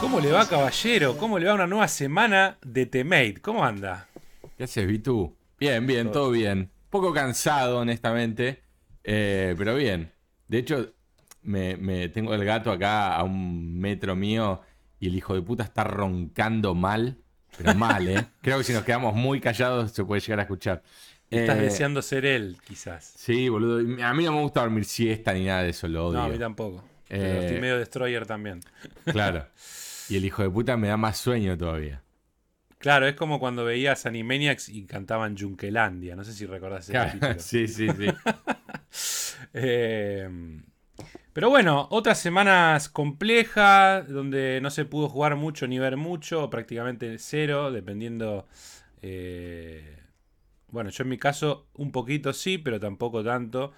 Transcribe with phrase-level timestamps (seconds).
[0.00, 1.16] ¿Cómo le va, caballero?
[1.16, 3.40] ¿Cómo le va una nueva semana de T-Mate?
[3.42, 4.06] ¿Cómo anda?
[4.56, 5.34] ¿Qué haces, Vitu?
[5.58, 6.70] Bien, bien, todo, bien.
[6.88, 8.62] Poco cansado, honestamente,
[9.02, 10.12] eh, pero bien.
[10.46, 10.92] De hecho,
[11.42, 14.60] me, tengo el gato acá a un metro mío
[15.00, 17.18] y el hijo de puta está roncando mal,
[17.56, 18.24] pero mal, ¿eh?
[18.42, 20.82] Creo que si nos quedamos muy callados se puede llegar a escuchar.
[21.40, 23.12] Estás eh, deseando ser él, quizás.
[23.16, 23.78] Sí, boludo.
[24.04, 26.18] A mí no me gusta dormir siesta ni nada de eso, lo odio.
[26.18, 26.84] No, a mí tampoco.
[27.08, 28.60] estoy medio destroyer también.
[29.04, 29.46] Claro.
[30.08, 32.02] Y el hijo de puta me da más sueño todavía.
[32.78, 36.16] Claro, es como cuando veías Animaniacs y cantaban Junkelandia.
[36.16, 38.06] No sé si recordás ese claro, Sí, sí, sí.
[39.56, 40.28] Eh,
[41.32, 47.18] pero bueno, otras semanas complejas, donde no se pudo jugar mucho ni ver mucho, prácticamente
[47.18, 48.46] cero, dependiendo...
[49.02, 49.93] Eh,
[50.74, 53.72] bueno, yo en mi caso un poquito sí, pero tampoco tanto.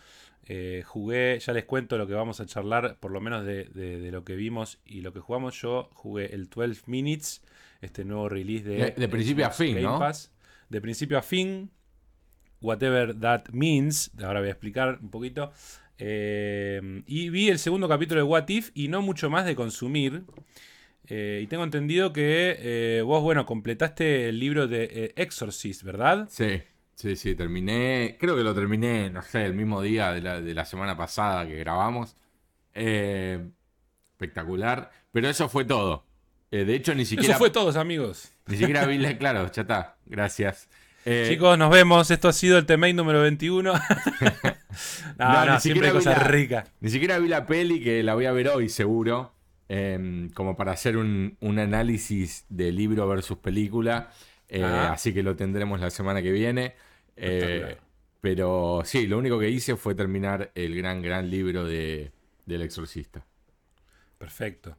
[0.48, 4.24] Eh, jugué, ya les cuento lo que vamos a charlar, por lo menos de, lo
[4.24, 5.61] que vimos y lo que jugamos.
[5.61, 7.42] Yo jugué el 12 Minutes,
[7.83, 8.92] este nuevo release de.
[8.92, 10.00] De, principio a fin, ¿no?
[10.70, 11.70] de principio a fin,
[12.62, 14.10] whatever that means.
[14.22, 15.53] Ahora voy a explicar un poquito.
[15.98, 20.22] Eh, y vi el segundo capítulo de What If y no mucho más de consumir.
[21.08, 26.27] Eh, y tengo entendido que vos, bueno, completaste el libro de Exorcist, ¿verdad?
[26.31, 26.62] Sí.
[26.97, 28.16] Sí, sí, terminé.
[28.19, 32.16] Creo que lo terminé, no sé, el mismo día de la, semana pasada que grabamos.
[32.72, 33.47] Eh,
[34.12, 34.91] espectacular.
[35.12, 36.06] Pero eso fue todo.
[36.50, 37.34] Eh, de hecho, ni siquiera.
[37.34, 38.33] Eso fue todo, amigos.
[38.47, 39.19] Ni siquiera vi la.
[39.19, 39.97] Claro, ya está.
[40.06, 40.70] Gracias.
[41.05, 42.11] Eh, Chicos, nos vemos.
[42.11, 43.75] Esto ha sido el TMA número 21.
[45.19, 46.72] no, no, siempre cosas ricas.
[46.81, 49.34] Ni siquiera vi la peli, que la voy a ver hoy, seguro.
[49.69, 54.12] Em, como para hacer un, un, análisis de libro versus película.
[54.50, 56.75] Así que lo tendremos la semana que viene.
[57.17, 57.77] Eh,
[58.20, 62.12] pero sí, lo único que hice fue terminar el gran, gran libro de,
[62.45, 63.25] del exorcista.
[64.19, 64.77] Perfecto.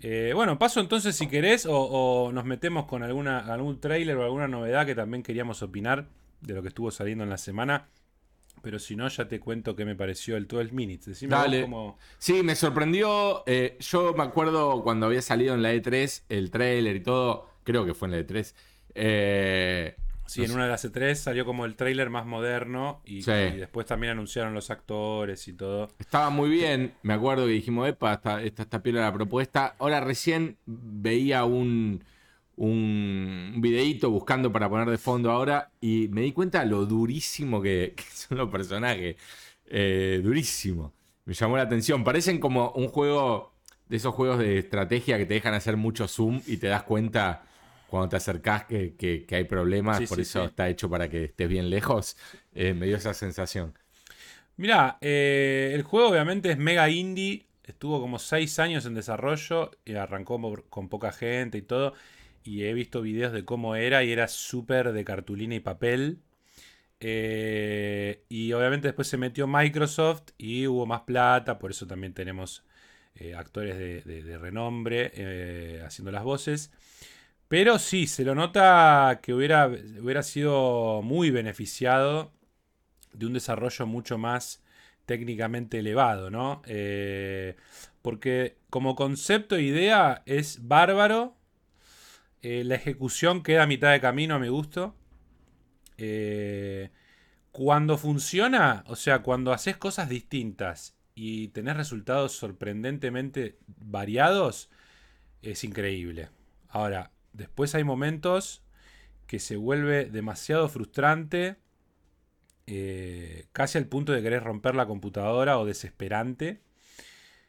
[0.00, 4.48] Eh, bueno, paso entonces si querés o, nos metemos con alguna, algún trailer o alguna
[4.48, 6.08] novedad que también queríamos opinar
[6.40, 7.88] de lo que estuvo saliendo en la semana.
[8.62, 11.06] Pero si no, ya te cuento qué me pareció el 12 Minutes.
[11.06, 11.68] Decime Dale.
[12.18, 13.42] Sí, me sorprendió.
[13.46, 17.48] Eh, yo me acuerdo cuando había salido en la E3 el trailer y todo.
[17.64, 18.54] Creo que fue en la E3.
[18.94, 19.96] Eh,
[20.32, 24.12] Sí, en una de las E3 salió como el trailer más moderno y, después también
[24.12, 25.90] anunciaron los actores y todo.
[25.98, 29.76] Estaba muy bien, me acuerdo que dijimos, epa, esta, esta, esta la propuesta.
[29.78, 32.02] Ahora recién veía un,
[32.56, 37.94] un videíto buscando para poner de fondo ahora y me di cuenta lo durísimo que,
[38.12, 39.16] son los personajes.
[39.66, 40.92] Eh, durísimo.
[41.24, 42.04] Me llamó la atención.
[42.04, 43.52] Parecen como un juego
[43.88, 47.44] de esos juegos de estrategia que te dejan hacer mucho zoom y te das cuenta
[47.92, 52.16] cuando te acercás que, hay problemas, por eso está hecho para que estés bien lejos,
[52.54, 53.74] eh, me dio esa sensación.
[54.56, 59.92] Mira, eh, el juego obviamente es mega indie, estuvo como 6 años en desarrollo y
[59.92, 61.92] arrancó con poca gente y todo.
[62.42, 66.22] Y he visto videos de cómo era y era súper de cartulina y papel.
[66.98, 72.64] Eh, y obviamente después se metió Microsoft y hubo más plata, por eso también tenemos
[73.36, 76.70] actores de renombre haciendo las voces.
[77.52, 82.32] Pero sí, se lo nota que hubiera, hubiera sido muy beneficiado
[83.12, 84.62] de un desarrollo mucho más
[85.04, 86.62] técnicamente elevado, ¿no?
[86.64, 87.56] Eh,
[88.00, 91.36] porque como concepto e idea es bárbaro.
[92.40, 94.96] Eh, la ejecución queda a mitad de camino a mi gusto.
[95.98, 96.88] Eh,
[97.50, 104.70] cuando funciona, o sea, cuando haces cosas distintas y tenés resultados sorprendentemente variados,
[105.42, 106.30] es increíble.
[106.70, 108.62] Ahora, Después hay momentos
[109.26, 111.56] que se vuelve demasiado frustrante,
[112.66, 116.60] eh, casi al punto de querer romper la computadora o desesperante.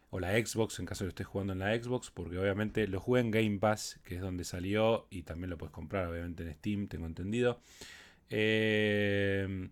[0.09, 2.99] O la Xbox, en caso de que estés jugando en la Xbox, porque obviamente lo
[2.99, 6.53] jugué en Game Pass, que es donde salió, y también lo puedes comprar, obviamente, en
[6.53, 7.59] Steam, tengo entendido.
[8.29, 9.69] Eh,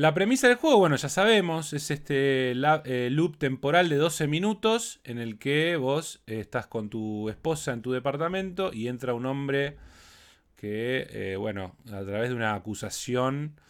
[0.00, 4.98] la premisa del juego, bueno, ya sabemos, es este eh, loop temporal de 12 minutos
[5.04, 9.26] en el que vos eh, estás con tu esposa en tu departamento y entra un
[9.26, 9.76] hombre
[10.56, 13.60] que, eh, bueno, a través de una acusación,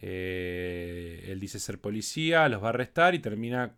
[0.00, 3.74] él dice ser policía, los va a arrestar y termina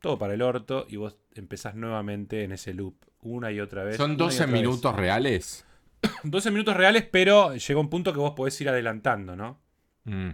[0.00, 3.96] todo para el orto y vos empezás nuevamente en ese loop una y otra vez.
[3.96, 5.66] ¿Son 12 minutos reales?
[6.22, 9.58] 12 minutos reales, pero llega un punto que vos podés ir adelantando, ¿no?
[10.04, 10.30] Mm.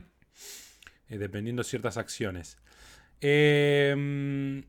[1.15, 2.59] Eh, dependiendo de ciertas acciones.
[3.21, 4.65] Em,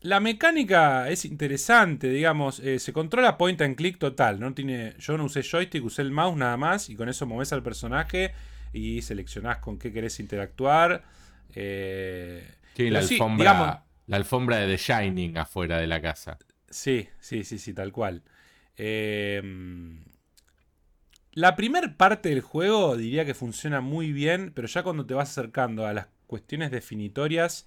[0.00, 4.38] la mecánica es interesante, digamos, eh, se controla point and click total.
[4.40, 4.54] ¿no?
[4.54, 7.62] Tiene, yo no usé joystick, usé el mouse nada más y con eso moves al
[7.62, 8.32] personaje
[8.72, 11.04] y seleccionás con qué querés interactuar.
[11.54, 16.38] Eh, Sí, la sí, alfombra, digamos- la alfombra de The Shining afuera de la casa.
[16.70, 18.22] Sí, sí, sí, sí, tal cual.
[18.76, 19.42] Eh,
[21.32, 25.30] la primer parte del juego diría que funciona muy bien, pero ya cuando te vas
[25.30, 27.66] acercando a las cuestiones definitorias,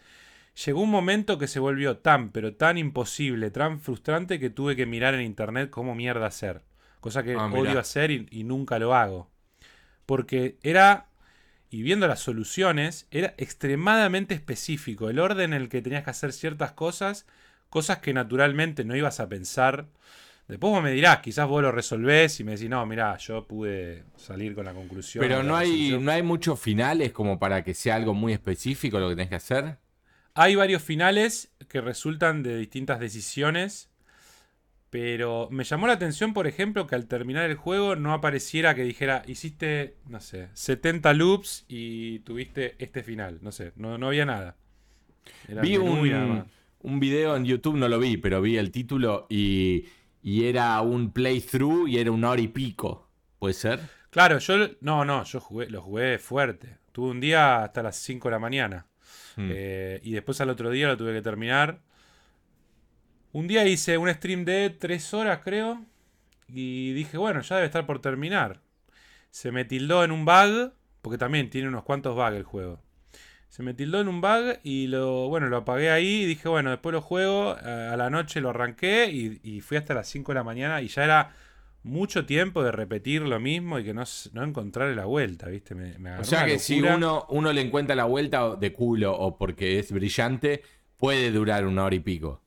[0.65, 4.85] llegó un momento que se volvió tan, pero tan imposible, tan frustrante que tuve que
[4.85, 6.61] mirar en internet cómo mierda hacer.
[7.01, 9.29] Cosa que Ah, odio hacer y, y nunca lo hago.
[10.05, 11.07] Porque era,
[11.69, 15.09] y viendo las soluciones, era extremadamente específico.
[15.09, 17.25] El orden en el que tenías que hacer ciertas cosas,
[17.69, 19.87] cosas que naturalmente no ibas a pensar.
[20.47, 24.03] Después vos me dirás, quizás vos lo resolvés y me decís, no, mirá, yo pude
[24.15, 25.23] salir con la conclusión.
[25.23, 26.05] Pero no hay, resolución".
[26.05, 29.35] no hay muchos finales como para que sea algo muy específico lo que tenés que
[29.35, 29.77] hacer.
[30.35, 33.89] Hay varios finales que resultan de distintas decisiones.
[34.91, 38.83] Pero me llamó la atención, por ejemplo, que al terminar el juego no apareciera que
[38.83, 43.39] dijera, hiciste, no sé, 70 loops y tuviste este final.
[43.41, 44.55] No sé, no, no había nada.
[45.49, 46.45] Era Vi nada un,
[46.79, 49.85] un video en YouTube, no lo vi, pero vi el título y,
[50.25, 53.07] y era un playthrough y era una hora y pico.
[53.37, 53.79] ¿Puede ser?
[54.09, 56.79] Claro, yo no, no, yo jugué, lo jugué fuerte.
[56.91, 58.87] Tuve un día hasta las 5 de la mañana.
[59.35, 59.49] Hmm.
[59.53, 61.79] Eh, y después al otro día lo tuve que terminar.
[63.33, 65.85] Un día hice un stream de 3 horas, creo.
[66.47, 68.61] Y dije, bueno, ya debe estar por terminar.
[69.29, 70.73] Se me tildó en un bug,
[71.03, 72.81] porque también tiene unos cuantos bugs el juego.
[73.55, 76.71] Se me tildó en un bug y lo, bueno, lo apagué ahí y dije, bueno,
[76.71, 77.55] después lo juego.
[77.63, 80.81] eh, A la noche lo arranqué y, y fui hasta las 5 de la mañana
[80.81, 81.31] y ya era
[81.81, 84.03] mucho tiempo de repetir lo mismo y que no,
[84.33, 85.73] no encontrarle la vuelta, ¿viste?
[85.73, 89.37] Me, me O sea que si uno, uno le encuentra la vuelta de culo o
[89.37, 90.61] porque es brillante,
[90.97, 92.41] puede durar una hora y pico.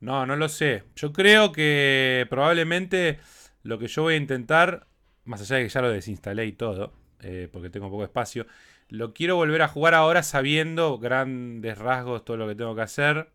[0.00, 0.82] No, no lo sé.
[0.96, 3.18] Yo creo que probablemente
[3.62, 4.86] lo que yo voy a intentar,
[5.24, 6.92] más allá de que ya lo desinstalé y todo,
[7.22, 8.46] eh, porque tengo poco espacio,
[8.88, 13.30] lo quiero volver a jugar ahora sabiendo grandes rasgos todo lo que tengo que hacer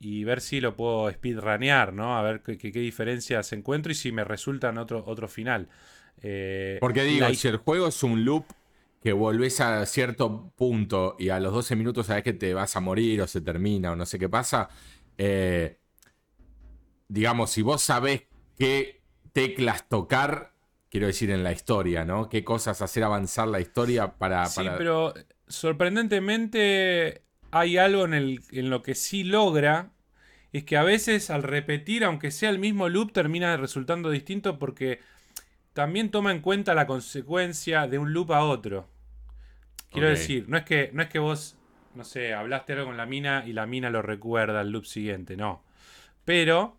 [0.00, 2.16] y ver si lo puedo speedrunear, ¿no?
[2.18, 5.68] A ver qué, qué- qué diferencias encuentro y si me resultan otro, otro final.
[6.22, 8.44] Eh, Porque digo, la- si el juego es un loop
[9.02, 12.80] que volvés a cierto punto y a los 12 minutos sabes que te vas a
[12.80, 14.68] morir o se termina o no sé qué pasa,
[15.18, 15.78] eh,
[17.08, 18.22] digamos, si vos sabés
[18.56, 19.02] qué
[19.32, 20.51] teclas tocar,
[20.92, 22.28] quiero decir en la historia, ¿no?
[22.28, 24.44] ¿Qué cosas hacer avanzar la historia para...
[24.46, 25.14] Sí, para- pero
[25.48, 29.90] sorprendentemente hay algo en, el, en lo que sí logra.
[30.52, 35.00] Es que a veces al repetir, aunque sea el mismo loop, termina resultando distinto porque
[35.74, 38.88] también toma en cuenta la consecuencia de un loop a otro.
[39.90, 41.56] Quiero decir, no es que, no es que vos,
[41.94, 45.36] no sé, hablaste algo con la mina y la mina lo recuerda al loop siguiente,
[45.36, 45.62] no.
[46.26, 46.78] Pero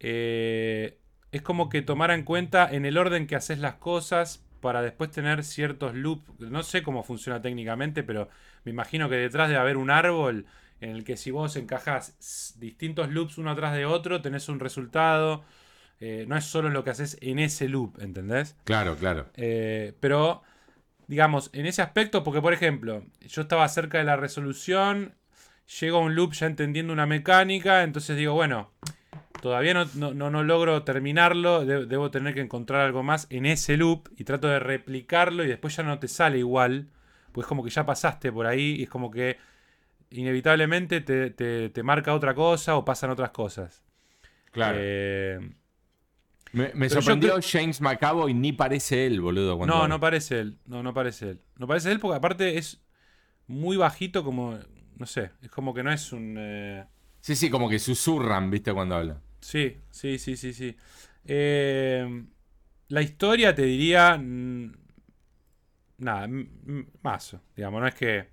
[0.00, 0.99] eh,
[1.32, 5.10] es como que tomar en cuenta en el orden que haces las cosas para después
[5.10, 6.40] tener ciertos loops.
[6.40, 8.28] No sé cómo funciona técnicamente, pero
[8.64, 10.46] me imagino que detrás de haber un árbol
[10.80, 15.44] en el que si vos encajas distintos loops uno atrás de otro, tenés un resultado.
[16.00, 18.56] Eh, no es solo lo que haces en ese loop, ¿entendés?
[18.64, 19.26] Claro, claro.
[19.36, 20.42] Eh, pero,
[21.06, 25.14] digamos, en ese aspecto, porque por ejemplo, yo estaba cerca de la resolución,
[25.80, 28.70] llego a un loop ya entendiendo una mecánica, entonces digo, bueno,
[29.40, 33.46] todavía no, no- no- no logro terminarlo, de- debo tener que encontrar algo más en
[33.46, 36.88] ese loop y trato de replicarlo y después ya no te sale igual,
[37.32, 39.38] pues como que ya pasaste por ahí y es como que
[40.10, 43.82] inevitablemente te, te- te marca otra cosa o pasan otras cosas.
[44.52, 44.76] Claro.
[44.80, 45.38] Eh,
[46.52, 49.56] me yo sorprendió creo- James McAvoy, ni parece él, boludo.
[49.56, 50.58] cuando- No, no parece él.
[50.66, 51.40] No, no parece él.
[51.58, 52.82] No parece él porque aparte es
[53.46, 54.58] muy bajito como...
[54.96, 56.34] No sé, es como que no es un...
[56.38, 56.84] eh,
[57.20, 59.20] Sí, sí, como que susurran, viste, cuando habla.
[59.40, 60.76] Sí, sí, sí, sí, sí.
[61.24, 62.24] Eh,
[62.88, 64.16] la historia te diría...
[64.18, 64.72] mm,
[65.98, 67.40] Nada, m- m- mazo.
[67.56, 68.26] Digamos, no es que...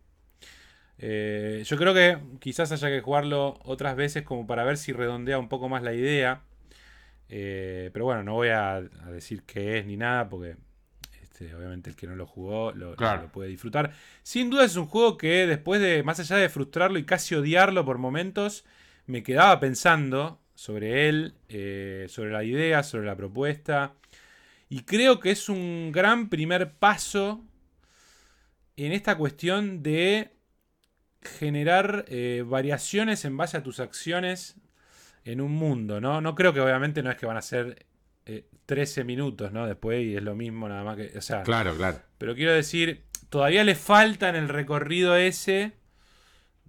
[0.99, 5.37] eh, yo creo que quizás haya que jugarlo otras veces como para ver si redondea
[5.39, 6.41] un poco más la idea.
[7.29, 10.57] Eh, pero bueno, no voy a, a decir qué es ni nada porque
[11.23, 13.23] este, obviamente el que no lo jugó lo, Claro.
[13.23, 13.93] lo puede disfrutar.
[14.23, 17.85] Sin duda es un juego que después de, más allá de frustrarlo y casi odiarlo
[17.85, 18.65] por momentos,
[19.07, 23.93] me quedaba pensando sobre él, eh, sobre la idea, sobre la propuesta.
[24.69, 27.45] Y creo que es un gran primer paso
[28.75, 30.31] en esta cuestión de
[31.21, 34.55] generar eh, variaciones en base a tus acciones
[35.25, 36.21] en un mundo, ¿no?
[36.21, 37.85] No creo que obviamente no es que van a ser
[38.25, 39.67] eh, 13 minutos, ¿no?
[39.67, 41.15] Después y es lo mismo nada más que...
[41.15, 42.01] O sea, Claro, claro.
[42.17, 45.73] pero quiero decir, todavía le falta en el recorrido ese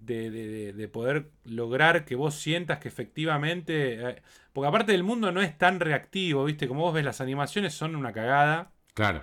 [0.00, 3.94] de, de- de- de poder lograr que vos sientas que efectivamente...
[4.10, 6.68] eh, porque aparte del mundo no es tan reactivo, ¿viste?
[6.68, 8.72] Como vos ves, las animaciones son una cagada.
[8.94, 9.22] Claro.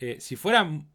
[0.00, 0.88] Eh, si fueran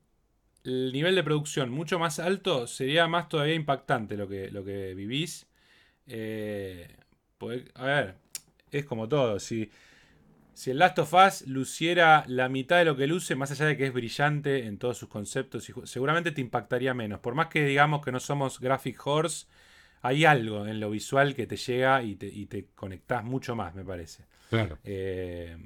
[0.63, 4.93] el nivel de producción mucho más alto, sería más todavía impactante lo que, lo que
[4.93, 5.48] vivís.
[6.07, 6.88] Eh,
[7.75, 8.15] a ver,
[8.71, 9.39] es como todo.
[9.39, 9.71] Si,
[10.53, 13.77] si el Last of Us luciera la mitad de lo que luce, más allá de
[13.77, 17.20] que es brillante en todos sus conceptos, seguramente te impactaría menos.
[17.20, 19.48] Por más que digamos que no somos Graphic Horse,
[20.01, 23.75] hay algo en lo visual que te llega y te, y te conectás mucho más,
[23.75, 24.25] me parece.
[24.50, 24.77] Claro.
[24.84, 25.58] Eh,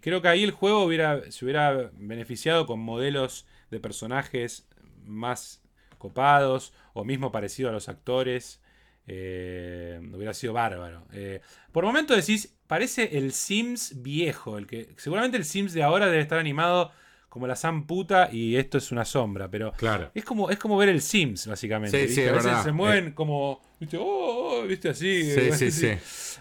[0.00, 4.68] creo que ahí el juego hubiera, se hubiera beneficiado con modelos de personajes
[5.04, 5.62] más
[5.98, 8.60] copados o mismo parecido a los actores.
[9.08, 11.06] Eh, hubiera sido bárbaro.
[11.12, 11.40] Eh,
[11.70, 14.58] por momento decís, parece el Sims viejo.
[14.58, 16.92] El que, seguramente el Sims de ahora debe estar animado
[17.28, 19.50] como la Sam puta y esto es una sombra.
[19.50, 20.10] Pero claro.
[20.14, 22.08] es, como, es como ver el Sims, básicamente.
[22.08, 23.14] Sí, a veces se mueven eh.
[23.14, 23.60] como.
[23.78, 23.96] ¿viste?
[23.98, 24.90] Oh, oh, ¿viste?
[24.90, 25.22] Así.
[25.32, 25.90] Sí, sí, sí.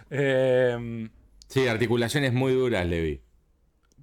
[0.09, 1.09] Eh,
[1.47, 3.21] sí, articulaciones muy duras, Levi.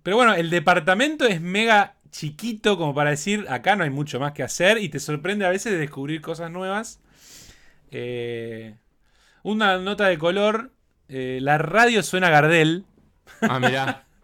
[0.02, 4.32] Pero bueno, el departamento es mega chiquito como para decir, acá no hay mucho más
[4.32, 7.00] que hacer y te sorprende a veces de descubrir cosas nuevas.
[7.90, 8.76] Eh,
[9.42, 10.72] una nota de color,
[11.12, 12.84] eh, la radio suena a Gardel.
[13.40, 14.06] Ah, mirá.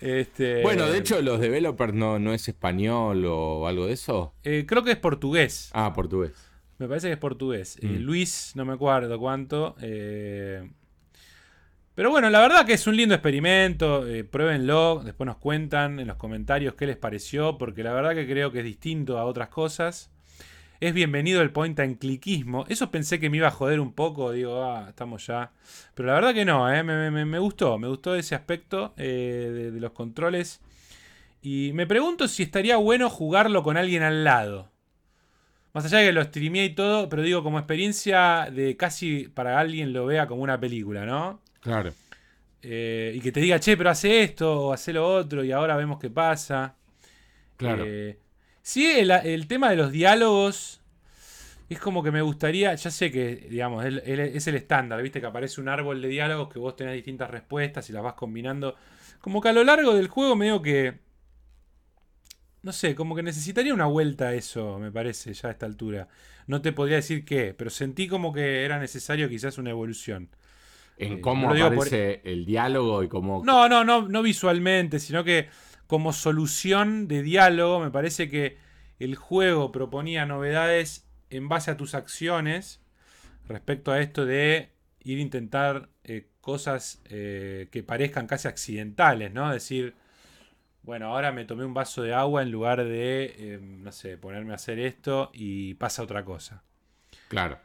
[0.00, 4.32] Este, bueno, de hecho, los developers no, no es español o algo de eso.
[4.44, 5.70] Eh, creo que es portugués.
[5.74, 6.32] Ah, portugués.
[6.78, 7.76] Me parece que es portugués.
[7.82, 7.96] Mm.
[7.96, 9.74] Luis, no me acuerdo cuánto.
[12.00, 14.06] Pero bueno, la verdad que es un lindo experimento.
[14.06, 18.26] Eh, pruébenlo, después nos cuentan en los comentarios qué les pareció, porque la verdad que
[18.26, 20.10] creo que es distinto a otras cosas.
[20.80, 22.64] Es bienvenido el point and clickismo.
[22.66, 25.52] Eso pensé que me iba a joder un poco, digo, ah, estamos ya.
[25.94, 29.92] Pero la verdad que no, eh, me, gustó, me gustó ese aspecto eh, de, los
[29.92, 30.62] controles.
[31.42, 34.70] Y me pregunto si estaría bueno jugarlo con alguien al lado.
[35.74, 39.60] Más allá de que lo streameé y todo, pero digo, como experiencia de casi para
[39.60, 41.42] alguien lo vea como una película, ¿no?
[41.60, 41.92] Claro.
[42.62, 45.76] Eh, y que te diga, che, pero hace esto o hace lo otro y ahora
[45.76, 46.74] vemos qué pasa.
[47.58, 47.84] Claro.
[47.86, 48.18] Eh,
[48.62, 50.80] sí, el, tema de los diálogos
[51.68, 55.60] es como que me gustaría, ya sé que, digamos, es el estándar, viste que aparece
[55.60, 58.74] un árbol de diálogos que vos tenés distintas respuestas y las vas combinando.
[59.20, 60.98] Como que a lo largo del juego medio que...
[62.62, 66.08] No sé, como que necesitaría una vuelta a eso, me parece, ya a esta altura.
[66.46, 70.28] No te podría decir qué, pero sentí como que era necesario quizás una evolución
[71.00, 73.42] en eh, cómo aparece el diálogo y cómo...
[73.44, 75.48] No, no, no, no visualmente, sino que
[75.90, 78.58] como solución de diálogo me parece que
[79.00, 82.80] el juego proponía novedades en base a tus acciones
[83.48, 84.70] respecto a esto de
[85.02, 89.52] ir a intentar eh, cosas eh, que parezcan casi accidentales, ¿no?
[89.52, 89.94] Decir,
[90.82, 94.56] bueno, ahora me tomé un vaso de agua en lugar de, no sé, ponerme a
[94.56, 96.62] hacer esto y pasa otra cosa.
[97.26, 97.58] Claro.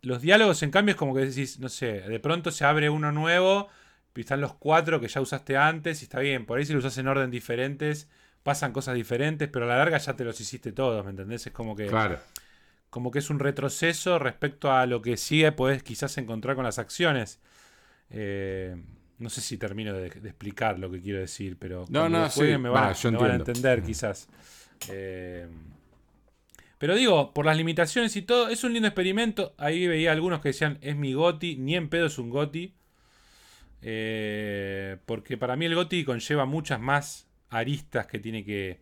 [0.00, 3.12] Los diálogos, en cambio, es como que decís, no sé, de pronto se abre uno
[3.12, 3.68] nuevo,
[4.14, 6.96] están los cuatro que ya usaste antes, y está bien, por ahí si lo usas
[6.98, 8.08] en orden diferentes,
[8.42, 11.46] pasan cosas diferentes, pero a la larga ya te los hiciste todos, ¿me entendés?
[11.46, 11.86] Es como que.
[11.86, 12.18] Claro.
[12.90, 16.80] Como que es un retroceso respecto a lo que sigue podés quizás encontrar con las
[16.80, 17.38] acciones.
[18.10, 18.74] Eh,
[19.18, 22.92] no sé si termino de, explicar lo que quiero decir, pero no, no, me, van,
[22.92, 24.28] a entender quizás.
[24.88, 25.46] Eh,
[26.78, 29.54] pero digo, por las limitaciones y todo, es un lindo experimento.
[29.58, 32.74] Ahí veía algunos que decían, es mi Goti, ni en pedo es un Goti.
[33.82, 38.80] Eh, porque para mí el Goti conlleva muchas más aristas que tiene que,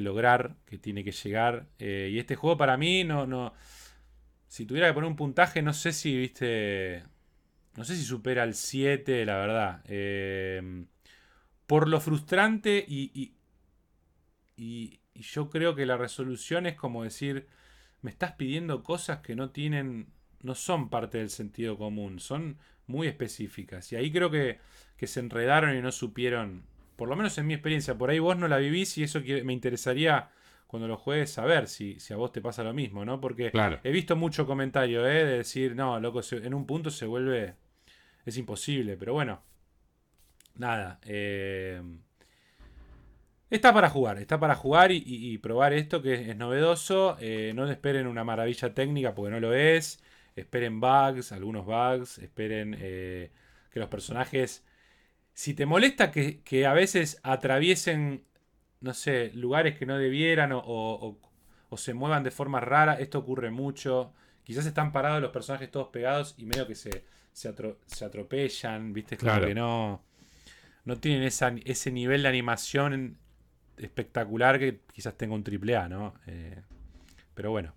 [0.00, 1.66] lograr, que tiene que llegar.
[1.78, 3.52] Eh, y este juego para mí no, no...
[4.48, 7.04] Si tuviera que poner un puntaje, no sé si, viste...
[7.76, 9.82] No sé si supera el 7, la verdad.
[9.86, 10.84] Eh,
[11.66, 13.10] por lo frustrante y,
[14.56, 17.46] y y yo creo que la resolución es como decir,
[18.02, 20.08] me estás pidiendo cosas que no tienen,
[20.42, 23.90] no son parte del sentido común, son muy específicas.
[23.92, 24.58] Y ahí creo que,
[24.96, 26.64] que se enredaron y no supieron,
[26.96, 29.52] por lo menos en mi experiencia, por ahí vos no la vivís y eso me
[29.52, 30.30] interesaría
[30.66, 33.20] cuando lo juegues saber si, si a vos te pasa lo mismo, ¿no?
[33.20, 33.52] Porque
[33.84, 35.24] he visto mucho comentario, ¿eh?
[35.24, 37.54] De decir, no, loco, en un punto se vuelve,
[38.24, 39.42] es imposible, pero bueno,
[40.56, 40.98] nada.
[41.04, 41.80] Eh,
[43.54, 47.16] Está para jugar, está para jugar y, probar esto que es, novedoso.
[47.20, 50.02] Eh, no esperen una maravilla técnica porque no lo es.
[50.36, 52.18] Esperen bugs, algunos bugs.
[52.18, 53.30] Esperen eh,
[53.70, 54.64] que los personajes...
[55.32, 58.24] Si te molesta que, a veces atraviesen,
[58.80, 61.18] no sé, lugares que no debieran o,
[61.76, 64.12] se muevan de forma rara, esto ocurre mucho.
[64.44, 69.16] Quizás están parados los personajes todos pegados y medio que se, se, atropellan, ¿viste?
[69.16, 69.48] Claro.
[69.48, 70.04] que no,
[70.84, 73.18] no tienen ese nivel de animación
[73.76, 76.14] espectacular que quizás tenga un triple A, ¿no?
[76.26, 76.62] Eh,
[77.34, 77.74] pero bueno.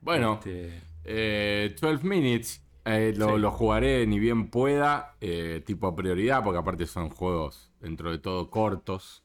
[0.00, 5.16] Bueno, 12 este, eh, Minutes eh, lo, jugaré ni bien pueda,
[5.64, 9.22] tipo prioridad, porque aparte son juegos dentro de todo cortos.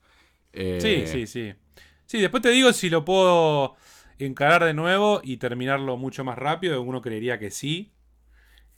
[0.53, 1.53] sí, sí, sí.
[2.05, 3.75] Sí, después te digo si lo puedo
[4.19, 6.81] encarar de nuevo y terminarlo mucho más rápido.
[6.81, 7.91] Uno creería que sí.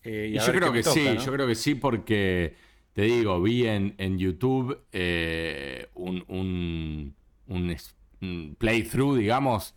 [0.04, 2.56] Eh, y yo creo que sí, yo creo que sí porque,
[2.94, 7.16] te digo, vi en, YouTube eh, un, un,
[7.48, 9.76] un, playthrough, digamos,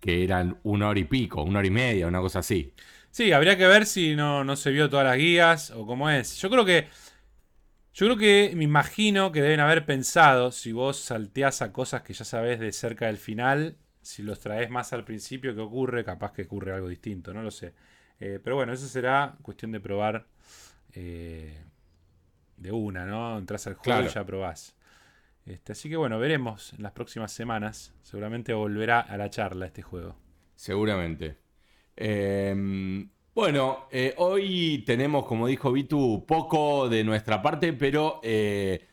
[0.00, 2.72] que eran una hora y pico, una hora y media, una cosa así.
[3.10, 6.36] Sí, habría que ver si no, no se vio todas las guías o cómo es.
[6.40, 6.88] Yo creo que
[7.92, 12.14] yo creo que me imagino que deben haber pensado, si vos salteás a cosas que
[12.14, 16.04] ya sabés de cerca del final, si los traes más al principio, ¿qué ocurre?
[16.04, 17.74] Capaz que ocurre algo distinto, no lo sé.
[18.20, 20.26] Eh, pero bueno, eso será cuestión de probar
[20.94, 21.62] eh,
[22.56, 23.38] de una, ¿no?
[23.38, 24.74] Entras al juego y ya probás.
[25.50, 27.92] Este, así que bueno, veremos en las próximas semanas.
[28.02, 30.16] Seguramente volverá a la charla este juego.
[30.54, 31.36] Seguramente.
[31.96, 32.54] Eh,
[33.34, 38.86] bueno, eh, hoy tenemos, como dijo Vitu, poco de nuestra parte, pero eh,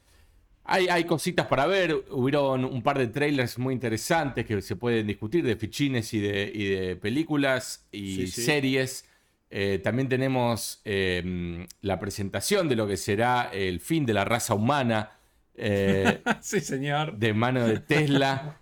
[0.64, 2.06] hay, cositas para ver.
[2.12, 6.98] Hubieron un par de trailers muy interesantes que se pueden discutir de fichines y de,
[7.02, 9.06] películas y series.
[9.50, 14.54] Eh, también tenemos em, la presentación de lo que será el fin de la raza
[14.54, 15.17] humana.
[16.42, 17.18] sí, señor.
[17.18, 18.58] De mano de Tesla.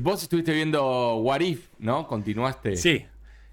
[0.00, 2.06] vos estuviste viendo What If, ¿no?
[2.06, 2.76] Continuaste.
[2.76, 3.06] Sí,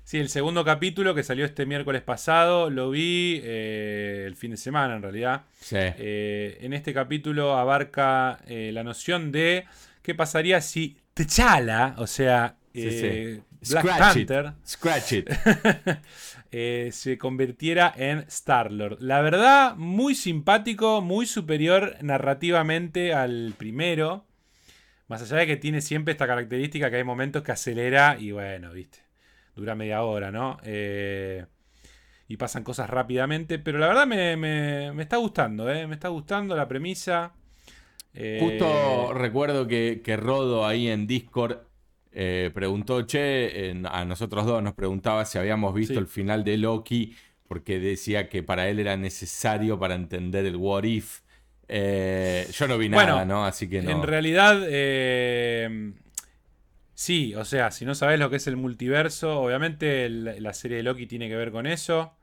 [0.07, 4.55] Sí, el segundo capítulo que salió este miércoles pasado, lo vi eh, el fin de
[4.55, 5.41] semana en realidad.
[5.59, 5.75] Sí.
[5.77, 9.65] Eh, en este capítulo abarca eh, la noción de
[10.01, 15.29] qué pasaría si T'Challa, o sea, Black Panther, Scratch it.
[16.51, 18.97] se convirtiera en Star-Lord.
[19.01, 24.25] La verdad, muy simpático, muy superior narrativamente al primero.
[25.07, 28.71] Más allá de que tiene siempre esta característica que hay momentos que acelera y bueno,
[28.71, 29.07] viste
[29.57, 30.57] dura media hora, ¿no?
[30.63, 31.45] Eh,
[32.29, 35.87] y pasan cosas rápidamente, pero la verdad me, está gustando, ¿eh?
[35.87, 37.33] Me está gustando la premisa.
[38.13, 41.59] Eh, Justo recuerdo que, Rodo ahí en Discord
[42.19, 47.15] eh, preguntó, che, a nosotros dos nos preguntaba si habíamos visto el final de Loki,
[47.47, 51.21] porque decía que para él era necesario para entender el what if.
[51.69, 53.45] yo no vi nada, ¿no?
[53.45, 53.91] Así que no.
[53.91, 54.65] En realidad,
[56.97, 60.83] Sí, o sea, si no sabes lo que es el multiverso, obviamente la serie de
[60.83, 62.17] Loki tiene que ver con eso.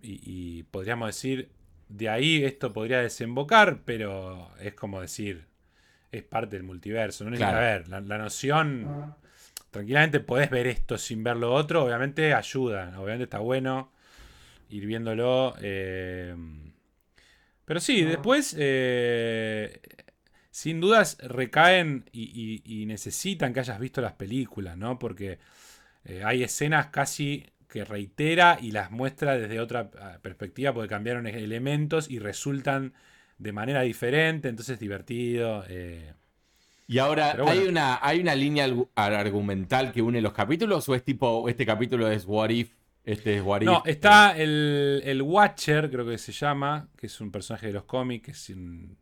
[0.00, 1.50] Y, podríamos decir,
[1.88, 5.46] de ahí esto podría desembocar, pero es como decir,
[6.12, 7.24] es parte del multiverso.
[7.24, 7.56] No claro.
[7.56, 9.16] a ver, la, noción,
[9.70, 13.90] tranquilamente podés ver esto sin ver lo otro, obviamente ayuda, obviamente está bueno
[14.68, 15.54] ir viéndolo.
[15.60, 16.36] Eh,
[17.64, 19.80] pero sí, después eh,
[20.50, 24.98] sin dudas recaen y, necesitan que hayas visto las películas, ¿no?
[24.98, 25.38] Porque
[26.04, 31.26] eh, hay escenas casi que reitera y las muestra desde otra ah, perspectiva porque cambiaron
[31.26, 32.92] elementos y resultan
[33.42, 35.64] de manera diferente, entonces divertido.
[35.68, 36.12] Eh.
[36.86, 41.48] Y ahora, ¿hay, una, ¿hay una línea argumental que une los capítulos o es tipo,
[41.48, 42.72] este capítulo es What If?
[43.04, 47.32] Este es What No, está el, el, Watcher, creo que se llama, que es un
[47.32, 48.96] personaje de los cómics, un,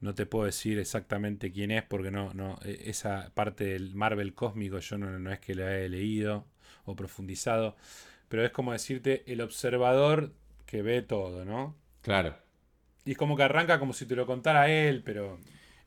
[0.00, 4.34] no te puedo decir exactamente quién es porque no, no, e, esa parte del Marvel
[4.34, 6.46] cósmico yo no, no es que lo haya leído
[6.84, 7.76] o profundizado,
[8.28, 10.34] pero es como decirte el observador
[10.66, 11.76] que ve todo, ¿no?
[12.02, 12.43] Claro.
[13.04, 15.38] Y es como que arranca como si te lo contara él, pero...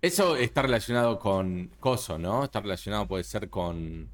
[0.02, 2.44] Eso está relacionado con Coso, ¿no?
[2.44, 4.10] Está relacionado, puede ser con,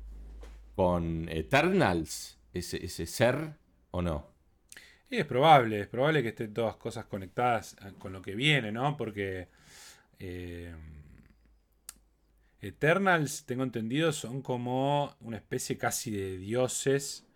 [0.75, 3.55] con Eternals, ese, ese ser,
[3.91, 4.33] ¿o no?
[5.09, 8.71] Y es probable, es probable que estén todas cosas conectadas eh, con lo que viene,
[8.71, 8.97] ¿no?
[8.97, 9.47] Porque
[10.17, 10.73] eh,
[12.61, 17.27] Eternals, tengo entendido, son como una especie casi de dioses.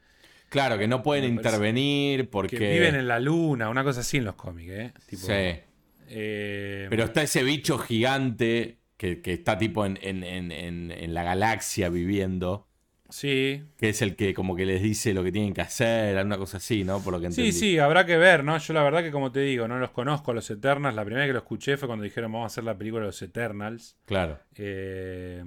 [0.50, 2.58] Claro, que no pueden intervenir porque...
[2.58, 4.94] Que viven en la luna, una cosa así en los cómics, ¿eh?
[5.10, 5.62] sí.
[6.10, 12.68] Eh, Pero está ese bicho gigante que, está tipo en, en, la galaxia viviendo.
[13.10, 13.64] Sí.
[13.78, 16.58] Que es el que como que les dice lo que tienen que hacer, alguna cosa
[16.58, 17.02] así, ¿no?
[17.02, 18.58] Por lo que Sí, sí, habrá que ver, ¿no?
[18.58, 20.96] Yo la verdad que como te digo, no los conozco a los Eternals.
[20.96, 23.08] La primera vez que lo escuché fue cuando dijeron vamos a hacer la película de
[23.08, 23.98] los Eternals.
[24.06, 24.40] Claro.
[24.56, 25.44] Eh,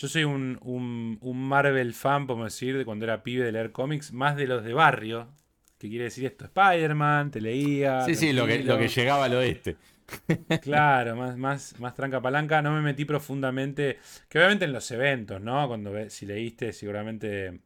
[0.00, 4.34] yo soy un, Marvel fan, podemos decir, de cuando era pibe de leer cómics, más
[4.34, 5.28] de los de barrio.
[5.76, 6.46] ¿Qué quiere decir esto?
[6.46, 8.06] Spider-Man, te leía.
[8.06, 9.76] Sí, sí, lo que, lo que llegaba al oeste.
[10.62, 12.60] Claro, más, más, más tranca palanca.
[12.62, 14.00] No me metí profundamente.
[14.28, 15.68] Que obviamente en los eventos, ¿no?
[15.68, 17.60] Cuando si leíste seguramente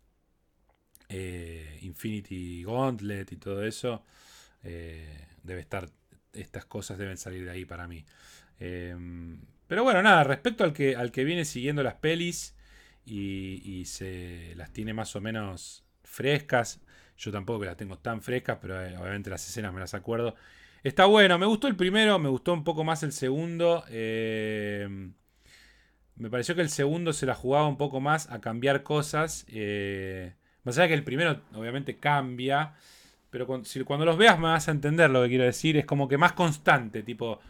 [1.09, 4.05] eh, Infinity Gauntlet y todo eso.
[4.63, 5.89] Eh, debe estar.
[6.35, 8.05] Estas cosas deben salir de ahí para mí.
[8.59, 12.55] Em, pero bueno, nada, respecto al que, al que viene siguiendo las pelis
[13.07, 16.81] y, se las tiene más o menos frescas.
[17.17, 20.35] Yo tampoco que las tengo tan frescas, pero eh, obviamente las escenas me las acuerdo.
[20.83, 23.85] Está bueno, me gustó el primero, me gustó un poco más el segundo.
[23.89, 24.87] Eh,
[26.17, 29.47] me pareció que el segundo se la jugaba un poco más a cambiar cosas.
[29.49, 32.75] Eh, más allá que el primero obviamente cambia.
[33.31, 35.77] Pero cuando, los veas me vas a entender lo que quiero decir.
[35.77, 37.03] Es como que más constante.
[37.03, 37.41] Tipo,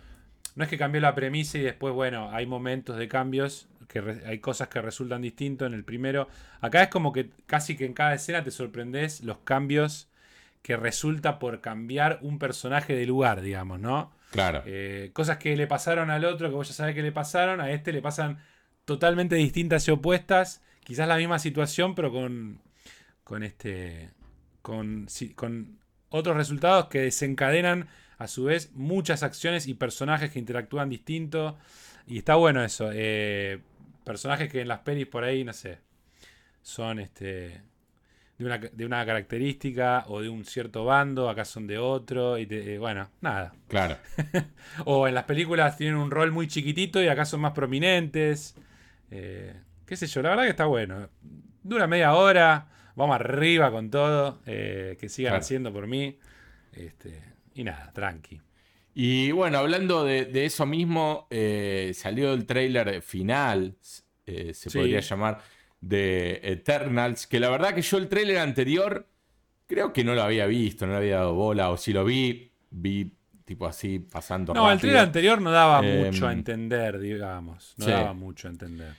[0.54, 3.68] no es que cambió la premisa y después, bueno, hay momentos de cambios.
[3.88, 6.28] Que hay cosas que resultan distintos en el primero.
[6.60, 10.08] Acá es como que casi que en cada escena te sorprendes los cambios
[10.62, 14.10] que resulta por cambiar un personaje de lugar, digamos, ¿no?
[14.30, 14.62] Claro.
[14.64, 17.70] Eh, cosas que le pasaron al otro, que vos ya sabés que le pasaron, a
[17.70, 18.38] este le pasan
[18.86, 20.62] totalmente distintas y opuestas.
[20.82, 22.60] Quizás la misma situación, pero con,
[23.22, 24.10] con este.
[24.62, 30.88] Con, con otros resultados que desencadenan a su vez muchas acciones y personajes que interactúan
[30.88, 31.56] distinto.
[32.06, 32.90] Y está bueno eso.
[32.92, 33.60] Eh,
[34.04, 35.78] personajes que en las pelis por ahí, no sé,
[36.62, 37.62] son este
[38.38, 42.46] de una, de una característica o de un cierto bando, acá son de otro, y
[42.50, 43.54] eh, bueno, nada.
[43.68, 43.96] Claro.
[44.84, 48.56] o en las películas tienen un rol muy chiquitito y acá son más prominentes.
[49.10, 49.54] Eh,
[49.86, 51.08] qué sé yo, la verdad que está bueno.
[51.62, 56.18] Dura media hora, vamos arriba con todo, eh, que sigan haciendo por mí.
[56.72, 57.22] Este,
[57.54, 58.40] y nada, tranqui.
[58.94, 61.26] Y bueno, hablando de, eso mismo,
[61.94, 63.76] salió el trailer final,
[64.24, 65.40] se podría llamar
[65.80, 69.06] de Eternals, que la verdad que yo el tráiler anterior
[69.66, 72.50] creo que no lo había visto, no le había dado bola, o si lo vi,
[72.70, 73.12] vi
[73.44, 74.54] tipo así pasando.
[74.54, 78.52] No, el trailer anterior no daba em, mucho a entender, digamos, no daba mucho a
[78.52, 78.94] entender.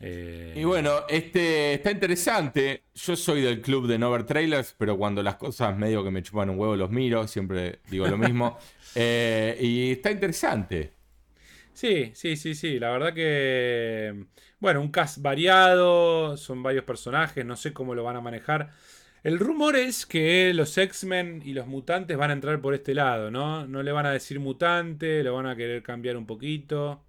[0.00, 2.82] Eh, y bueno, este está interesante.
[2.94, 6.50] Yo soy del club de Nover Trailers, pero cuando las cosas medio que me chupan
[6.50, 8.58] un huevo los miro, siempre digo lo mismo.
[8.96, 10.92] Eh, y está interesante.
[11.72, 12.78] Sí, sí, sí, sí.
[12.78, 14.26] La verdad que.
[14.60, 16.36] Bueno, un cast variado.
[16.36, 17.44] Son varios personajes.
[17.44, 18.70] No sé cómo lo van a manejar.
[19.24, 23.30] El rumor es que los X-Men y los mutantes van a entrar por este lado,
[23.30, 23.66] ¿no?
[23.66, 27.02] No le van a decir mutante, lo van a querer cambiar un poquito.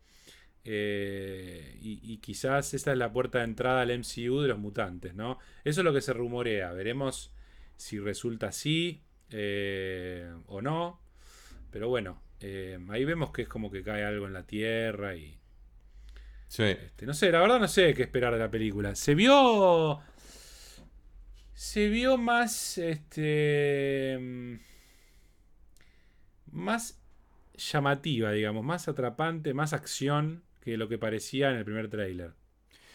[0.67, 5.38] Eh, y, quizás esa es la puerta de entrada al MCU de los mutantes, ¿no?
[5.63, 6.71] Eso es lo que se rumorea.
[6.73, 7.32] Veremos
[7.78, 10.99] si resulta así eh, o no.
[11.69, 15.38] Pero bueno, eh, ahí vemos que es como que cae algo en la tierra y.
[16.47, 16.63] Sí.
[16.63, 18.95] Este, no sé, la verdad no sé qué esperar de la película.
[18.95, 20.01] Se vio.
[21.54, 22.80] Se vio más.
[22.80, 24.17] Este.
[26.51, 26.99] Más
[27.56, 32.34] llamativa, digamos, más atrapante, más acción que lo que parecía en el primer tráiler.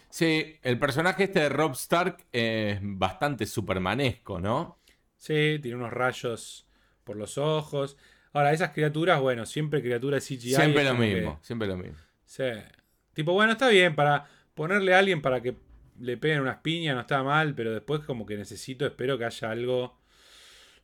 [0.09, 4.81] Sí, el personaje este de Rob Stark es bastante supermanesco, ¿no?
[5.15, 6.67] Sí, tiene unos rayos
[7.05, 7.95] por los ojos.
[8.33, 10.53] Ahora, esas criaturas, bueno, siempre criaturas CGI.
[10.55, 11.97] Siempre lo mismo, siempre lo mismo.
[12.25, 12.43] Sí.
[13.13, 15.55] Tipo, bueno, está bien, para ponerle a alguien para que
[15.97, 19.49] le peguen unas piñas no está mal, pero después como que necesito, espero que haya
[19.49, 19.97] algo,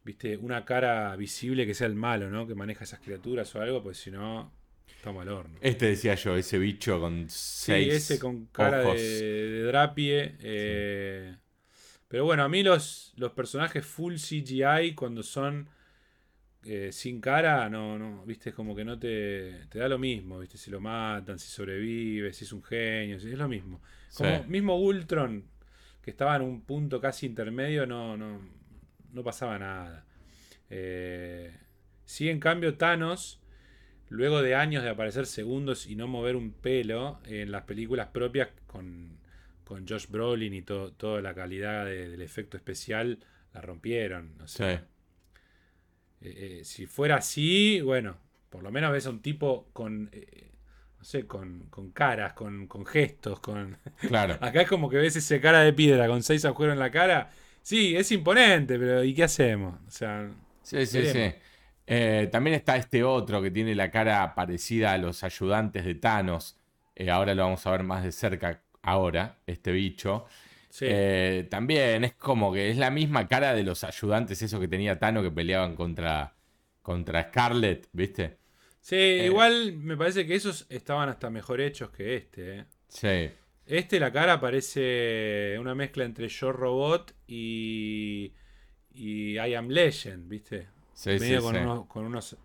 [0.06, 2.48] viste, una cara visible que sea el malo, ¿no?
[2.48, 4.54] Que maneja esas criaturas o algo, pues si no,
[4.96, 5.58] estamos al horno.
[5.62, 10.36] Este decía yo, ese bicho con seis Sí, ese con cara de, drapie.
[10.40, 11.36] Eh,
[12.08, 15.70] pero bueno, a mí los, los personajes full CGI cuando son
[16.64, 20.40] eh, sin cara, no, no, viste, es como que no te, te da lo mismo,
[20.40, 23.82] viste, si lo matan, si sobrevive, si es un genio, si es lo mismo.
[24.14, 25.46] Como mismo Ultron,
[26.02, 28.42] que estaba en un punto casi intermedio, no, no,
[29.14, 30.06] no pasaba nada.
[30.70, 31.56] Eh,
[32.04, 33.40] sí, en cambio, Thanos,
[34.10, 38.50] luego de años de aparecer segundos y no mover un pelo en las películas propias
[38.66, 39.18] con,
[39.64, 43.20] con Josh Brolin y toda la calidad del efecto especial,
[43.54, 44.36] la rompieron.
[44.42, 44.82] O sea, eh,
[46.22, 48.18] eh, si fuera así, bueno,
[48.50, 50.52] por lo menos ves a un tipo con, eh,
[50.98, 53.78] no sé, con, caras, con, gestos, con...
[54.08, 54.38] Claro.
[54.42, 57.30] Acá es como que ves ese cara de piedra con seis agujeros en la cara.
[57.62, 59.80] Sí, es imponente, pero ¿y qué hacemos?
[59.88, 60.32] O sea...
[60.64, 61.34] Sí, sí, sí.
[61.88, 66.58] También está este otro que tiene la cara parecida a los ayudantes de Thanos.
[67.12, 70.26] ahora lo vamos a ver más de cerca ahora, este bicho.
[70.82, 75.00] Eh, también es como que es la misma cara de los ayudantes, eso que tenía
[75.00, 76.36] Tano que peleaban contra,
[76.82, 78.38] contra Scarlet, ¿viste?
[78.80, 82.60] Sí, eh, igual me parece que esos estaban hasta mejor hechos que este.
[82.60, 82.66] ¿eh?
[82.88, 83.30] Sí.
[83.66, 88.34] Este, la cara parece una mezcla entre Yo Robot y,
[88.94, 90.68] y I Am Legend, ¿viste?
[90.98, 91.62] Sí, Medio con, sí.
[91.62, 92.36] Unos, con unos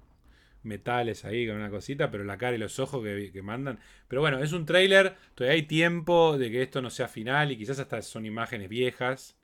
[0.62, 3.80] metales ahí con una cosita, pero la cara y los ojos que, mandan.
[4.08, 7.56] Pero bueno, es un trailer, todavía hay tiempo de que esto no sea final y
[7.56, 9.38] quizás hasta son imágenes viejas.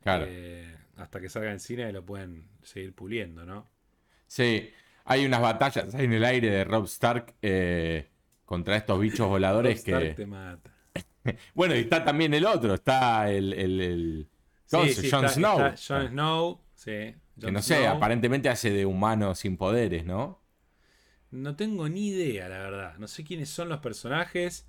[0.00, 0.26] Claro.
[0.28, 3.66] Eh, hasta que salga en cine y lo pueden seguir puliendo, ¿no?
[4.28, 4.70] Sí,
[5.06, 8.10] hay unas batallas en el aire de Rob Stark eh,
[8.44, 10.14] contra estos bichos voladores Rob que...
[10.14, 10.70] te mata.
[11.54, 13.52] bueno, y está también el otro, está el...
[13.52, 14.28] el,
[14.70, 14.88] Jon
[15.28, 15.74] Snow.
[15.76, 17.12] Jon Snow, sí.
[17.40, 20.40] Que no sé, aparentemente hace de humano sin poderes, ¿no?
[21.30, 22.96] No tengo ni idea, la verdad.
[22.98, 24.68] No sé quiénes son los personajes.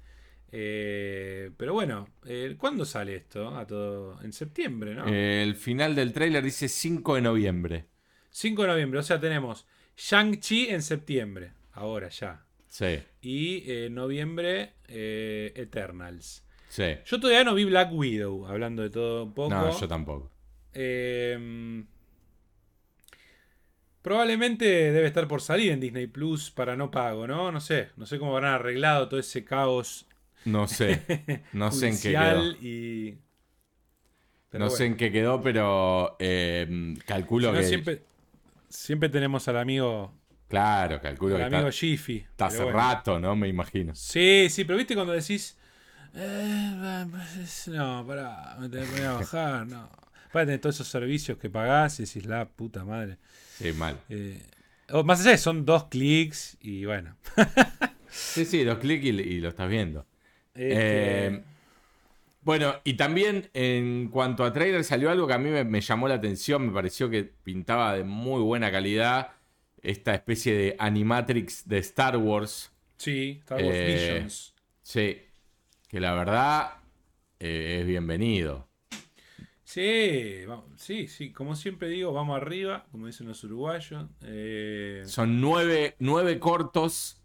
[0.51, 3.55] Eh, pero bueno, eh, ¿cuándo sale esto?
[3.55, 5.05] A todo en septiembre, ¿no?
[5.05, 7.85] El final del tráiler dice 5 de noviembre.
[8.31, 9.65] 5 de noviembre, o sea, tenemos
[9.97, 12.45] Shang-Chi en septiembre, ahora ya.
[12.69, 16.43] Sí, Y en noviembre, eh, Eternals.
[16.69, 16.83] sí.
[17.05, 19.49] Yo todavía no vi Black Widow, hablando de todo un poco.
[19.49, 20.31] No, yo tampoco.
[20.73, 21.83] Eh,
[24.07, 27.51] probablemente debe estar por salir en Disney Plus para no pago, ¿no?
[27.51, 27.89] No sé.
[27.97, 30.07] No sé cómo habrán arreglado todo ese caos
[30.45, 31.03] No sé.
[31.51, 32.51] No sé en qué quedó.
[32.61, 33.17] y.
[34.53, 37.67] No sé en qué quedó, pero eh, calculo si no, que.
[37.67, 38.01] siempre,
[38.69, 40.13] siempre tenemos al amigo,
[40.47, 42.77] Claro, calculo al que amigo está, hace bueno.
[42.77, 43.35] rato, ¿no?
[43.35, 43.93] Me imagino.
[43.95, 45.57] Sí, sí, pero viste cuando decís.
[46.15, 47.05] eh,
[47.67, 49.89] no, pará, me tenés que poner a bajar, no.
[50.31, 53.17] Para tener todos esos servicios que pagás y decís, la puta madre.
[53.57, 54.03] Sí, mal.
[54.09, 54.41] Eh,
[54.89, 57.17] o más allá de son dos clics y bueno.
[58.09, 60.07] Sí, sí, los clics y, y lo estás viendo.
[60.53, 61.43] Este, Eh,
[62.41, 66.07] bueno, y también en cuanto a trailer salió algo que a mí me, me llamó
[66.07, 69.31] la atención, me pareció que pintaba de muy buena calidad
[69.81, 72.71] esta especie de animatrix de Star Wars.
[72.97, 74.53] sí, Star Wars eh, Visions.
[74.81, 75.21] Sí,
[75.89, 76.77] que la verdad
[77.39, 78.67] eh, es bienvenido.
[79.69, 84.05] Sí, vamos- sí, sí, como siempre digo, vamos arriba, como dicen los uruguayos.
[84.21, 87.21] Eh, Son nueve, nueve cortos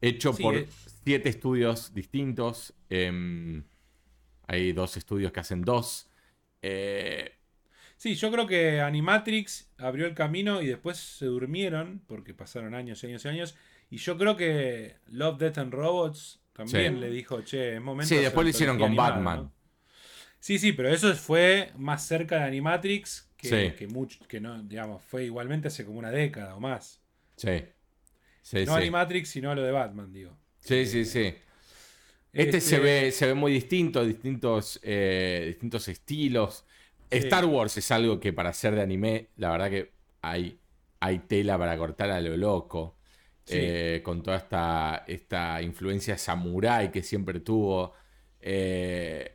[0.00, 0.68] hechos Sí, por eh.
[1.04, 2.74] siete estudios distintos.
[2.90, 3.64] Em,
[4.46, 6.08] hay dos estudios que hacen dos.
[6.62, 7.32] Eh,
[7.96, 13.02] sí, yo creo que Animatrix abrió el camino y después se durmieron porque pasaron años
[13.02, 13.56] y años y años.
[13.90, 17.00] Y yo creo que Love, Death and Robots también Sí.
[17.00, 19.36] le dijo, che, es momento sí, de después lo hicieron con Batman.
[19.38, 19.59] ¿no?
[20.40, 23.76] Sí, sí, pero eso fue más cerca de Animatrix que, Sí.
[23.78, 27.00] que mucho, que no, digamos, fue igualmente hace como una década o más.
[27.36, 27.62] Sí.
[28.42, 28.78] Sí, No sí.
[28.82, 30.36] Animatrix, sino lo de Batman, digo.
[30.60, 31.34] Sí, sí, sí.
[32.32, 36.64] Este, Este- se, ve, se ve muy distinto, distintos, eh, distintos estilos.
[37.10, 40.58] Star Wars es algo que para ser de anime, la verdad que hay,
[41.00, 42.96] hay tela para cortar a lo loco.
[43.44, 43.56] Sí.
[43.58, 47.92] Eh, con toda esta, esta influencia samurai que siempre tuvo.
[48.40, 49.34] Eh,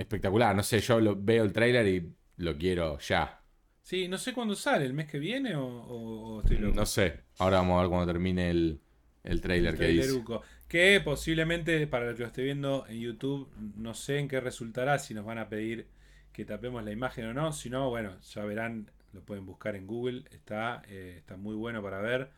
[0.00, 3.42] espectacular, no sé, yo lo, veo el tráiler y lo quiero ya.
[3.82, 6.74] Sí, no sé cuándo sale, el mes que viene o, o- o estoy loco.
[6.76, 8.80] No sé, ahora vamos a ver cuando termine el,
[9.24, 10.22] el tráiler El que dice.
[10.68, 14.98] Que posiblemente, para el que lo esté viendo en YouTube, no sé en qué resultará,
[15.00, 15.88] si nos van a pedir
[16.32, 17.52] que tapemos la imagen o no.
[17.52, 21.82] Si no, bueno, ya verán, lo pueden buscar en Google, está, eh, está muy bueno
[21.82, 22.30] para ver.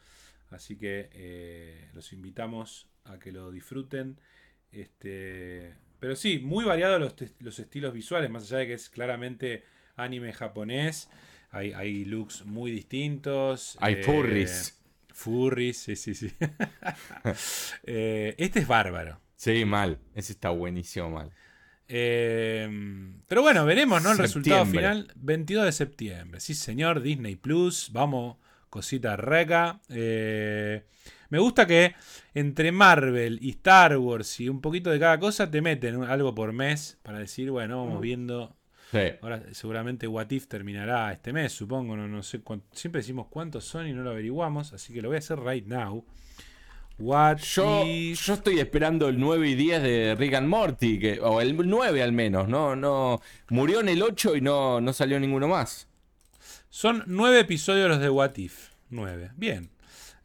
[0.50, 4.18] Así que eh, los invitamos a que lo disfruten.
[4.70, 9.62] Este, pero sí, muy variados los, los estilos visuales, más allá de que es claramente
[9.94, 11.08] anime japonés.
[11.52, 13.78] Hay, hay looks muy distintos.
[13.80, 14.82] Hay eh, furries.
[15.12, 16.32] Furries, sí, sí, sí.
[17.84, 19.20] Eh, este es bárbaro.
[19.36, 20.00] Sí, mal.
[20.16, 21.30] Ese está buenísimo, mal.
[21.86, 22.68] Eh,
[23.28, 24.10] pero bueno, veremos, ¿no?
[24.10, 26.40] El resultado final, 22 de septiembre.
[26.40, 27.90] Sí, señor, Disney Plus.
[27.92, 28.38] Vamos,
[28.70, 29.80] cosita reca.
[29.88, 30.82] Eh,
[31.32, 31.94] me gusta que
[32.34, 36.52] entre Marvel y Star Wars y un poquito de cada cosa te meten algo por
[36.52, 38.54] mes para decir, bueno, vamos viendo.
[38.90, 38.98] Sí.
[39.22, 41.96] Ahora seguramente What If terminará este mes, supongo.
[41.96, 42.66] No, no sé cuánto.
[42.72, 44.74] Siempre decimos cuántos son y no lo averiguamos.
[44.74, 46.04] Así que lo voy a hacer right now.
[46.98, 51.40] What Yo, yo estoy esperando el 9 y 10 de Rick and Morty, que, o
[51.40, 52.76] el 9 al menos, ¿no?
[52.76, 55.88] no Murió en el 8 y no, no salió ninguno más.
[56.68, 58.68] Son nueve episodios los de What If.
[58.90, 59.30] Nueve.
[59.36, 59.71] Bien.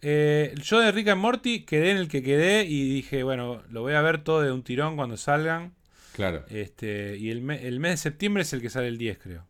[0.02, 3.82] Eh, yo de Rick and Morty quedé en el que quedé y dije, bueno, lo
[3.82, 5.74] voy a ver todo de un tirón cuando salgan.
[6.14, 6.44] Claro.
[6.50, 9.46] Este, y el, me- el mes de septiembre es el que sale el 10, creo.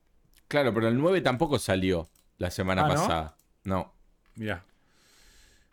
[0.47, 2.07] Claro, pero el 9 tampoco salió
[2.37, 2.93] la semana Ah, ¿no?
[2.93, 3.37] pasada.
[3.63, 3.93] No.
[4.35, 4.63] Mirá.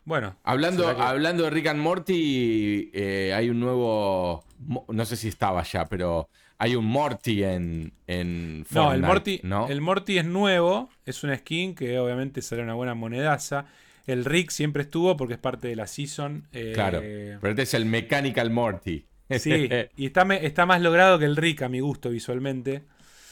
[0.03, 0.35] Bueno.
[0.43, 4.43] Hablando, ¿será que- hablando de Rick and Morty, eh, hay un nuevo.
[4.89, 9.39] No sé si estaba ya, pero hay un Morty en, en No, el Fortnite, Morty,
[9.43, 9.67] ¿no?
[9.67, 13.65] el Morty es nuevo, es una skin que obviamente será una buena monedaza.
[14.07, 16.47] El Rick siempre estuvo porque es parte de la season.
[16.53, 16.99] eh, Claro.
[17.01, 19.05] Pero este es el Mechanical Morty.
[19.39, 22.83] Sí, y está, más logrado que el Rick a mi gusto visualmente.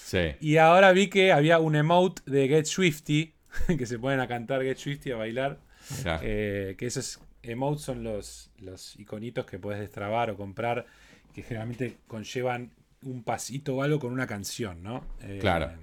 [0.03, 0.31] sí.
[0.41, 3.33] Y ahora vi que había un emote de Get Swifty,
[3.77, 5.59] que se ponen a cantar Get Swifty, a bailar.
[5.99, 6.19] Mirá.
[6.23, 10.87] eh, que esos emotes son los, los iconitos que puedes destrabar o comprar,
[11.35, 12.71] que generalmente conllevan
[13.03, 15.05] un pasito o algo con una canción, ¿no?
[15.21, 15.73] Eh, Claro.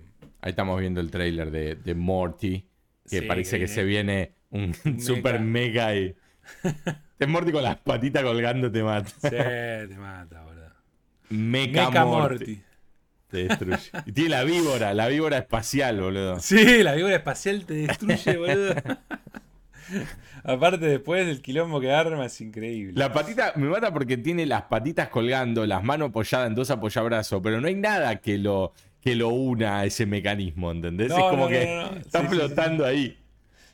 [0.41, 2.67] Ahí estamos viendo el trailer de, de Morty.
[3.09, 5.95] Que Sí, parece que se viene un super mega.
[5.95, 6.15] y...
[6.65, 9.09] Este Morty con las patitas colgando te mata.
[9.09, 10.71] Sí, te mata, boludo.
[11.31, 12.45] Mecha, Mecha Morty.
[12.45, 12.63] Morty.
[13.29, 13.91] Te destruye.
[14.07, 16.41] Y tiene la víbora, la víbora espacial, boludo.
[16.41, 18.75] Sí, la víbora espacial te destruye, boludo.
[20.45, 22.95] Aparte, después del quilombo que arma es increíble.
[22.97, 27.41] La patita me mata porque tiene las patitas colgando, las manos apoyadas en dos apoyabrazos,
[27.43, 31.09] pero no hay nada que lo, que lo una a ese mecanismo, ¿entendés?
[31.09, 33.19] No, es como no, que no, está Sí, sí, flotando ahí.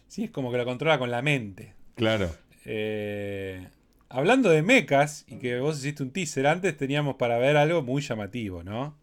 [0.08, 1.74] Sí, es como que lo controla con la mente.
[1.94, 2.30] Claro.
[2.64, 3.68] Eh,
[4.08, 8.02] hablando de mechas, y que vos hiciste un teaser antes, teníamos para ver algo muy
[8.02, 8.96] llamativo, ¿no?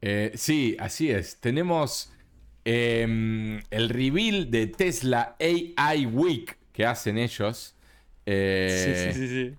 [0.00, 1.40] Eh, sí, así es.
[1.40, 2.12] Tenemos
[2.64, 7.74] em, el reveal de Tesla AI Week que hacen ellos.
[8.26, 9.54] Eh, sí, sí, sí, sí.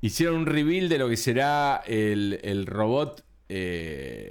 [0.00, 3.24] Hicieron un reveal de lo que será el, el robot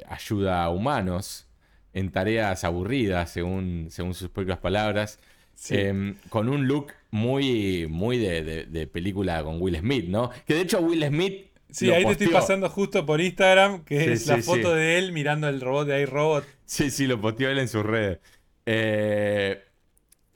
[0.07, 1.47] ayuda a humanos
[1.93, 5.19] en tareas aburridas, según, según sus propias palabras.
[5.55, 5.75] Sí.
[5.77, 10.31] Em, con un look muy, muy de, de- de película con Will Smith, ¿no?
[10.47, 11.47] Que de hecho Will Smith.
[11.69, 14.97] Sí, lo ahí te estoy pasando justo por Instagram, que Sí, es la foto de
[14.97, 16.45] él mirando el robot de iRobot.
[16.65, 18.19] Sí, sí, lo posteó él en sus redes.
[18.65, 19.63] Eh,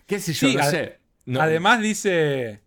[0.06, 0.47] ¿Qué sé yo?
[0.54, 0.99] No ad- sé.
[1.25, 2.62] No- Además dice,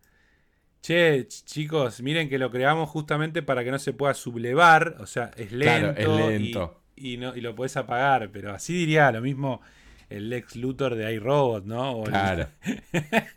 [0.82, 5.06] che, ch- chicos, miren que lo creamos justamente para que no se pueda sublevar, o
[5.06, 6.82] sea, es lento, Claro, es lento.
[6.96, 9.60] Y, y no, y lo podés apagar, pero así diría lo mismo
[10.10, 11.90] el Lex Luthor de iRobot, ¿no?
[11.92, 12.48] O el- Claro.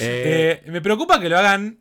[0.00, 1.78] Eh, Eh, me preocupa que lo hagan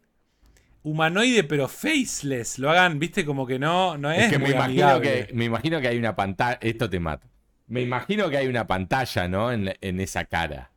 [0.84, 4.88] humanoide pero faceless, lo hagan, viste, como que no, no es, es que me imagino
[4.90, 5.28] amigable.
[5.28, 6.58] que, me imagino que hay una pantalla.
[6.62, 7.28] Esto te mata.
[7.68, 9.52] Me imagino que hay una pantalla, ¿no?
[9.52, 10.72] En, en esa cara.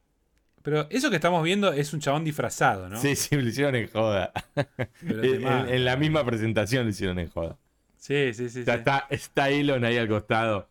[0.63, 3.01] Pero eso que estamos viendo es un chabón disfrazado, ¿no?
[3.01, 4.33] Sí, sí, lo hicieron en joda.
[5.07, 5.23] Pero
[5.69, 7.57] en, la misma presentación lo hicieron en joda.
[7.99, 8.63] Sí, sí, sí.
[8.63, 8.79] O sea, sí.
[8.81, 10.69] está, está Elon ahí al costado.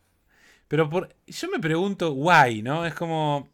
[0.67, 2.85] Pero por, yo me pregunto, why, ¿no?
[2.85, 3.49] Es como.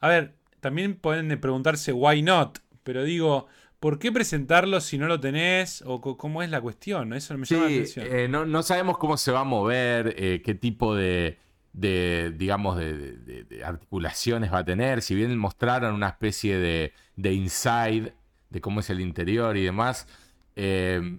[0.00, 2.58] A ver, también pueden preguntarse why not.
[2.82, 3.46] Pero digo,
[3.78, 5.82] ¿por qué presentarlo si no lo tenés?
[5.86, 7.08] ¿O cómo es la cuestión?
[7.10, 7.16] ¿no?
[7.16, 8.06] Eso me llama la atención.
[8.10, 11.38] eh, no, no sabemos cómo se va a mover, eh, qué tipo de,
[11.72, 15.02] de, digamos, de, de- de- de articulaciones va a tener.
[15.02, 18.14] Si bien mostraron una especie de, de inside,
[18.50, 20.06] de cómo es el interior y demás,
[20.56, 21.18] eh,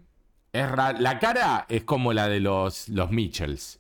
[0.54, 3.80] es la cara es como la de los, los Mitchells.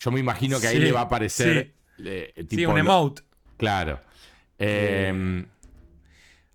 [0.00, 1.74] Yo me imagino que ahí Sí, le va a aparecer...
[1.98, 2.04] sí.
[2.06, 3.22] eh, sí, tipo un lo- emote.
[3.56, 4.00] Claro.
[4.58, 5.44] Eh,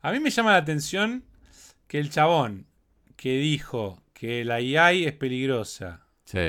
[0.02, 1.24] A mí me llama la atención
[1.88, 2.66] que el chabón
[3.16, 6.40] que dijo que la AI es peligrosa sí.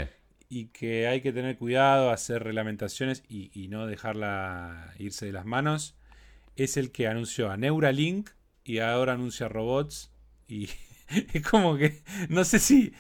[0.48, 5.44] y que hay que tener cuidado, hacer reglamentaciones y, y no dejarla irse de las
[5.44, 5.96] manos,
[6.56, 8.30] es el que anunció a Neuralink
[8.64, 10.12] y ahora anuncia robots.
[10.48, 10.68] Y
[11.32, 12.92] es como que no sé si.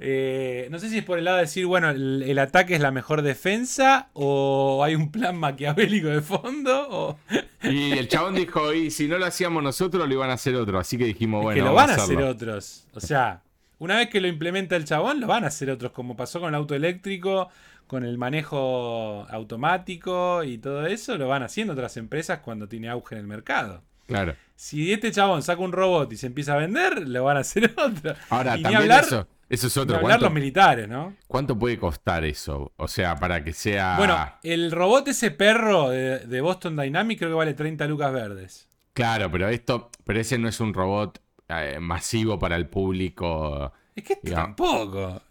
[0.00, 2.80] Eh, no sé si es por el lado de decir, bueno, el, el ataque es
[2.80, 7.18] la mejor defensa, o hay un plan maquiavélico de fondo, o
[7.64, 10.78] Y el chabón dijo, y si no lo hacíamos nosotros, lo iban a hacer otro.
[10.78, 12.86] Así que dijimos, bueno, que lo van a hacer otros.
[12.94, 13.42] O sea,
[13.78, 16.50] una vez que lo implementa el chabón, lo van a hacer otros, como pasó con
[16.50, 17.48] el auto eléctrico,
[17.88, 23.14] con el manejo automático y todo eso, lo van haciendo otras empresas cuando tiene auge
[23.16, 23.82] en el mercado.
[24.06, 24.34] Claro.
[24.56, 27.74] Si este chabón saca un robot y se empieza a vender, lo van a hacer
[27.76, 28.14] otro.
[28.30, 29.96] Ahora, y ni también hablar, eso, eso es otro.
[29.96, 31.14] hablar ¿Cuánto, los militares, ¿no?
[31.26, 32.72] cuánto puede costar eso?
[32.76, 33.96] O sea, para que sea...
[33.96, 38.68] Bueno, el robot ese perro de, de Boston Dynamics creo que vale 30 lucas verdes.
[38.92, 43.72] Claro, pero esto, pero ese no es un robot eh, masivo para el público.
[43.94, 45.22] Es que tampoco.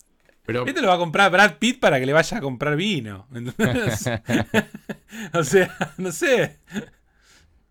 [0.45, 3.27] Pero Este lo va a comprar Brad Pitt para que le vaya a comprar vino.
[5.33, 6.59] o sea, no sé.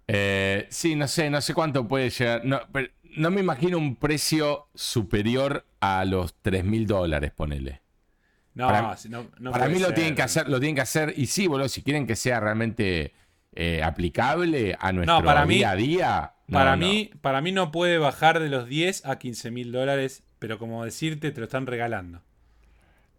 [0.07, 2.45] eh, sí, no sé, no sé cuánto puede llegar.
[2.45, 7.81] No, pero no me imagino un precio superior a los 3 mil dólares, ponele.
[8.55, 11.13] No, Para- no- no Para mí lo tienen que hacer, lo tienen que hacer.
[11.17, 13.13] Y sí, boludo, si quieren que sea realmente
[13.59, 16.33] eh, aplicable a nuestro para mí- día a día.
[16.47, 16.77] no, para.
[16.77, 20.85] Mí, para mí no puede bajar de los 10 a 15 mil dólares, pero como
[20.85, 22.21] decirte, te lo están regalando.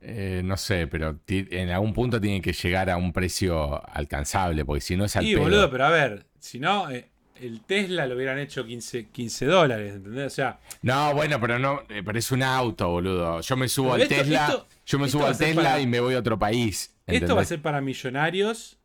[0.01, 4.81] Eh, no sé, pero en algún punto tiene que llegar a un precio alcanzable, porque
[4.81, 5.43] si no es al Sí, pedo.
[5.43, 7.09] boludo, pero a ver, si no, eh,
[7.41, 10.27] el Tesla lo hubieran hecho 15, 15 dólares, ¿entendés?
[10.27, 13.41] O sea, No, bueno, pero no, eh, pero es un auto, boludo.
[13.41, 15.99] Yo me subo al esto- Tesla, esto- yo me subo al Tesla para- y me
[15.99, 16.93] voy a otro país.
[17.05, 18.77] esto va a ser para millonarios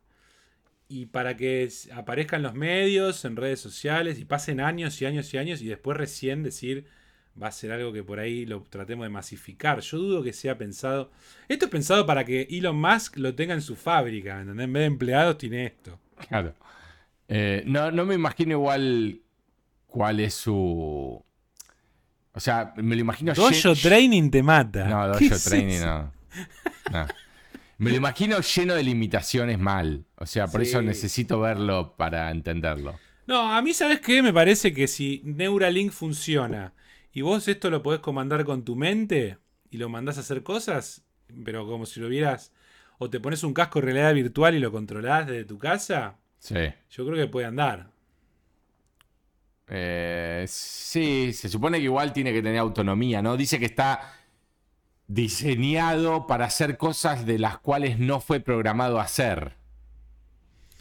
[0.87, 5.37] y para que aparezcan los medios, en redes sociales y pasen años y años y
[5.37, 6.85] años y después recién decir
[7.41, 9.79] va a ser algo que por ahí lo tratemos de masificar.
[9.79, 11.09] Yo dudo que sea pensado.
[11.47, 14.65] Esto es pensado para que Elon Musk lo tenga en su fábrica, ¿entendés?
[14.65, 15.99] En vez de empleados tiene esto.
[16.29, 16.53] Claro.
[17.35, 19.21] Eh, no, no me imagino igual
[19.87, 21.23] cuál es su.
[22.35, 24.85] O sea, me lo imagino Dojo lle- Training te mata.
[24.87, 26.13] No, ¿Qué Dojo Training no.
[26.91, 27.07] No.
[27.79, 30.05] Me lo imagino lleno de limitaciones mal.
[30.17, 30.69] O sea, por Sí.
[30.69, 32.99] eso necesito verlo para entenderlo.
[33.25, 34.21] No, a mí, ¿sabes qué?
[34.21, 36.73] Me parece que si Neuralink funciona
[37.11, 39.37] y vos esto lo podés comandar con tu mente
[39.71, 41.03] y lo mandás a hacer cosas,
[41.45, 42.51] pero como si lo vieras,
[42.99, 46.55] o te pones un casco de realidad virtual y lo controlás desde tu casa, Sí.
[46.91, 47.87] yo creo que puede andar.
[49.69, 53.37] Eh, sí, se supone que igual tiene que tener autonomía, ¿no?
[53.37, 54.11] Dice que está
[55.07, 59.53] diseñado para hacer cosas de las cuales no fue programado a hacer.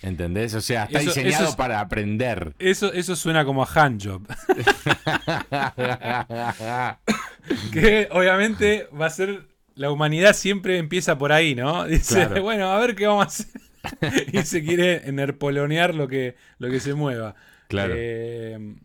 [0.02, 0.52] ¿Entendés?
[0.54, 2.54] O sea, está Eso- diseñado eso es- para aprender.
[2.58, 4.26] Eso, eso suena como a handjob.
[7.72, 9.46] que obviamente va a ser.
[9.74, 11.84] La humanidad siempre empieza por ahí, ¿no?
[11.86, 12.42] Dice, Claro.
[12.48, 13.46] bueno, a ver qué vamos a hacer.
[14.33, 17.35] y se quiere enerpolonear lo que, lo que se mueva.
[17.68, 17.95] Claro.
[17.97, 18.76] Eh,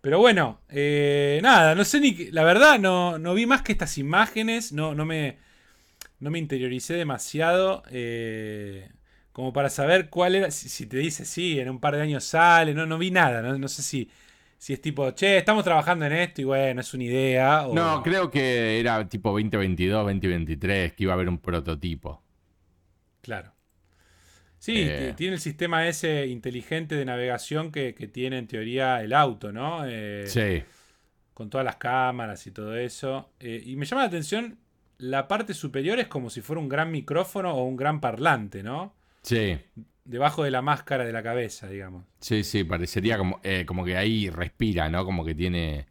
[0.00, 2.12] pero bueno, eh, nada, no sé ni.
[2.30, 4.72] La verdad, no, no vi más que estas imágenes.
[4.72, 5.38] No, no me.
[6.20, 7.82] No me interioricé demasiado.
[7.90, 8.90] eh,
[9.32, 10.50] como para saber cuál era.
[10.50, 12.74] Si, si te dice sí, en un par de años sale.
[12.74, 13.42] No, no vi nada.
[13.42, 14.10] No, no sé si.
[14.58, 17.66] Si es tipo, che, estamos trabajando en esto y bueno, es una idea.
[17.66, 22.22] O, No, creo que era tipo 2022, 2023, que iba a haber un prototipo.
[23.22, 23.52] Claro.
[24.60, 25.14] Sí, Eh.
[25.16, 29.84] tiene el sistema ese inteligente de navegación que, que tiene en teoría el auto, ¿no?
[29.86, 30.62] Eh, Sí.
[31.34, 33.32] con todas las cámaras y todo eso.
[33.40, 34.58] Eh, y me llama la atención,
[34.98, 38.94] la parte superior es como si fuera un gran micrófono o un gran parlante, ¿no?
[39.22, 39.58] Sí,
[40.04, 42.04] Debajo de la máscara de la cabeza, digamos.
[42.20, 45.04] sí, sí, parecería como, eh, como que ahí respira, ¿no?
[45.06, 45.86] Como que tiene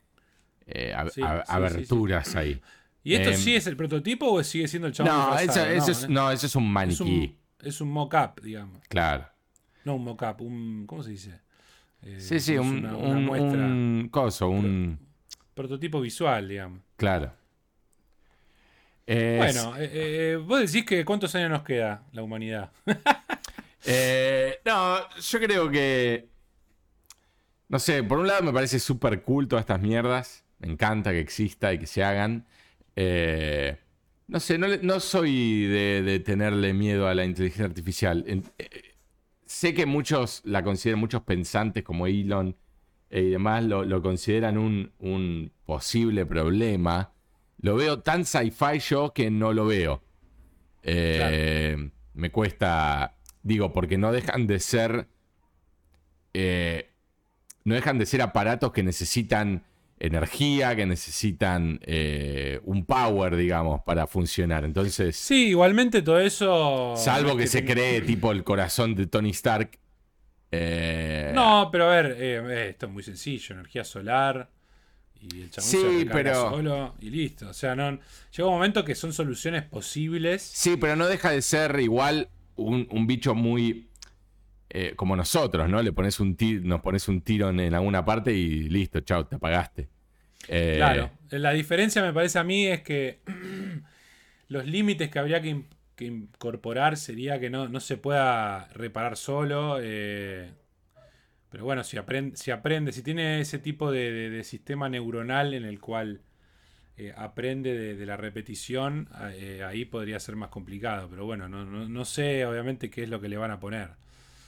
[0.67, 2.61] ab- Sí, ab- sí, sí, aberturas ahí.
[3.03, 5.71] ¿Y esto Em, sí es el prototipo o sigue siendo el chabón No, eso, no,
[5.71, 7.01] es, no, eso es un Es maniquí.
[7.03, 8.79] un, es un mock-up, digamos.
[8.87, 9.27] Claro.
[9.85, 10.85] No un mock-up, un...
[10.87, 11.39] ¿Cómo se dice?
[12.01, 14.99] Eh, Sí, sí, un, una- una un- muestra, un coso, un.
[15.53, 16.81] prototipo visual, digamos.
[16.97, 17.33] Claro.
[19.07, 22.71] Bueno, eh, eh, vos decís que cuántos años nos queda la humanidad.
[24.65, 26.27] No, yo creo que.
[27.69, 30.43] No sé, por un lado me parece súper cool todas estas mierdas.
[30.59, 32.45] Me encanta que exista y que se hagan.
[32.95, 33.77] Eh,
[34.29, 38.23] no sé, no, soy de, de tenerle miedo a la inteligencia artificial.
[38.27, 38.43] Eh,
[39.45, 42.55] sé que muchos la consideran, muchos pensantes como Elon
[43.09, 46.27] eh, y demás lo, lo consideran un, un posible
[47.59, 50.03] Lo veo tan sci-fi yo que no lo veo.
[50.83, 55.07] Eh, Me cuesta, digo, porque no dejan de ser,
[57.63, 59.63] no dejan de ser aparatos que necesitan
[59.99, 64.63] energía, que necesitan eh, un power, digamos, para funcionar.
[64.65, 66.93] Entonces, Sí, igualmente todo eso.
[66.97, 69.77] salvo que se cree tipo el corazón de Tony Stark.
[70.51, 74.49] eh, No, pero a ver, eh, esto es muy sencillo: energía solar.
[75.21, 77.49] Y el chabón Sí, se pero- solo y listo.
[77.49, 80.41] O sea, no, llega un momento que son soluciones posibles.
[80.41, 83.88] Sí, pero no deja de ser igual un, un bicho muy
[84.69, 85.81] eh, como nosotros, ¿no?
[85.81, 89.35] Le pones un ti- nos pones un tiro en, alguna parte y listo, chao, te
[89.35, 89.89] apagaste.
[90.47, 91.11] Eh, Claro.
[91.31, 93.19] La diferencia me parece a mí es que
[94.47, 99.17] los límites que habría que, in- que incorporar sería que no, no se pueda reparar
[99.17, 99.79] solo.
[99.81, 100.51] eh,
[101.51, 105.79] pero bueno, si aprende, si aprende, si tiene ese tipo de, sistema neuronal en el
[105.79, 106.21] cual
[107.15, 109.07] aprende de, la repetición,
[109.65, 111.07] ahí podría ser más complicado.
[111.09, 113.91] Pero bueno, no, no- no sé obviamente qué es lo que le van a poner.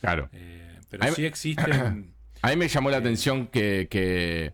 [0.01, 0.29] Claro.
[0.33, 2.13] Eh, pero mí- sí existen...
[2.43, 4.53] A mí me llamó la atención que, que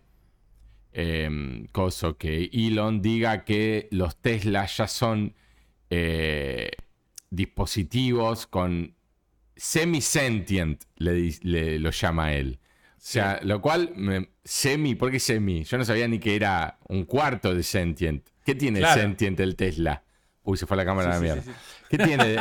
[1.72, 5.34] coso, que Elon diga que los Tesla ya son
[5.90, 6.70] eh,
[7.30, 8.94] dispositivos con
[9.56, 12.58] semi-sentient, le, lo llama él.
[12.62, 15.64] O sea, lo cual, me- semi, ¿por qué semi?
[15.64, 18.26] Yo no sabía ni que era un cuarto de sentient.
[18.44, 19.00] ¿Qué tiene Claro.
[19.00, 20.02] sentient el Tesla?
[20.42, 21.42] Uy, se fue la cámara a la Sí, sí, mierda.
[21.42, 21.50] sí.
[21.88, 22.36] ¿Qué tiene?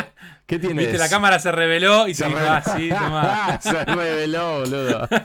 [0.45, 0.81] ¿Qué tiene?
[0.81, 3.59] Viste, la cámara se reveló y se Se dijo, ah, sí, tomá.
[3.61, 5.07] se reveló, boludo.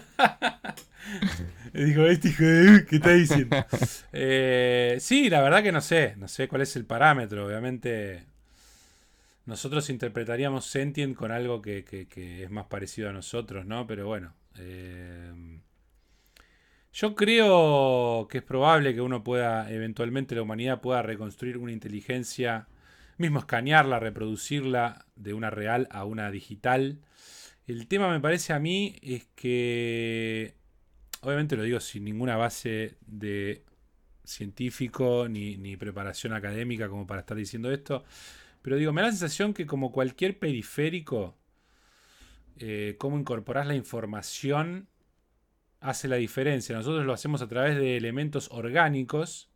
[1.72, 2.84] Dijo, este hijo de...
[2.86, 3.56] ¿Qué está diciendo?
[4.12, 6.14] Eh, sí, la verdad que no sé.
[6.18, 7.46] No sé cuál es el parámetro.
[7.46, 8.24] Obviamente
[9.46, 13.86] nosotros interpretaríamos sentient con algo que, que- que es más parecido a nosotros, ¿no?
[13.86, 14.34] Pero bueno.
[14.58, 15.32] eh,
[16.92, 22.66] yo creo que es probable que uno pueda, eventualmente la humanidad pueda reconstruir una inteligencia,
[23.18, 27.00] mismo escanearla, reproducirla de una real a una digital.
[27.66, 30.54] El tema me parece a mí es que
[31.20, 33.64] obviamente lo digo sin ninguna base de
[34.24, 38.04] científico ni, ni preparación académica como para estar diciendo esto,
[38.62, 41.36] pero digo, me da la sensación que como cualquier periférico,
[42.58, 44.88] eh, cómo incorporás la información
[45.80, 46.76] hace la diferencia.
[46.76, 49.51] Nosotros lo hacemos a través de elementos orgánicos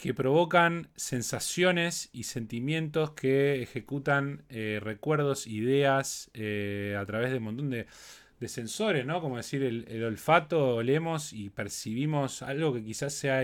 [0.00, 7.44] que provocan sensaciones y sentimientos que ejecutan eh, recuerdos, ideas eh, a través de un
[7.44, 7.86] montón de,
[8.38, 9.20] de sensores, ¿no?
[9.20, 13.42] Como decir, el, el olfato, olemos y percibimos algo que quizás sea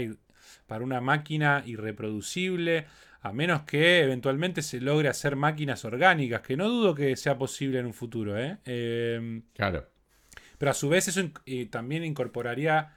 [0.67, 2.87] para una máquina irreproducible,
[3.21, 7.81] a menos que eventualmente se logre hacer máquinas orgánicas, que no dudo que sea posible
[7.81, 8.57] en un futuro, ¿eh?
[8.65, 9.87] Em, Claro.
[10.57, 11.21] Pero a su vez eso
[11.71, 12.95] también incorporaría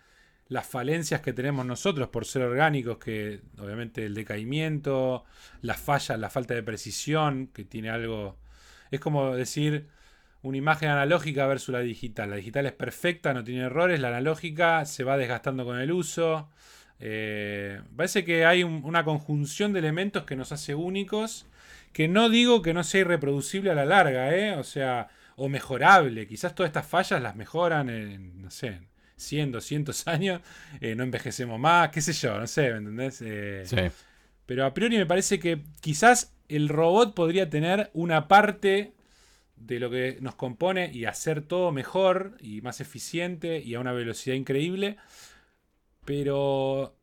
[0.49, 5.23] las falencias que tenemos nosotros por ser orgánicos, que obviamente el decaimiento,
[5.61, 8.37] las fallas, la falta de precisión, que tiene algo...
[8.91, 9.87] Es como decir
[10.41, 12.31] una imagen analógica versus la digital.
[12.31, 16.49] La digital es perfecta, no tiene errores, la analógica se va desgastando con el uso.
[16.99, 21.45] Eh, parece que hay una conjunción de elementos que nos hace únicos,
[21.93, 24.55] que no digo que no sea irreproducible a la larga, ¿eh?
[24.55, 26.27] o sea, o mejorable.
[26.27, 28.79] Quizás todas estas fallas las mejoran en, no sé,
[29.19, 30.41] 100, 200 años,
[30.81, 33.21] eh, no envejecemos más, qué sé yo, no sé, ¿me entendés?
[33.21, 33.77] Eh, sí.
[34.45, 38.93] Pero a priori me parece que quizás el robot podría tener una parte
[39.55, 43.91] de lo que nos compone y hacer todo mejor y más eficiente y a una
[43.91, 44.97] velocidad increíble.
[46.05, 46.97] Pero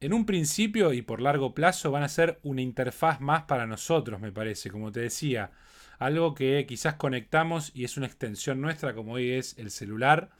[0.00, 4.20] en un principio y por largo plazo van a ser una interfaz más para nosotros,
[4.20, 5.52] me parece, como te decía.
[5.98, 10.30] Algo que quizás conectamos y es una extensión nuestra, como hoy es el celular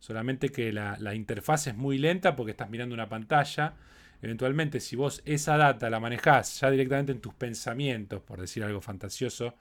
[0.00, 3.74] Solamente que la, interfaz es muy lenta porque estás mirando una pantalla.
[4.22, 8.80] Eventualmente, si vos esa data la manejás ya directamente en tus pensamientos, por decir algo
[8.80, 9.54] fantasioso,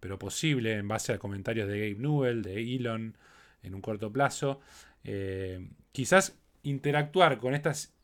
[0.00, 3.16] pero posible en base a comentarios de Gabe Newell, de Elon,
[3.62, 4.60] en un corto plazo,
[5.04, 7.94] eh, quizás interactuar con estas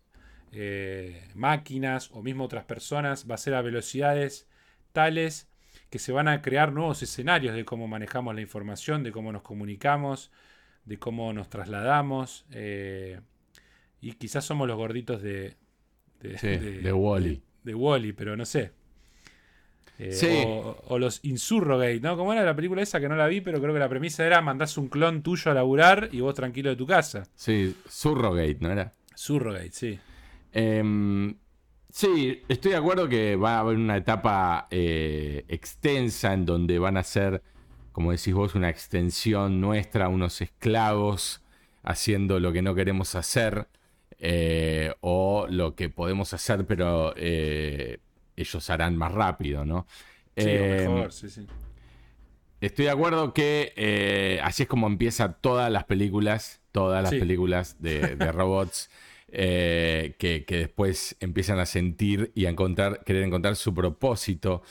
[0.52, 4.48] eh, máquinas o mismo otras personas va a ser a velocidades
[4.92, 5.48] tales
[5.90, 9.42] que se van a crear nuevos escenarios de cómo manejamos la información, de cómo nos
[9.42, 10.30] comunicamos,
[10.90, 12.44] de cómo nos trasladamos.
[12.50, 13.20] Eh,
[14.00, 15.54] y quizás somos los gorditos de.
[16.20, 16.32] De,
[16.82, 17.40] de, Wally.
[17.62, 18.72] De, Wally, pero no sé.
[20.00, 20.44] Eh,
[20.88, 22.16] o, los Insurrogate, ¿no?
[22.16, 24.40] ¿Cómo era la película esa que no la vi, pero creo que la premisa era
[24.42, 27.22] mandás un clon tuyo a laburar y vos tranquilo de tu casa.
[27.36, 28.92] Sí, Surrogate, ¿no era?
[29.14, 29.98] Surrogate, sí.
[30.52, 31.36] Em,
[31.88, 36.96] sí, estoy de acuerdo que va a haber una etapa eh, extensa en donde van
[36.96, 37.42] a ser
[37.92, 41.42] como decís vos, una extensión nuestra, unos esclavos
[41.82, 43.68] haciendo lo que no queremos hacer
[44.18, 48.00] eh, o lo que podemos hacer pero eh,
[48.36, 49.86] ellos harán más rápido, ¿no?
[50.36, 51.46] Sí, eh, mejor, sí, sí.
[52.60, 58.14] Estoy de acuerdo que así es como empiezan todas las películas, todas las películas de,
[58.32, 58.90] robots.
[59.30, 64.62] que, después empiezan a sentir y a encontrar, querer encontrar su propósito.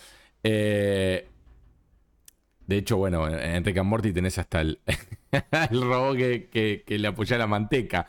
[2.69, 4.79] De hecho, bueno, en Enrique Morty tenés hasta el,
[5.71, 8.05] el robot que, le apoya la manteca.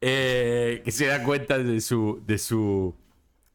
[0.00, 2.94] Eh, que se da cuenta de su, de su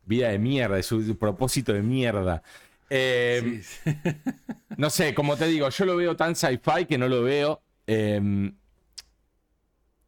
[0.05, 2.43] vida de mierda, de su, propósito de mierda.
[2.91, 3.63] Eh,
[4.77, 7.63] no sé, como te digo, yo lo veo tan sci-fi que no lo veo.
[7.87, 8.53] Em,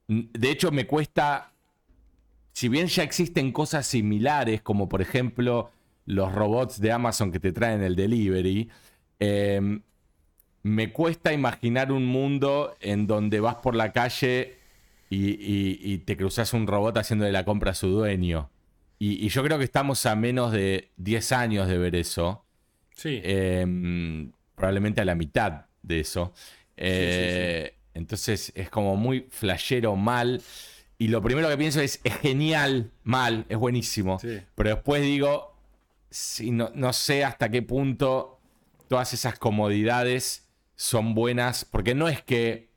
[0.08, 1.52] de hecho, me cuesta.
[2.54, 5.72] Si bien ya existen cosas similares, como por ejemplo
[6.06, 8.70] los robots de Amazon que te traen el delivery,
[9.20, 9.80] eh,
[10.68, 14.58] me cuesta imaginar un mundo en donde vas por la calle
[15.10, 18.50] y, te cruzas un robot haciéndole la compra a su dueño.
[19.00, 22.46] Y, yo creo que estamos a menos de 10 años de ver eso.
[22.96, 23.22] Sí.
[23.24, 26.34] Em, probablemente a la mitad de eso.
[26.76, 30.42] Eh, entonces es como muy flashero mal.
[30.98, 34.20] Y lo primero que pienso es, es genial, mal, es buenísimo.
[34.56, 35.56] Pero después digo,
[36.10, 38.40] si no, no sé hasta qué punto
[38.88, 40.47] todas esas comodidades
[40.78, 42.70] son buenas, porque no es que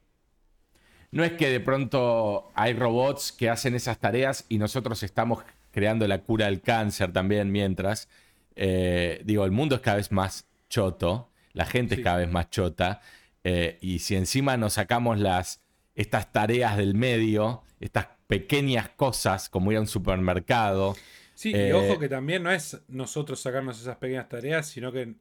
[1.12, 6.06] no es que de pronto hay robots que hacen esas tareas y nosotros estamos creando
[6.08, 8.08] la cura del cáncer también mientras.
[8.56, 12.50] Eh, digo, el mundo es cada vez más choto, la gente es cada vez más
[12.50, 13.00] chota,
[13.44, 15.62] eh, y si encima nos sacamos las,
[15.94, 20.96] estas tareas del medio, estas pequeñas cosas como ir a un supermercado.
[21.34, 25.16] Sí, y ojo eh, que también no es nosotros sacarnos esas pequeñas tareas, sino que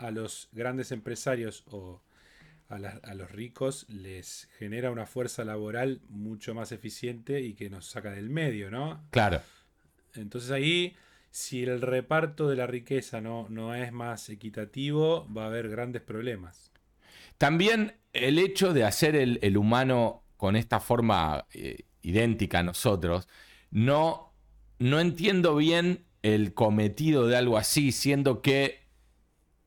[0.00, 2.02] a los grandes empresarios o
[2.68, 8.12] a, los ricos les genera una fuerza laboral mucho más eficiente y que nos saca
[8.12, 9.02] del medio, ¿no?
[9.10, 9.42] Claro.
[10.14, 10.96] Entonces ahí,
[11.32, 16.02] si el reparto de la riqueza no, no es más equitativo, va a haber grandes
[16.02, 16.70] problemas.
[17.38, 23.28] También el hecho de hacer el, humano con esta forma eh, idéntica a nosotros,
[23.72, 24.32] no,
[24.78, 28.80] no entiendo bien el cometido de algo así, siendo que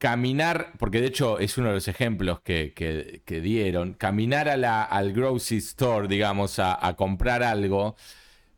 [0.03, 5.13] caminar, porque de hecho es uno de los ejemplos que, dieron, caminar a la, al
[5.13, 7.95] grocery store, digamos, a, comprar algo,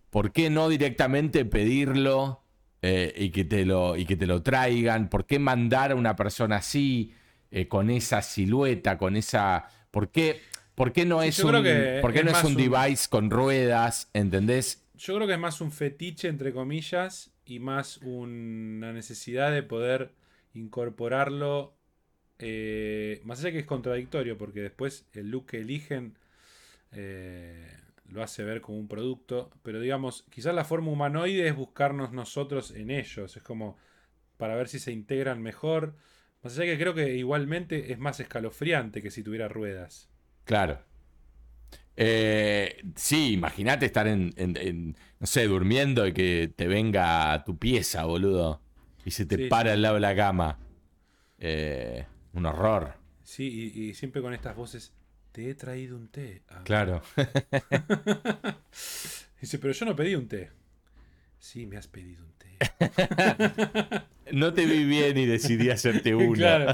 [0.10, 2.42] ¿por qué no directamente pedirlo
[2.82, 5.08] eh, y, que te lo, y que te lo traigan?
[5.08, 7.14] ¿Por qué mandar a una persona así,
[7.52, 9.68] eh, con esa silueta, con esa...
[9.92, 10.42] ¿Por qué,
[10.74, 14.84] por qué no es un, no es un device con ruedas, ¿entendés?
[14.96, 20.25] Yo creo que es más un fetiche, entre comillas, y más una necesidad de poder
[20.56, 21.78] incorporarlo,
[22.40, 26.18] eh, más allá que es contradictorio, porque después el look que eligen
[26.92, 27.72] eh,
[28.10, 32.72] lo hace ver como un producto, pero digamos, quizás la forma humanoide es buscarnos nosotros
[32.72, 33.78] en ellos, es como
[34.38, 35.96] para ver si se integran mejor.
[36.42, 40.10] Más allá que creo que igualmente es más escalofriante que si tuviera ruedas.
[40.44, 40.80] Claro.
[41.98, 48.62] Eh, sí, imagínate estar en, no sé, durmiendo y que te venga tu pieza, boludo.
[49.06, 50.60] Y se te para al lado de la cama.
[51.38, 52.96] Eh, un horror.
[53.24, 54.94] Sí, y, siempre con estas voces,
[55.32, 56.44] te he traído un té.
[56.50, 56.62] Ah.
[56.64, 57.02] Claro.
[59.42, 60.52] Dice, pero yo no pedí un té.
[61.38, 62.58] Sí, me has pedido un té.
[64.36, 66.34] no te vi bien y decidí hacerte uno.
[66.34, 66.74] Claro.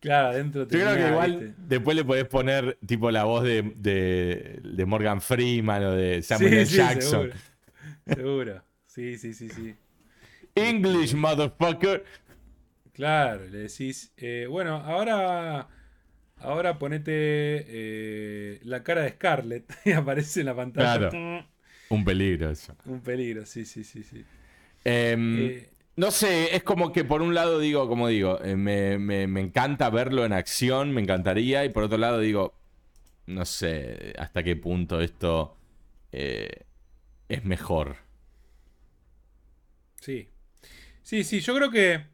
[0.00, 4.84] Claro, adentro Yo creo que igual después le podés poner tipo la voz de, de,
[4.86, 7.30] Morgan Freeman o de Samuel Jackson.
[8.06, 8.64] Seguro.
[8.86, 9.76] Sí, sí, sí, sí.
[10.54, 12.04] English, motherfucker.
[12.92, 15.68] Claro, le decís, eh, bueno, ahora,
[16.38, 21.08] ahora ponete eh, la cara de Scarlett y aparece en la pantalla.
[21.10, 21.46] Claro.
[21.90, 22.76] Un peligro eso.
[22.84, 24.24] Un peligro, sí, sí, sí, sí.
[24.84, 25.70] Em, eh,
[26.00, 28.94] no sé, es como que por un lado digo, como digo, eh, me,
[29.40, 32.54] encanta verlo en acción, me encantaría, y por otro lado digo,
[33.26, 35.58] no sé hasta qué punto esto
[36.12, 36.64] eh,
[37.28, 37.98] es mejor.
[40.00, 40.29] Sí.
[41.10, 42.04] Sí, sí, yo creo que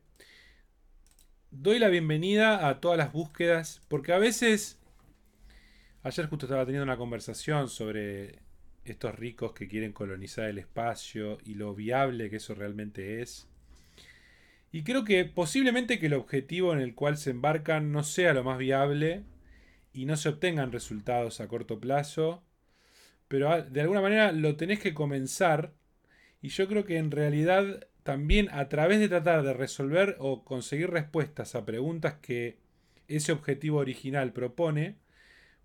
[1.51, 4.81] doy la bienvenida a todas las búsquedas, porque a veces,
[6.03, 8.39] ayer justo estaba teniendo una conversación sobre
[8.87, 13.47] estos ricos que quieren colonizar el espacio y lo viable que eso realmente es.
[14.73, 18.45] Y creo que posiblemente que el objetivo en el cual se embarcan no sea lo
[18.45, 19.25] más viable
[19.93, 22.43] y no se obtengan resultados a corto plazo,
[23.29, 25.75] pero de alguna manera lo tenés que comenzar
[26.41, 30.91] y yo creo que en realidad también a través de tratar de resolver o conseguir
[30.91, 32.57] respuestas a preguntas que
[33.09, 34.97] ese objetivo original propone,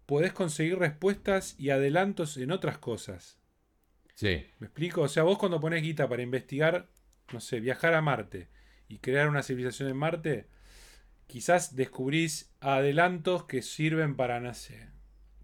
[0.07, 3.37] podés conseguir respuestas y adelantos en otras cosas.
[4.15, 4.43] Sí.
[4.57, 5.03] ¿Me explico?
[5.03, 6.89] O sea, vos cuando pones guita para investigar,
[7.31, 8.49] no sé, viajar a Marte
[8.89, 10.47] y crear una civilización en Marte,
[11.27, 14.89] quizás descubrís adelantos que sirven para, no sé,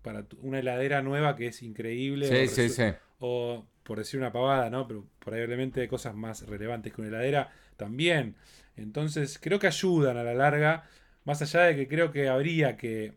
[0.02, 2.28] para una heladera nueva que es increíble.
[2.28, 2.94] Sí, sí, sí.
[3.20, 4.86] O, por decir una pavada, ¿no?
[4.86, 8.36] Pero probablemente cosas más relevantes que una heladera también.
[8.76, 10.84] Entonces, creo que ayudan a la larga,
[11.24, 13.14] más allá de que creo que habría que eh,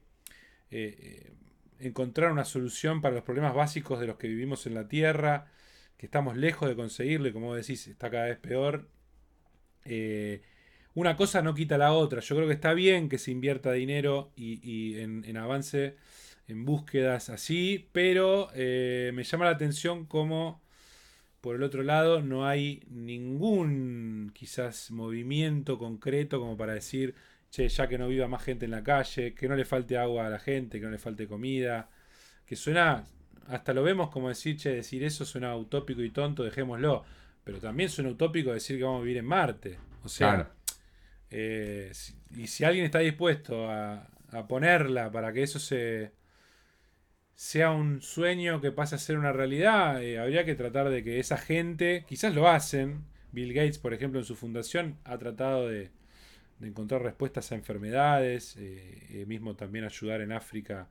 [0.71, 1.33] eh,
[1.81, 5.47] encontrar una solución para los problemas básicos de los que vivimos en la Tierra,
[5.97, 8.89] que estamos lejos de conseguirlo y como decís, está cada vez peor.
[9.85, 10.41] Eh,
[10.95, 12.21] una cosa no quita la otra.
[12.21, 15.97] Yo creo que está bien que se invierta dinero y, en, avance
[16.51, 20.61] en búsquedas así, pero me llama la atención como
[21.41, 27.15] por el otro lado no hay ningún quizás movimiento concreto como para decir
[27.51, 30.27] che, ya que no viva más gente en la calle, que no le falte agua
[30.27, 31.89] a la gente, que no le falte comida,
[32.47, 33.05] que suena,
[33.49, 37.05] hasta lo vemos como decir, che, decir eso suena utópico y tonto, dejémoslo,
[37.43, 40.51] pero también suena utópico decir que vamos a vivir en Marte, o sea,
[41.31, 41.93] eh,
[42.37, 44.07] y si alguien está dispuesto a,
[44.49, 46.13] ponerla para que eso se
[47.41, 51.19] sea un sueño que pase a ser una realidad, eh, habría que tratar de que
[51.21, 55.91] esa gente, quizás lo hacen, Bill Gates, por ejemplo, en su fundación, ha tratado de,
[56.61, 60.91] encontrar respuestas a enfermedades, eh, eh, mismo también ayudar en África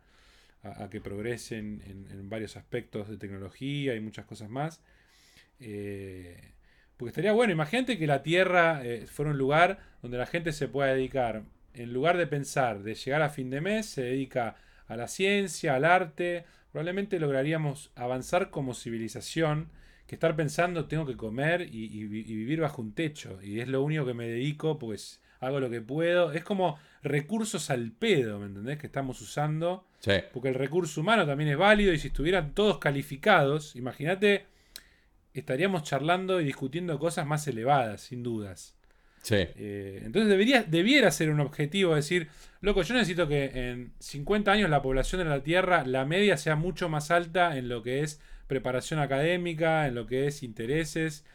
[0.64, 4.82] a, que progresen en, varios aspectos de tecnología y muchas cosas más.
[5.60, 10.96] Porque estaría bueno, imagínate que la Tierra fuera un lugar donde la gente se pueda
[10.96, 11.44] dedicar,
[11.76, 14.56] en lugar de pensar de llegar a fin de mes, se dedica
[14.90, 19.70] a la ciencia, al arte, probablemente lograríamos avanzar como civilización
[20.08, 23.40] que estar pensando tengo que comer y, y, vivir bajo un techo.
[23.44, 26.32] Y es lo único que me dedico, pues hago lo que puedo.
[26.32, 28.80] Es como recursos al pedo, ¿me entendés?
[28.80, 29.86] Que estamos usando.
[30.00, 30.14] Sí.
[30.34, 34.48] Porque el recurso humano también es válido y si estuvieran todos calificados, imagínate,
[35.36, 38.79] estaríamos charlando y discutiendo cosas más elevadas, sin dudas.
[39.32, 42.30] Eh, entonces debería, debiera ser un objetivo decir,
[42.62, 46.56] loco, yo necesito que en 50 años la población de la Tierra, la media sea
[46.56, 51.26] mucho más alta en lo que es preparación académica, en lo que es intereses,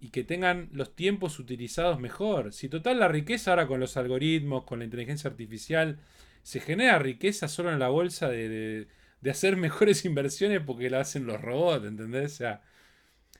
[0.00, 2.52] y que tengan los tiempos utilizados mejor.
[2.52, 5.98] Si total la riqueza ahora con los algoritmos, con la inteligencia artificial,
[6.42, 8.86] se genera riqueza solo en la bolsa de,
[9.28, 12.32] hacer mejores inversiones porque la hacen los robots, ¿entendés?
[12.34, 12.62] O sea,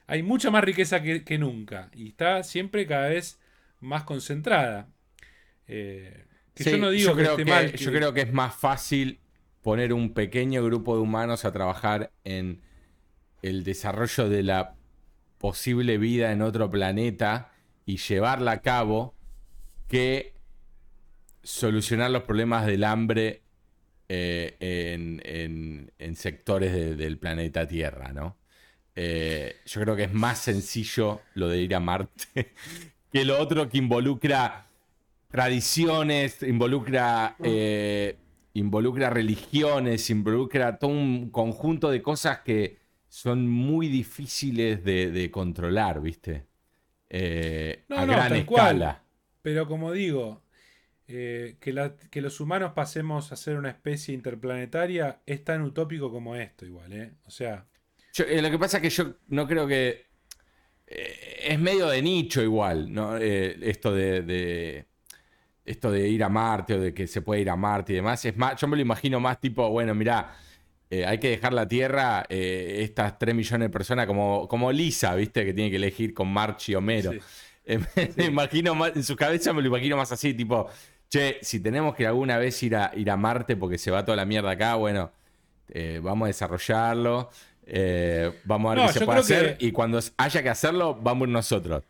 [0.07, 3.39] hay mucha más riqueza que, nunca y está siempre cada vez
[3.79, 4.89] más concentrada.
[5.67, 6.25] Eh,
[6.55, 7.71] yo no digo que esté mal.
[7.73, 9.19] Yo creo que es más fácil
[9.61, 12.61] poner un pequeño grupo de humanos a trabajar en
[13.41, 14.75] el desarrollo de la
[15.37, 17.51] posible vida en otro planeta
[17.85, 19.15] y llevarla a cabo
[19.87, 20.33] que
[21.43, 23.41] solucionar los problemas del hambre
[24.09, 24.57] eh,
[25.97, 28.37] en, sectores del planeta Tierra, ¿no?
[28.95, 32.51] Eh, yo creo que es más sencillo lo de ir a Marte
[33.11, 34.65] que lo otro que involucra
[35.29, 38.17] tradiciones, involucra, eh,
[38.53, 46.45] involucra religiones, involucra todo un conjunto de cosas que son muy difíciles de, controlar, ¿viste?
[47.09, 49.03] Eh, a gran escala.
[49.41, 50.43] Pero como digo,
[51.07, 56.35] eh, que, que, los humanos pasemos a ser una especie interplanetaria es tan utópico como
[56.35, 57.13] esto, igual, ¿eh?
[57.25, 57.65] O sea.
[58.17, 60.08] lo que pasa es que yo no creo que.
[60.89, 63.15] Es medio de nicho igual, ¿no?
[63.17, 64.85] esto de,
[65.65, 68.25] esto de ir a Marte o de que se puede ir a Marte y demás.
[68.25, 70.33] Es más, yo me lo imagino más tipo, bueno, mira,
[70.89, 75.13] eh, hay que dejar la Tierra, eh, estas 3 millones de personas, como, como Lisa,
[75.13, 75.45] ¿viste?
[75.45, 77.13] Que tiene que elegir con March y Homero.
[77.65, 77.79] Eh,
[78.17, 80.67] me imagino más, en su cabeza me lo imagino más así, tipo,
[81.07, 84.15] che, si tenemos que alguna vez ir a, ir a Marte porque se va toda
[84.15, 85.11] la mierda acá, bueno,
[86.01, 87.29] vamos a desarrollarlo.
[88.45, 91.83] Vamos a ver qué se puede hacer y cuando haya que hacerlo, vamos nosotros.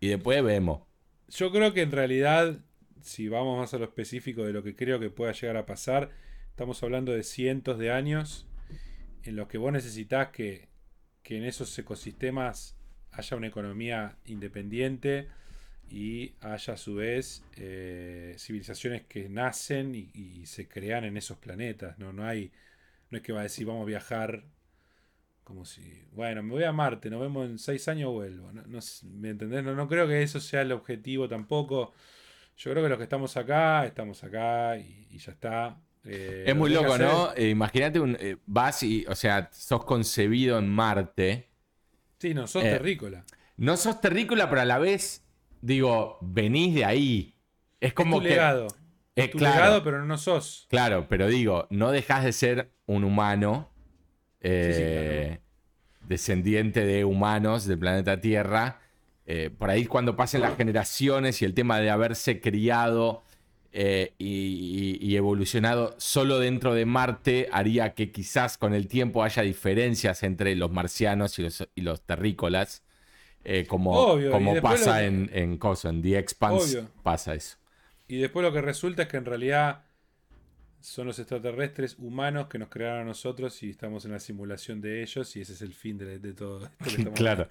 [0.00, 0.82] Y después vemos.
[1.28, 2.58] Yo creo que en realidad
[3.06, 6.10] si vamos más a lo específico de lo que creo que pueda llegar a pasar,
[6.50, 8.48] estamos hablando de cientos de años
[9.22, 10.68] en los que vos necesitas que,
[11.24, 12.76] en esos ecosistemas
[13.12, 15.28] haya una economía independiente
[15.88, 21.98] y haya a su vez eh, civilizaciones que nacen y, se crean en esos planetas.
[21.98, 22.12] ¿no?
[22.12, 22.52] No, hay,
[23.10, 24.44] no es que va a decir vamos a viajar
[25.46, 28.50] como si, bueno, me voy a Marte, nos vemos en seis años, vuelvo.
[28.50, 29.62] No, ¿Me entendés?
[29.62, 31.92] No, no creo que eso sea el objetivo tampoco.
[32.56, 35.80] Yo creo que los que estamos acá, estamos acá y, ya está.
[36.04, 37.32] Eh, es muy loco, ¿no?
[37.36, 41.48] Eh, imagínate, un, eh, vas y, o sea, sos concebido en Marte.
[42.18, 43.24] Sí, no, sos terrícola.
[43.56, 45.24] No sos terrícola, pero a la vez,
[45.60, 47.36] digo, venís de ahí.
[47.78, 48.66] Es como es tu legado.
[49.14, 50.66] Es tu legado, pero no sos.
[50.70, 53.70] Claro, pero digo, no dejas de ser un humano.
[54.40, 58.80] Descendiente de humanos del planeta Tierra.
[59.28, 63.24] Eh, por ahí cuando pasen las generaciones y el tema de haberse criado
[63.72, 70.22] eh, y, evolucionado solo dentro de Marte haría que quizás con el tiempo haya diferencias
[70.22, 72.84] entre los marcianos y los, terrícolas,
[73.44, 77.56] eh, como, como pasa en, en, en The Expanse pasa eso.
[78.06, 79.85] Y después lo que resulta es que en realidad
[80.80, 85.02] son los extraterrestres humanos que nos crearon a nosotros y estamos en la simulación de
[85.02, 87.12] ellos y ese es el fin de, todo esto.
[87.14, 87.48] claro.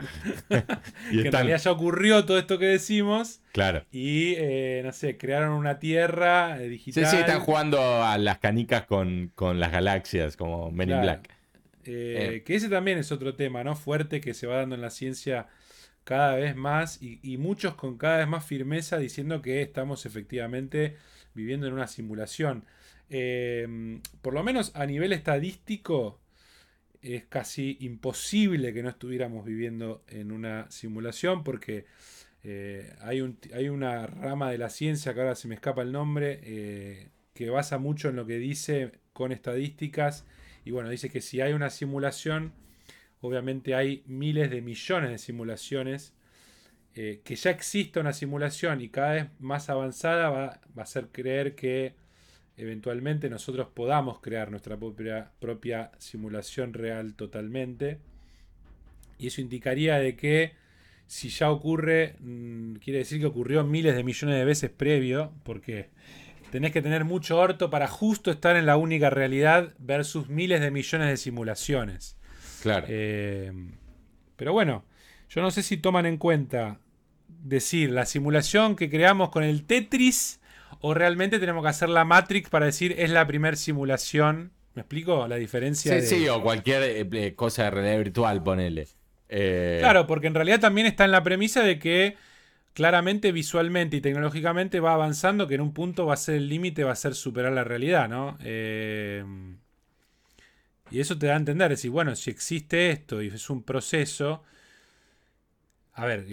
[1.11, 3.41] y que en realidad ya ocurrió todo esto que decimos.
[3.51, 3.83] Claro.
[3.91, 7.05] Y, eh, no sé, crearon una tierra digital.
[7.05, 11.29] Sí, sí, están jugando a las canicas con, las galaxias, como Men in Black.
[11.83, 12.43] Eh, eh.
[12.43, 13.75] Que ese también es otro tema, ¿no?
[13.75, 15.47] Fuerte que se va dando en la ciencia
[16.03, 20.95] cada vez más y, y muchos con cada vez más firmeza diciendo que estamos efectivamente
[21.33, 22.63] viviendo en una simulación.
[23.09, 26.19] Em, por lo menos a nivel estadístico,
[27.13, 31.85] es casi imposible que no estuviéramos viviendo en una simulación porque
[32.43, 35.91] eh, hay, un, hay, una rama de la ciencia que ahora se me escapa el
[35.91, 40.25] nombre eh, que basa mucho en lo que dice con estadísticas
[40.63, 42.53] y bueno dice que si hay una simulación
[43.21, 46.13] obviamente hay miles de millones de simulaciones
[46.95, 51.09] eh, que ya exista una simulación y cada vez más avanzada va, va a hacer
[51.11, 51.93] creer que
[52.57, 57.99] eventualmente nosotros podamos crear nuestra propia, propia simulación real totalmente.
[59.17, 60.53] Y eso indicaría de que
[61.07, 65.89] si ya ocurre, mm, quiere decir que ocurrió miles de millones de veces previo, porque
[66.51, 70.71] tenés que tener mucho orto para justo estar en la única realidad versus miles de
[70.71, 72.17] millones de simulaciones.
[72.61, 72.87] Claro.
[72.89, 73.51] Eh,
[74.35, 74.85] pero bueno,
[75.29, 76.79] yo no sé si toman en cuenta
[77.27, 80.39] decir la simulación que creamos con el Tetris
[80.87, 84.51] o realmente tenemos que hacer la Matrix para decir es la primera simulación.
[84.75, 85.99] ¿Me explico la diferencia?
[85.99, 88.87] Sí, sí, o cualquier eh, eh, cosa de realidad virtual, ponele.
[89.27, 92.17] Eh, claro, porque en realidad también está en la premisa de que
[92.73, 96.83] claramente visualmente y tecnológicamente va avanzando, que en un punto va a ser el límite,
[96.83, 98.37] va a ser superar la realidad, ¿no?
[100.91, 103.63] y eso te da a entender, es decir, bueno, si existe esto y es un
[103.63, 104.43] proceso,
[105.97, 106.25] a ver,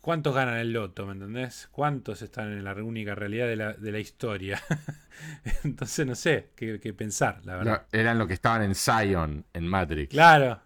[0.00, 1.06] ¿cuántos ganan el loto?
[1.06, 1.68] ¿Me entendés?
[1.72, 4.62] ¿Cuántos están en la única realidad de la, historia?
[5.64, 7.86] Entonces no sé qué, pensar, la verdad.
[7.90, 10.10] eran los que estaban en Zion, en Matrix.
[10.10, 10.60] Claro.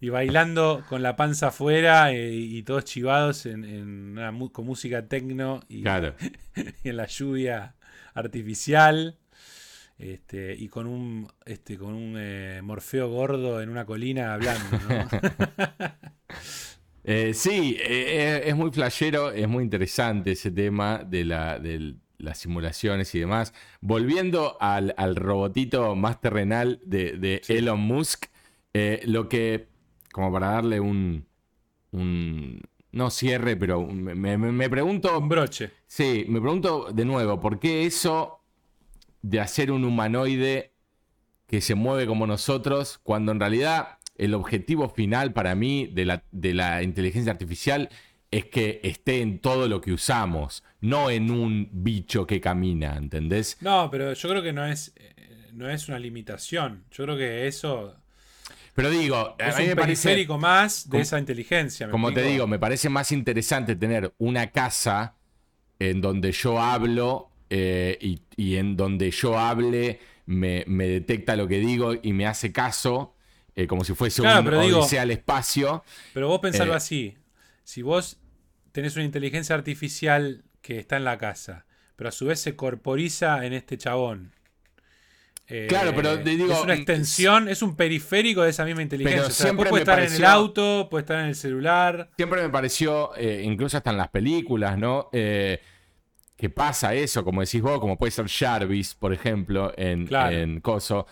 [0.00, 4.16] Y bailando con la panza afuera eh, y todos chivados en,
[4.52, 7.74] con música tecno y, en la lluvia
[8.14, 9.18] artificial.
[9.98, 15.08] Este, y con un, este, con un eh, morfeo gordo en una colina hablando, ¿no?
[17.04, 21.60] Eh, sí, eh, es muy flashero, es muy interesante ese tema de la,
[22.18, 23.52] las simulaciones y demás.
[23.80, 28.26] Volviendo al, al robotito más terrenal de, de Elon Musk,
[28.74, 29.68] eh, lo que,
[30.12, 31.26] como para darle un,
[31.90, 32.60] un
[32.92, 35.18] no cierre, pero me, me- me pregunto...
[35.18, 35.70] Un broche.
[35.86, 38.40] Sí, me pregunto de nuevo, ¿por qué eso
[39.22, 40.72] de hacer un humanoide
[41.46, 46.22] que se mueve como nosotros, cuando en realidad el objetivo final para mí de la,
[46.30, 47.88] de la inteligencia artificial
[48.30, 53.58] es que esté en todo lo que usamos, no en un bicho que camina, ¿entendés?
[53.60, 56.84] No, pero yo creo que no es, eh, no es una limitación.
[56.90, 57.94] Yo creo que eso
[58.74, 61.86] Pero digo, a es mí un me parece, más de como- esa inteligencia.
[61.86, 65.14] ¿me como te digo, me parece más interesante tener una casa
[65.78, 71.48] en donde yo hablo eh, y, y en donde yo hable me, me detecta lo
[71.48, 73.14] que digo y me hace caso,
[73.54, 75.84] eh, como si fuese Claro, un pero digo- al espacio.
[76.14, 77.16] Pero vos pensarlo Eh, así.
[77.64, 78.18] Si vos
[78.72, 83.44] tenés una inteligencia artificial que está en la casa, pero a su vez se corporiza
[83.44, 84.32] en este chabón.
[85.48, 89.18] eh, Claro, pero te digo, es una extensión, es un periférico de esa misma inteligencia.
[89.22, 91.34] Pero O sea, siempre puede me estar en el pareció- auto, puede estar en el
[91.34, 92.10] celular.
[92.16, 95.10] Siempre me pareció, incluso hasta en las películas, ¿no?
[95.12, 100.34] Que pasa eso, como decís vos, como puede ser Jarvis, por ejemplo, en, Claro.
[100.36, 101.06] en Coso.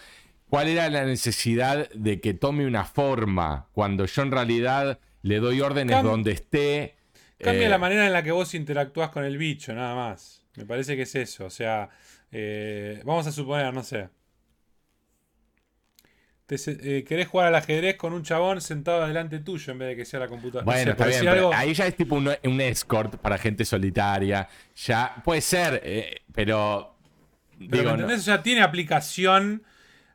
[0.51, 5.61] ¿Cuál era la necesidad de que tome una forma cuando yo en realidad le doy
[5.61, 6.97] órdenes Cam- donde esté?
[7.39, 10.45] Cambia Eh, la manera en la que vos interactúas con el bicho, nada más.
[10.57, 11.47] Me parece que es eso.
[11.47, 11.89] O sea,
[12.33, 14.09] eh, vamos a suponer, no sé.
[16.47, 19.97] Te eh, querés jugar al ajedrez con un chabón sentado delante tuyo en vez de
[19.97, 20.65] que sea la computadora.
[20.65, 23.39] No Bueno, está bien, decir pero algo- ahí ya es tipo un, un escort para
[23.39, 24.49] gente solitaria.
[24.85, 26.97] Ya puede ser, pero.
[27.71, 28.21] Pero digo, ¿me no- entendés?
[28.21, 29.63] O sea, tiene aplicación.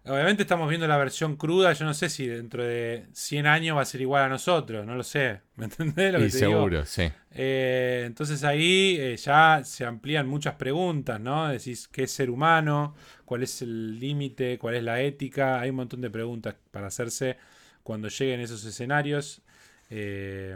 [0.08, 1.74] Obviamente estamos viendo la versión cruda.
[1.74, 4.86] Yo no sé si dentro de 100 años va a ser igual a nosotros.
[4.86, 5.41] No lo sé.
[5.56, 6.51] ¿Me entendés lo que y te digo?
[6.51, 7.12] seguro, sí.
[7.32, 11.47] Eh, entonces ahí eh, ya se amplían muchas preguntas, ¿no?
[11.47, 12.95] Decís, ¿qué es ser humano?
[13.26, 14.60] ¿Cuál es el límite?
[14.60, 15.60] ¿Cuál es la ética?
[15.60, 17.38] Hay un montón de preguntas para hacerse
[17.82, 19.41] cuando lleguen esos escenarios.
[19.89, 20.56] Eh,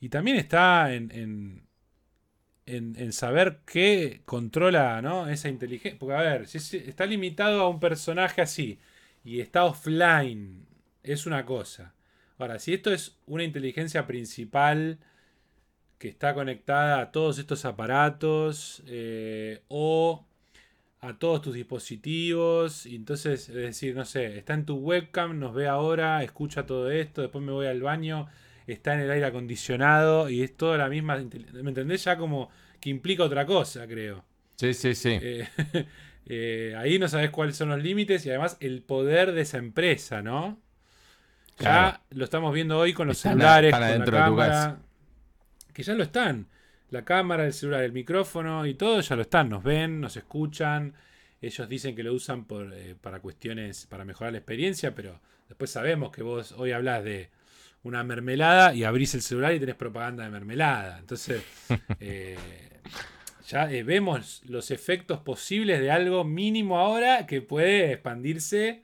[0.00, 1.68] y también está en, en,
[2.66, 5.28] en- saber qué controla ¿no?
[5.28, 5.98] esa inteligencia.
[5.98, 8.78] Porque, a ver, si es- está limitado a un personaje así
[9.24, 10.66] y está offline,
[11.02, 11.94] es una cosa.
[12.38, 14.98] Ahora, si esto es una inteligencia principal
[15.98, 20.24] que está conectada a todos estos aparatos eh, o
[21.00, 25.66] a todos tus dispositivos, entonces, es decir, no sé, está en tu webcam, nos ve
[25.68, 28.28] ahora, escucha todo esto, después me voy al baño,
[28.66, 32.04] está en el aire acondicionado y es toda la misma, ¿me entendés?
[32.04, 32.50] Ya como
[32.80, 34.24] que implica otra cosa, creo.
[34.56, 35.18] Sí, sí, sí.
[35.20, 35.48] Eh,
[36.26, 40.22] eh, ahí no sabes cuáles son los límites y además el poder de esa empresa,
[40.22, 40.60] ¿no?
[41.58, 41.98] Ya Claro.
[42.10, 44.78] lo estamos viendo hoy con los Están celulares, están con la cámara.
[45.72, 46.46] Que ya lo están.
[46.90, 49.48] La cámara, el celular, el micrófono y todo ya lo están.
[49.48, 50.94] Nos ven, nos escuchan.
[51.40, 55.70] Ellos dicen que lo usan por, eh, para cuestiones, para mejorar la experiencia, pero después
[55.70, 57.30] sabemos que vos hoy hablas de
[57.84, 60.98] una mermelada y abrís el celular y tenés propaganda de mermelada.
[60.98, 61.42] Entonces,
[62.00, 62.36] eh,
[63.48, 68.82] ya eh, vemos los efectos posibles de algo mínimo ahora que puede expandirse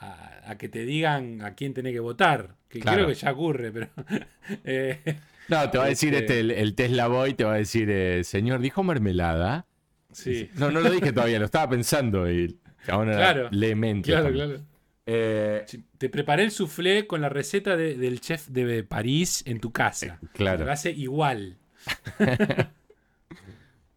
[0.00, 2.54] a, a que te digan a quién tenés que votar.
[2.68, 2.96] Que Claro.
[2.98, 3.88] creo que ya ocurre, pero.
[4.64, 5.00] eh,
[5.48, 7.88] No, te va a decir Este- este, el, el Tesla Boy, te va a decir,
[7.90, 9.66] eh, señor, ¿dijo mermelada?
[10.12, 10.48] sí.
[10.54, 13.48] No, no lo dije todavía, lo estaba pensando y ahora Claro.
[13.52, 14.10] le mente.
[14.10, 14.48] Claro, también.
[14.48, 14.64] claro.
[15.06, 15.64] Eh,
[15.98, 20.18] Te preparé el soufflé con la receta de- del chef de París en tu casa.
[20.34, 20.64] claro.
[20.64, 21.56] Lo hace igual.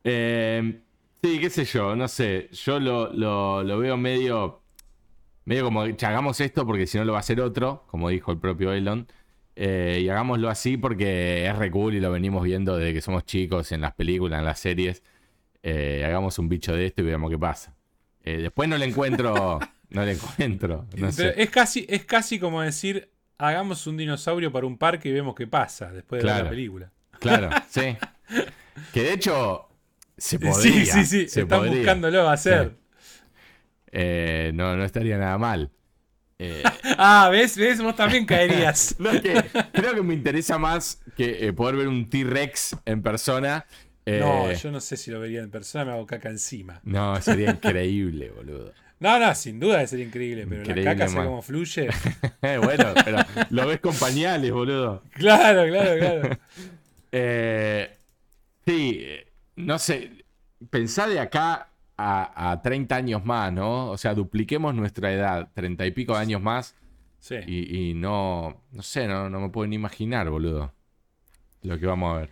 [0.03, 0.80] Eh,
[1.22, 2.49] sí, qué sé yo, no sé.
[2.51, 4.62] Yo lo, lo- lo veo medio.
[5.45, 8.38] Medio como hagamos esto porque si no lo va a hacer otro, como dijo el
[8.38, 9.07] propio Elon.
[9.55, 13.26] Eh, y hagámoslo así porque es re cool y lo venimos viendo desde que somos
[13.26, 15.03] chicos en las películas, en las series.
[15.64, 17.76] Eh, hagamos un bicho de esto y veamos qué pasa.
[18.24, 19.60] Eh, después no le encuentro.
[19.90, 20.86] no le encuentro.
[20.98, 21.34] No sé.
[21.42, 25.48] es, casi, es casi como decir, hagamos un dinosaurio para un parque y vemos qué
[25.48, 26.44] pasa después de ver Claro.
[26.46, 26.92] la película.
[27.20, 27.98] Claro, sí.
[28.94, 29.66] Que de hecho.
[30.18, 30.74] Se podría.
[30.74, 31.28] sí, sí, sí.
[31.30, 31.78] se Están podría.
[31.78, 32.74] buscándolo hacer.
[33.92, 35.72] Eh, no, no estaría nada mal.
[36.38, 36.64] Eh,
[36.98, 37.58] Ah, ¿ves?
[37.58, 37.82] ¿Ves?
[37.82, 38.96] Vos también caerías.
[39.00, 43.02] No, es que creo que me interesa más que eh, poder ver un T-Rex en
[43.02, 43.66] persona.
[44.06, 46.82] No, yo no sé si lo vería en persona, me hago caca encima.
[46.84, 48.74] no, sería increíble, boludo.
[49.00, 51.26] No, no, sin duda sería increíble, pero Increíble, la caca, man.
[51.28, 51.89] cómo fluye.
[52.41, 53.20] Eh, bueno, pero
[53.50, 55.04] lo ves con pañales, boludo.
[55.14, 56.38] claro, claro, claro.
[57.12, 57.97] Eh,
[58.68, 60.24] sí, eh, no sé.
[60.70, 63.89] Pensá de acá a, a 30 años más, ¿no?
[63.89, 66.76] O sea, dupliquemos nuestra edad, 30 y pico de años más.
[67.20, 67.36] Sí.
[67.47, 70.72] Y, y no, no sé, no, no me puedo ni imaginar, boludo.
[71.64, 72.30] Lo que vamos a ver.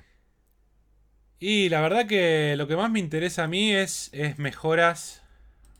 [1.39, 5.23] Y la verdad que lo que más me interesa a mí es, es mejoras,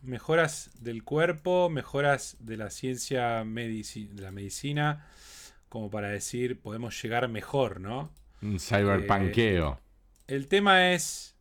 [0.07, 5.05] mejoras del cuerpo, mejoras de la ciencia de la medicina,
[5.69, 8.11] como para decir, podemos llegar mejor, ¿no?
[8.41, 9.79] Un cyberpunkeo.
[10.27, 11.35] Eh, el tema es,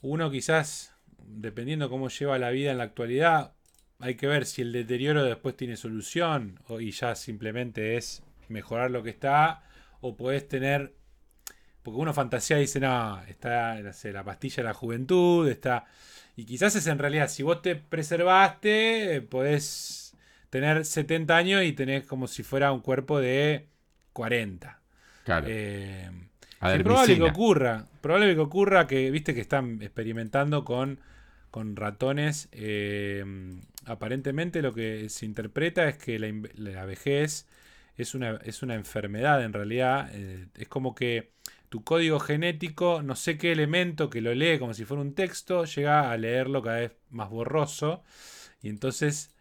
[0.00, 3.52] uno quizás, dependiendo cómo lleva la vida en la actualidad,
[3.98, 8.90] hay que ver si el deterioro después tiene solución o, y ya simplemente es mejorar
[8.90, 9.62] lo que está
[10.00, 10.94] o puedes tener
[11.82, 15.84] porque uno fantasía y dice, no, está la pastilla de la juventud, está...
[16.36, 20.16] Y quizás es en realidad, si vos te preservaste, podés
[20.50, 23.68] tener 70 años y tenés como si fuera un cuerpo de
[24.12, 24.80] 40.
[25.24, 25.46] Claro.
[25.48, 26.10] Eh,
[26.62, 27.86] es probable que ocurra.
[28.00, 31.00] Probable que ocurra que, viste, que están experimentando con,
[31.50, 32.48] con ratones.
[32.52, 33.24] Eh,
[33.86, 37.48] aparentemente lo que se interpreta es que la, vejez
[37.96, 40.10] es una, es una enfermedad en realidad.
[40.12, 41.32] Eh, es como que
[41.72, 45.64] tu código genético, no sé qué elemento que lo lee como si fuera un texto,
[45.64, 48.02] llega a leerlo cada vez más borroso.
[48.60, 49.34] Y entonces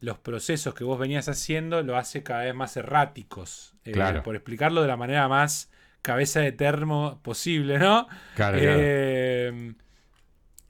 [0.00, 3.76] los procesos que vos venías haciendo lo hace cada vez más erráticos.
[3.84, 4.24] Eh, claro.
[4.24, 5.70] Por explicarlo de la manera más
[6.02, 8.08] cabeza de termo posible, ¿no?
[8.34, 9.74] Claro, eh,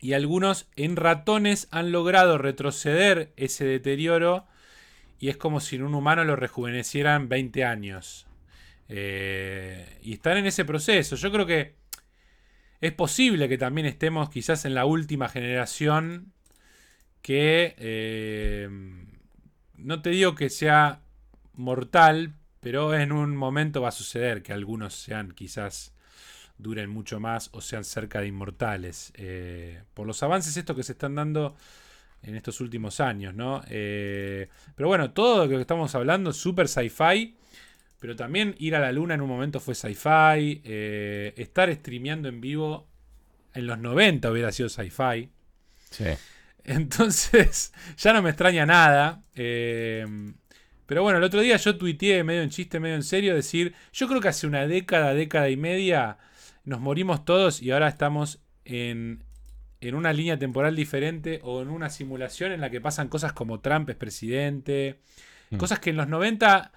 [0.01, 4.47] Y algunos en ratones han logrado retroceder ese deterioro
[5.19, 8.28] y es como si en un humano lo rejuvenecieran 20 años.
[8.89, 11.16] Eh, y están en ese proceso.
[11.16, 11.76] Yo creo que
[12.80, 16.32] es posible que también estemos quizás en la última generación
[17.22, 18.68] que eh,
[19.76, 21.03] no te digo que sea
[21.55, 25.93] mortal, pero en un momento va a suceder que algunos sean quizás
[26.57, 29.12] duren mucho más o sean cerca de inmortales.
[29.16, 31.57] Eh, por los avances estos que se están dando
[32.22, 33.62] en estos últimos años, ¿no?
[33.68, 37.36] pero bueno, todo lo que estamos hablando, super sci-fi.
[37.99, 40.63] Pero también ir a la luna en un momento fue sci-fi.
[40.65, 42.89] Eh, estar streameando en vivo
[43.55, 45.31] en los 90 hubiera sido sci-fi.
[45.91, 46.05] Sí.
[46.65, 49.23] Entonces, ya no me extraña nada.
[49.35, 50.07] Eh,
[50.89, 54.09] pero bueno, el otro día yo tuiteé medio en chiste, medio en serio, decir, yo
[54.09, 56.17] creo que hace una década, década y media,
[56.65, 59.23] nos morimos todos y ahora estamos en,
[59.81, 63.61] en una línea temporal diferente o en una simulación en la que pasan cosas como
[63.61, 65.01] Trump es presidente.
[65.51, 65.57] Mm.
[65.57, 66.73] Cosas que en los 90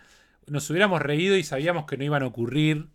[0.47, 2.87] nos hubiéramos reído y sabíamos que no iban a ocurrir.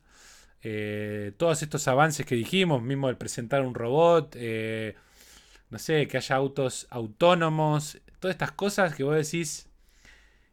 [0.63, 4.97] Eh, todos estos avances que dijimos, mismo el presentar un robot, eh,
[5.71, 9.66] no sé, que haya autos autónomos, todas estas cosas que vos decís,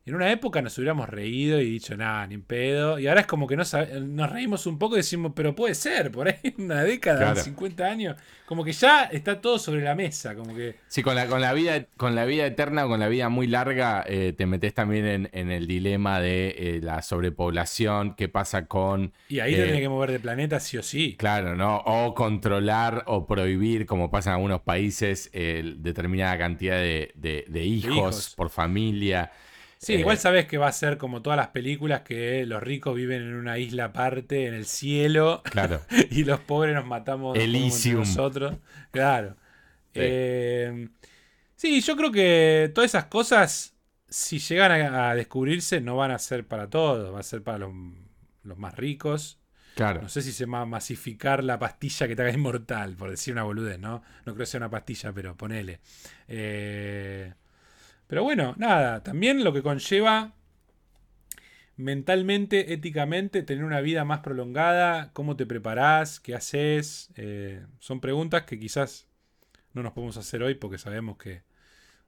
[0.05, 2.99] en una época nos hubiéramos reído y dicho, nada, ni pedo.
[2.99, 6.11] Y ahora es como que nos, nos reímos un poco y decimos, pero puede ser,
[6.11, 8.17] por ahí una década, 50 años.
[8.45, 10.35] Como que ya está todo sobre la mesa.
[10.35, 10.75] Como que...
[10.89, 14.03] Sí, con la, con la, vida, con la vida eterna, con la vida muy larga,
[14.05, 19.13] eh, te metes también en, el dilema de eh, la sobrepoblación, qué pasa con...
[19.29, 21.15] Y ahí te eh, que mover de planeta sí o sí.
[21.17, 21.77] Claro, ¿no?
[21.77, 29.31] O controlar o prohibir, como pasa en algunos países, determinada cantidad de, hijos por familia.
[29.83, 32.95] Sí, igual eh, sabes que va a ser como todas las películas que los ricos
[32.95, 35.41] viven en una isla aparte, en el cielo.
[35.43, 35.81] Claro.
[36.09, 37.99] y los pobres nos matamos Elysium.
[37.99, 38.55] nosotros.
[38.91, 39.35] Claro.
[39.93, 40.87] Eh,
[41.57, 41.81] sí.
[41.81, 43.75] yo creo que todas esas cosas,
[44.07, 47.73] si llegan a, descubrirse, no van a ser para todos, va a ser para los,
[48.57, 49.41] más ricos.
[49.75, 50.01] Claro.
[50.01, 53.33] No sé si se va a masificar la pastilla que te haga inmortal, por decir
[53.33, 54.01] una boludez, ¿no?
[54.25, 55.81] No creo que sea una pastilla, pero ponele.
[56.29, 57.33] Eh,
[58.13, 60.35] pero bueno, nada, también lo que conlleva
[61.77, 68.43] mentalmente, éticamente, tener una vida más prolongada, cómo te preparás, qué haces, eh, son preguntas
[68.43, 69.07] que quizás
[69.73, 71.41] no nos podemos hacer hoy porque sabemos que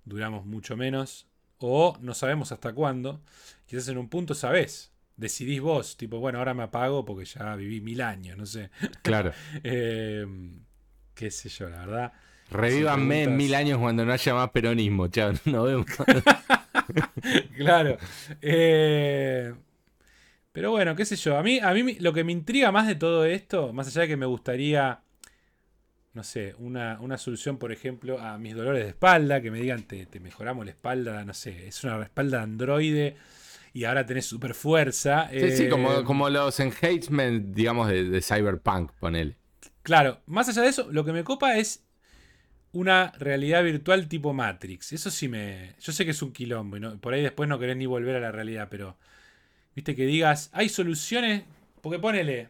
[0.03, 1.25] duramos mucho menos
[1.57, 3.23] o no sabemos hasta cuándo.
[3.65, 7.81] Quizás en un punto sabés, decidís vos, tipo, bueno, ahora me apago porque ya viví
[7.81, 8.69] mil años, no sé.
[9.01, 9.31] Claro.
[9.63, 10.27] Eh,
[11.15, 12.13] qué sé yo, la verdad.
[12.51, 15.87] Revívanme en mil años cuando no haya más peronismo, chao, no vemos.
[17.57, 17.97] claro.
[18.41, 19.53] Eh,
[20.51, 21.37] pero bueno, qué sé yo.
[21.37, 24.07] A mí, a mí lo que me intriga más de todo esto, más allá de
[24.09, 25.01] que me gustaría,
[26.13, 30.07] no sé, una, solución, por ejemplo, a mis dolores de espalda, que me digan, te,
[30.19, 33.15] mejoramos la espalda, no sé, es una espalda de androide
[33.73, 35.29] y ahora tenés super fuerza.
[35.31, 39.35] Sí, sí, como, eh, como los enhancements, digamos, de, de Cyberpunk, ponele.
[39.81, 41.85] Claro, más allá de eso, lo que me copa es
[42.75, 44.91] una realidad virtual tipo Matrix.
[44.91, 45.75] Eso sí me.
[45.81, 48.19] Yo sé que es un quilombo y por ahí después no querés ni volver a
[48.19, 48.97] la realidad, pero.
[49.75, 51.43] Viste que digas, hay soluciones.
[51.81, 52.49] Porque ponele.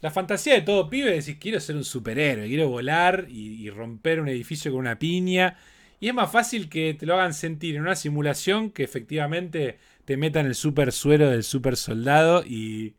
[0.00, 4.20] La fantasía de todo pibe es decir, quiero ser un superhéroe, quiero volar y, romper
[4.20, 5.56] un edificio con una piña.
[5.98, 10.16] Y es más fácil que te lo hagan sentir en una simulación que efectivamente te
[10.16, 12.94] metan el super suero del super soldado y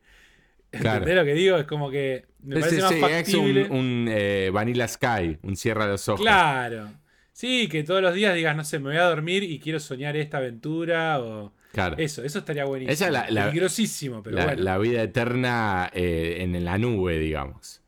[0.79, 0.97] Claro.
[0.99, 1.57] ¿Entendés lo que digo?
[1.57, 3.33] Es como que me Sí, parece sí, más sí, es
[3.69, 6.21] un, un, eh, Vanilla Sky, un cierra los ojos.
[6.21, 6.89] Claro.
[7.33, 10.15] Sí, que todos los días digas, no sé, me voy a dormir y quiero soñar
[10.15, 11.53] esta aventura o...
[11.73, 11.97] Claro.
[11.99, 12.93] Eso, eso estaría buenísimo.
[12.93, 14.63] Esa es la- la- Peligrosísimo, pero la, bueno.
[14.63, 17.81] la vida eterna eh, en la nube, digamos.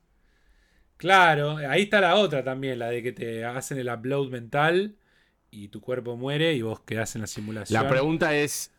[0.97, 4.95] Claro, ahí está la otra también, la de que te hacen el upload mental
[5.51, 7.81] y tu cuerpo muere y vos quedás en la simulación.
[7.81, 8.71] La pregunta es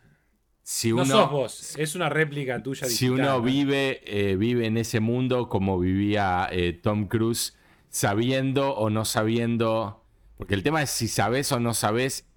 [0.71, 3.41] si no sos vos, es una réplica tuya si uno ¿no?
[3.41, 7.57] vive, eh, vive en ese mundo como vivía eh, Tom Cruise,
[7.89, 10.05] sabiendo o no sabiendo.
[10.37, 12.29] Porque el tema es si sabes o no sabes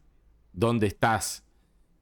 [0.54, 1.44] dónde estás.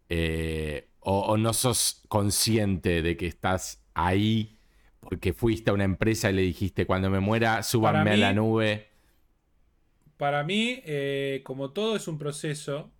[0.07, 4.59] eh, o, o no sos consciente de que estás ahí
[4.99, 8.89] porque fuiste a una empresa y le dijiste cuando me muera, súbanme a la nube.
[10.17, 10.83] Para mí,
[11.43, 12.91] como todo es un proceso,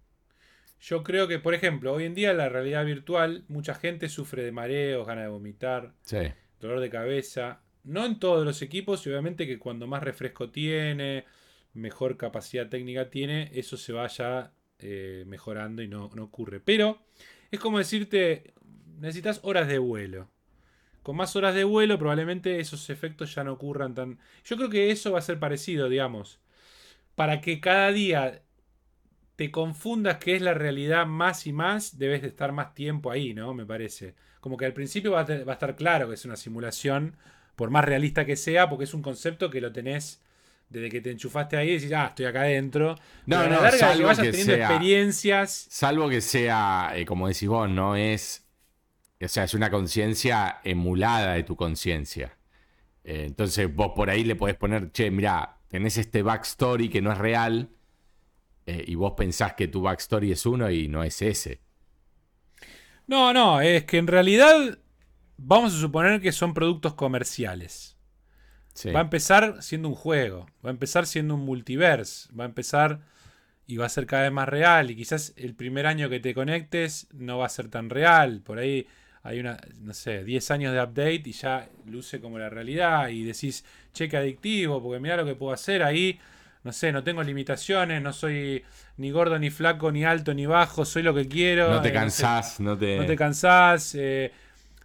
[0.80, 4.44] yo creo que, por ejemplo, hoy en día en la realidad virtual, mucha gente sufre
[4.44, 6.18] de mareos, ganas de vomitar, Sí,
[6.60, 7.62] dolor de cabeza.
[7.84, 11.26] No en todos los equipos, y obviamente que cuando más refresco tiene,
[11.74, 16.60] mejor capacidad técnica tiene, eso se vaya eh, mejorando y no, no ocurre.
[16.60, 17.02] Pero
[17.52, 18.54] es como decirte,
[19.00, 20.30] necesitas horas de vuelo.
[21.04, 24.20] Con más horas de vuelo, probablemente esos efectos ya no ocurran tan.
[24.44, 26.40] Yo creo que eso va a ser parecido, digamos.
[27.16, 28.44] Para que cada día
[29.40, 33.34] te confundas qué es la realidad más y más, debes de estar más tiempo ahí,
[33.34, 33.54] ¿no?
[33.54, 34.14] Me parece.
[34.42, 37.16] Como que al principio va a, te- va a estar claro que es una simulación,
[37.56, 40.22] por más realista que sea, porque es un concepto que lo tenés
[40.68, 42.96] desde que te enchufaste ahí y decís, ah, estoy acá adentro.
[43.26, 45.68] No, Pero a la no, larga, que salvo vayas que teniendo sea- experiencias.
[45.70, 48.46] Salvo que sea, eh, como decís vos, no es.
[49.24, 52.38] O sea, es una conciencia emulada de tu conciencia.
[53.06, 57.12] Eh, entonces vos por ahí le podés poner, che, mirá, tenés este backstory que no
[57.14, 57.70] es real.
[58.70, 61.60] Eh, y vos pensás que tu backstory es uno y no es ese.
[63.08, 64.78] No, no, es que en realidad
[65.38, 67.98] vamos a suponer que son productos comerciales.
[68.76, 68.92] Sí.
[68.92, 73.02] Va a empezar siendo un juego, va a empezar siendo un multiverse, va a empezar
[73.66, 74.92] y va a ser cada vez más real.
[74.92, 78.42] Y quizás el primer año que te conectes no va a ser tan real.
[78.42, 78.86] Por ahí
[79.24, 83.10] hay una, no sé, 10 años de update y ya luce como la realidad.
[83.10, 86.20] Y decís, cheque adictivo, porque mira lo que puedo hacer ahí.
[86.64, 88.64] No sé, no tengo limitaciones, no soy
[88.98, 91.70] ni gordo, ni flaco, ni alto, ni bajo, soy lo que quiero.
[91.70, 92.98] no te eh, sé, cansás, no te.
[92.98, 94.32] no te cansás, eh,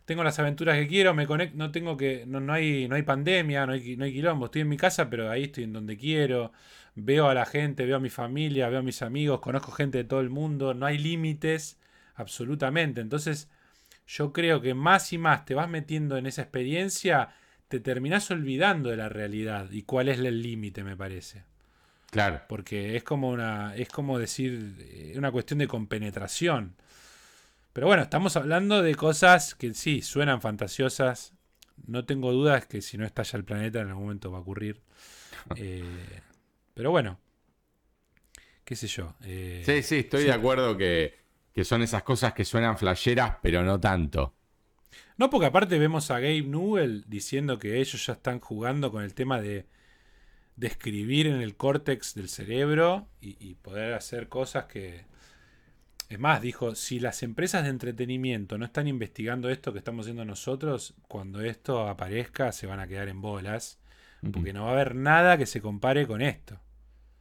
[0.05, 3.03] tengo las aventuras que quiero, me conecto, no tengo que, no, no hay, no hay
[3.03, 5.97] pandemia, no hay, no hay quilombo, estoy en mi casa, pero ahí estoy en donde
[5.97, 6.53] quiero,
[6.95, 10.05] veo a la gente, veo a mi familia, veo a mis amigos, conozco gente de
[10.05, 11.79] todo el mundo, no hay límites,
[12.15, 13.01] absolutamente.
[13.01, 13.51] Entonces,
[14.07, 17.31] yo creo que más y más te vas metiendo en esa experiencia,
[17.69, 21.43] te terminás olvidando de la realidad y cuál es el límite, me parece.
[22.15, 22.43] Claro.
[22.49, 23.75] Porque es como una.
[23.75, 24.77] Es como decir.
[24.79, 26.77] eh, una cuestión de compenetración.
[27.73, 31.33] Pero bueno, estamos hablando de cosas que sí, suenan fantasiosas.
[31.89, 34.81] No tengo dudas que si no estalla el planeta en algún momento va a ocurrir.
[35.57, 35.85] Eh,
[36.73, 37.19] pero bueno.
[38.65, 39.15] Qué sé yo.
[39.25, 40.27] eh, Sí, sí, estoy sí.
[40.27, 41.15] de acuerdo que,
[41.53, 44.35] que son esas cosas que suenan flasheras, pero no tanto.
[45.19, 49.13] No, porque aparte vemos a Gabe Newell diciendo que ellos ya están jugando con el
[49.15, 49.67] tema de,
[50.57, 55.05] de escribir en el córtex del cerebro y, y poder hacer cosas que...
[56.11, 60.25] Es más, dijo, si las empresas de entretenimiento no están investigando esto que estamos haciendo
[60.25, 63.81] nosotros, cuando esto aparezca se van a quedar en bolas,
[64.33, 66.61] porque no va a haber nada que se compare con esto.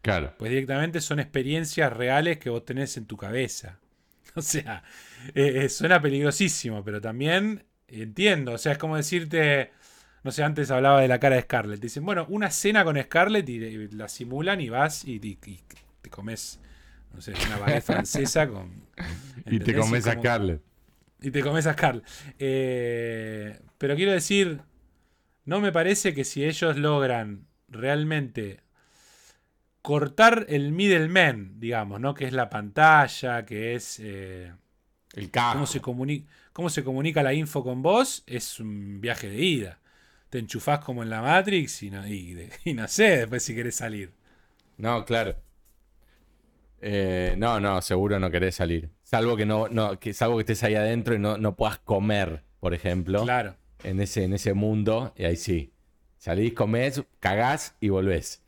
[0.01, 0.33] Claro.
[0.37, 3.79] Pues directamente son experiencias reales que vos tenés en tu cabeza.
[4.35, 4.83] O sea,
[5.35, 8.53] eh, eh, suena peligrosísimo, pero también entiendo.
[8.53, 9.71] O sea, es como decirte,
[10.23, 11.79] no sé, antes hablaba de la cara de Scarlett.
[11.81, 15.59] Dicen, bueno, una cena con Scarlett y, y la simulan y vas y, y- y
[16.01, 16.59] te comes,
[17.13, 18.83] no sé, una baguette francesa con...
[19.45, 20.61] Y te comes a como- Scarlett.
[21.21, 22.05] y te comes a Scarlett.
[22.39, 24.61] Eh, pero quiero decir,
[25.45, 28.61] no me parece que si ellos logran realmente
[29.81, 32.13] cortar el middleman, digamos, ¿no?
[32.13, 34.53] Que es la pantalla, que es eh,
[35.13, 35.81] El cómo, se
[36.53, 39.79] cómo se comunica la info con vos, es un viaje de ida.
[40.33, 44.09] Te enchufás como en la Matrix y no, y, no sé después si querés salir.
[44.77, 45.35] No, claro.
[46.81, 48.89] Eh, no, no, seguro no querés salir.
[49.03, 52.41] Salvo que no, no, que salvo que estés ahí adentro y no, no puedas comer,
[52.59, 53.55] por ejemplo, Claro.
[53.83, 55.71] en ese, en ese mundo, y ahí sí.
[56.17, 58.41] Salís, comés, cagás y volvés.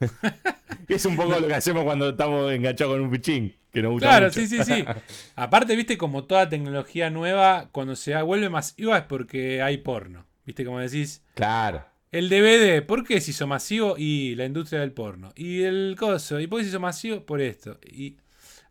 [0.88, 4.08] es un poco lo que hacemos cuando estamos enganchados con un pichín, que nos gusta
[4.08, 4.40] Claro, mucho.
[4.40, 4.82] sí, sí, sí.
[5.36, 10.24] Aparte, viste, como toda tecnología nueva, cuando se vuelve masiva es porque hay porno.
[10.48, 11.84] Viste, como decís, Claro.
[12.10, 13.96] el DVD, ¿por qué se hizo masivo?
[13.98, 15.30] Y la industria del porno.
[15.36, 17.20] Y el coso, ¿y por qué se hizo masivo?
[17.26, 17.78] Por esto.
[17.84, 18.16] Y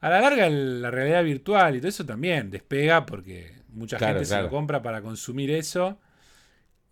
[0.02, 4.26] a la larga la realidad virtual y todo eso también despega porque mucha Claro, gente
[4.26, 6.00] se lo compra para consumir eso.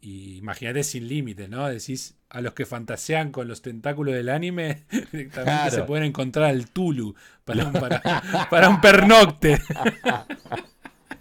[0.01, 1.67] y imagínate sin límites, ¿no?
[1.67, 6.69] Decís, a los que fantasean con los tentáculos del anime, directamente se pueden encontrar al
[6.69, 9.59] Tulu para un, para, un pernocte.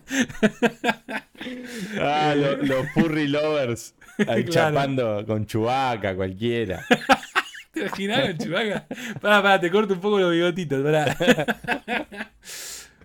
[2.00, 3.94] ah, los furry lovers
[4.26, 6.84] ahí chapando con chubaca, cualquiera.
[7.72, 8.86] ¿Te imaginas con chubaca?
[9.20, 11.16] Pará, pará, te corto un poco los bigotitos, pará.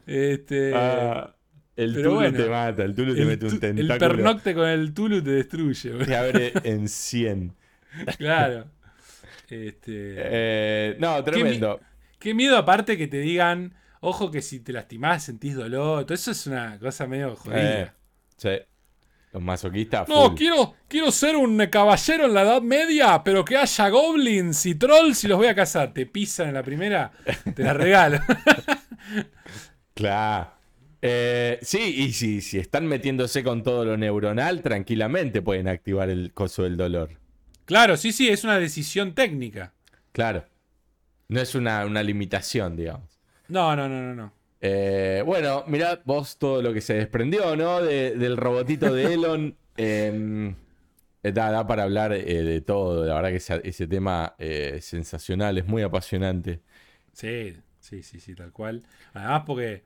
[0.06, 0.74] este.
[0.76, 1.36] Ah.
[1.76, 3.94] El Tulu te mata, el Tulu te mete un tentáculo.
[3.94, 5.92] El pernocte con el Tulu te destruye.
[5.92, 7.56] Te abre en 100.
[8.18, 8.66] Claro.
[9.50, 10.16] Este...
[10.18, 11.80] Eh, no, tremendo.
[12.20, 16.06] Qué, miedo aparte que te digan, ojo que si te lastimás sentís dolor.
[16.06, 17.82] Todo eso es una cosa medio jodida.
[17.82, 17.92] Eh,
[18.38, 18.50] sí.
[19.32, 20.10] Los masoquistas.
[20.10, 24.74] No, quiero, quiero ser un caballero en la Edad Media, pero que haya goblins y
[24.74, 25.94] trolls y los voy a cazar.
[25.94, 27.12] Te pisan en la primera,
[27.56, 28.20] te la regalo.
[29.94, 30.52] claro.
[31.02, 36.34] Eh, sí, y si, si están metiéndose con todo lo neuronal, tranquilamente pueden activar el
[36.34, 37.12] coso del dolor.
[37.66, 39.74] Claro, sí, sí, es una decisión técnica.
[40.12, 40.44] Claro.
[41.28, 43.19] No es una, limitación, digamos.
[43.50, 44.34] No, no, no, no, no.
[44.62, 47.82] Eh, bueno, mirad vos todo lo que se desprendió, ¿no?
[47.82, 49.56] del robotito de Elon.
[49.78, 50.56] Em,
[51.24, 53.06] eh, da, para hablar de todo.
[53.06, 56.62] La verdad que ese, ese tema es sensacional, es muy apasionante.
[57.14, 58.84] Sí, sí, sí, sí, tal cual.
[59.14, 59.84] Además porque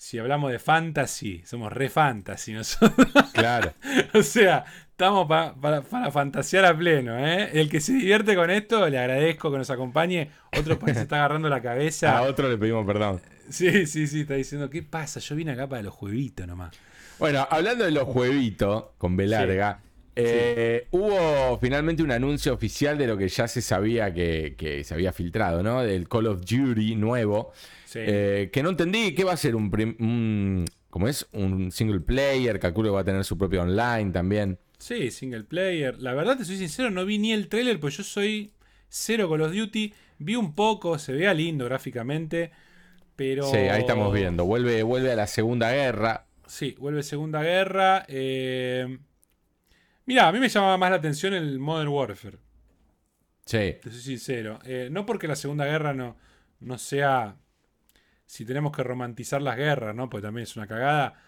[0.00, 3.06] si hablamos de fantasy, somos re fantasy nosotros.
[3.34, 3.74] Claro.
[4.14, 4.64] o sea,
[5.00, 7.18] estamos para, fantasear a pleno.
[7.18, 7.48] ¿eh?
[7.54, 10.28] El que se divierte con esto, le agradezco que nos acompañe.
[10.58, 12.18] Otro pues se está agarrando la cabeza.
[12.18, 13.18] A otro le pedimos perdón.
[13.48, 15.18] Sí, sí, sí, está diciendo, ¿qué pasa?
[15.18, 16.76] Yo vine acá para los jueguitos nomás.
[17.18, 19.80] Bueno, hablando de los jueguitos, con B larga,
[20.16, 24.92] eh, hubo finalmente un anuncio oficial de lo que ya se sabía que, que se
[24.92, 25.80] había filtrado, ¿no?
[25.80, 27.52] Del Call of Duty nuevo.
[27.94, 31.26] Eh, que no entendí qué va a ser un, ¿cómo es?
[31.32, 34.58] Un single player, calculo que va a tener su propio online también.
[34.80, 36.00] Sí, single player.
[36.00, 38.52] La verdad, te soy sincero, no vi ni el trailer, pues yo soy
[38.88, 39.92] cero Call of Duty.
[40.18, 42.50] Vi un poco, se vea lindo gráficamente,
[43.14, 43.44] pero...
[43.44, 44.44] Sí, ahí estamos viendo.
[44.46, 46.26] Vuelve, vuelve a la Segunda Guerra.
[46.46, 48.04] Sí, vuelve Segunda Guerra.
[48.08, 48.98] Eh...
[50.06, 52.38] Mira, a mí me llamaba más la atención el Modern Warfare.
[53.44, 53.76] Sí.
[53.82, 54.58] Te soy sincero.
[54.64, 56.16] Eh, no porque la Segunda Guerra no,
[56.58, 57.36] no sea
[58.24, 60.08] si tenemos que romantizar las guerras, ¿no?
[60.08, 61.20] Porque también es una cagada.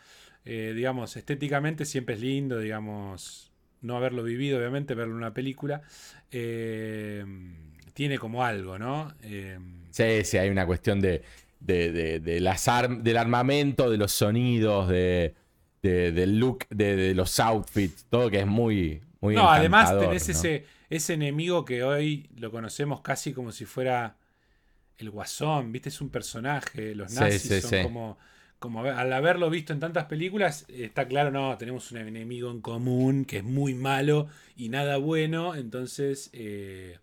[0.44, 5.82] Eh, digamos, estéticamente siempre es lindo, digamos, no haberlo vivido, obviamente, verlo en una película.
[6.31, 7.24] Eh,
[7.94, 9.12] tiene como algo, ¿no?
[9.23, 9.59] Eh,
[9.90, 11.23] sí, sí, hay una cuestión de,
[11.60, 12.69] de, las
[13.02, 15.35] del armamento, de los sonidos, de,
[15.82, 21.14] del look, de, los outfits, todo que es muy, muy No, además tenés ese, ese
[21.14, 24.16] enemigo que hoy lo conocemos casi como si fuera
[24.98, 25.89] el guasón, ¿viste?
[25.89, 26.94] Es un personaje.
[26.94, 28.19] Los nazis son como.
[28.62, 33.24] Como al haberlo visto en tantas películas, está claro, no, tenemos un enemigo en común
[33.24, 37.01] que es muy malo y nada bueno, entonces eh,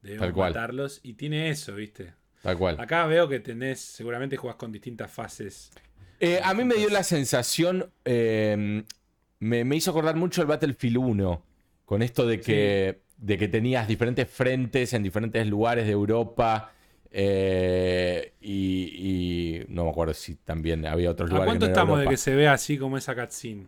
[0.00, 1.00] debemos matarlos.
[1.02, 2.14] Y tiene eso, ¿viste?
[2.40, 2.80] Tal cual.
[2.80, 5.70] Acá veo que tenés, seguramente jugás con distintas fases.
[6.18, 8.82] Eh, a mí me dio la sensación, em,
[9.38, 11.42] me, hizo acordar mucho el Battlefield 1,
[11.84, 16.72] con esto de que, de que tenías diferentes frentes en diferentes lugares de Europa
[17.10, 21.48] eh, y, no me acuerdo si también había otros lugares.
[21.48, 23.66] ¿A cuánto estamos de que se vea así como esa cutscene?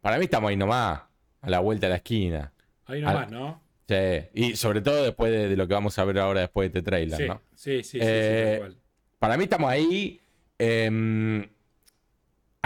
[0.00, 1.02] Para mí estamos ahí nomás,
[1.40, 2.52] a la vuelta de la esquina.
[2.86, 3.60] Ahí nomás, ¿no?
[3.88, 3.94] Sí,
[4.34, 7.28] y sobre todo después de, lo que vamos a ver ahora después de este trailer,
[7.28, 7.40] ¿no?
[7.54, 8.72] Sí, sí, sí, eh,
[9.18, 10.20] Para mí estamos ahí.
[10.58, 11.48] Eh,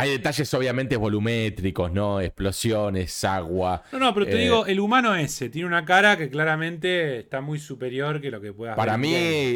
[0.00, 2.20] hay detalles obviamente volumétricos, ¿no?
[2.20, 3.82] Explosiones, agua.
[3.92, 7.40] No, no, pero te eh, digo, el humano ese tiene una cara que claramente está
[7.40, 9.14] muy superior que lo que puedas Para mí,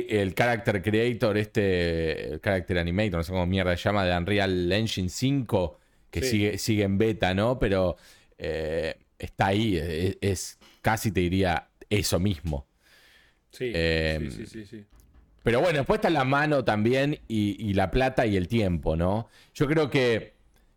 [0.08, 4.70] el character creator, este, el character animator, no sé cómo mierda se llama, de Unreal
[4.70, 5.78] Engine 5,
[6.10, 7.58] que sigue, sigue en beta, ¿no?
[7.58, 7.96] Pero
[8.36, 9.78] eh, está ahí,
[10.20, 12.66] es, casi te diría eso mismo.
[13.50, 14.84] Sí, em, sí, sí, sí,
[15.42, 19.28] Pero bueno, después está la mano también y, la plata y el tiempo, ¿no?
[19.54, 20.33] Yo creo que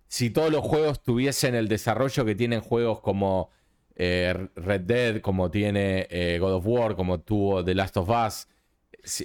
[0.07, 3.51] si todos los juegos tuviesen el desarrollo que tienen juegos como
[3.95, 8.47] eh, Red Dead, como tiene eh, God of War, como tuvo The Last of Us.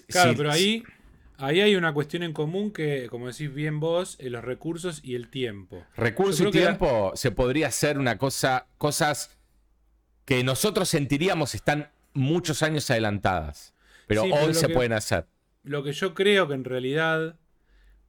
[0.08, 0.82] claro, pero ahí,
[1.36, 5.14] ahí hay una cuestión en común que, como decís bien vos, eh, los recursos y
[5.14, 5.84] el tiempo.
[5.94, 9.36] Recursos y tiempo se podría hacer una cosa, cosas
[10.24, 13.74] que nosotros sentiríamos están muchos años adelantadas,
[14.06, 15.26] pero hoy se pueden hacer.
[15.62, 17.36] Lo que yo creo que en realidad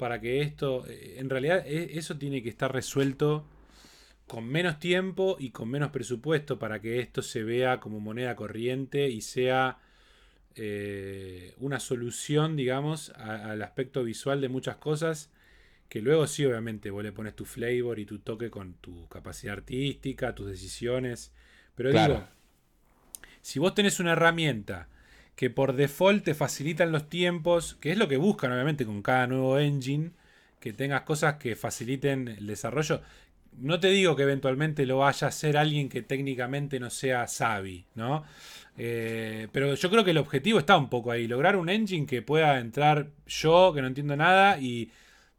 [0.04, 3.46] para que esto, eh, en realidad e, eso tiene que estar resuelto
[4.28, 9.10] con menos tiempo y con menos presupuesto para que esto se vea como moneda corriente
[9.10, 9.80] y sea
[10.56, 15.32] eh, una solución, digamos, al aspecto visual de muchas cosas
[15.88, 19.54] que luego sí, obviamente, vos le pones tu flavor y tu toque con tu capacidad
[19.54, 21.32] artística, tus decisiones.
[21.76, 22.28] Pero digo,
[23.42, 24.90] si vos tenés una herramienta
[25.36, 29.28] que por default te facilitan los tiempos, que es lo que buscan, obviamente, con cada
[29.28, 30.12] nuevo engine,
[30.60, 33.02] que tengas cosas que faciliten el desarrollo.
[33.58, 37.86] No te digo que eventualmente lo vaya a hacer alguien que técnicamente no sea savvy,
[37.96, 38.24] ¿no?
[38.78, 42.22] Eh, pero yo creo que el objetivo está un poco ahí, lograr un engine que
[42.22, 44.92] pueda entrar yo, que no entiendo nada, y,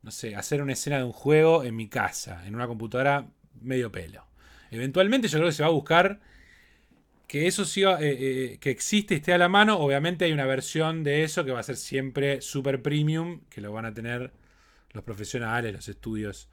[0.03, 3.27] no sé, hacer una escena de un juego en mi casa, en una computadora
[3.61, 4.27] medio pelo.
[4.71, 6.21] Eventualmente yo creo que se va a buscar
[7.27, 9.79] que eso sí, eh, eh, que existe y esté a la mano.
[9.79, 13.73] Obviamente hay una versión de eso que va a ser siempre super premium, que lo
[13.73, 14.33] van a tener
[14.93, 16.49] los profesionales, los estudios.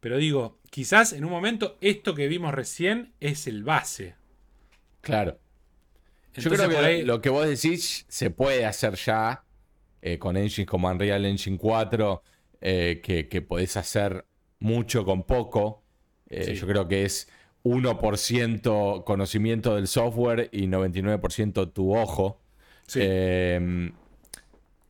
[0.00, 4.16] Pero digo, quizás en un momento esto que vimos recién es el base.
[5.00, 5.38] Claro.
[6.34, 9.44] Yo creo que lo que vos decís se puede hacer ya
[10.02, 12.22] eh, con engines como Unreal Engine 4,
[12.60, 14.26] eh, que, podés hacer
[14.58, 15.82] mucho con poco.
[16.28, 17.28] Yo creo que es
[17.64, 22.40] 1% conocimiento del software y 99% tu ojo.
[22.94, 23.92] Em,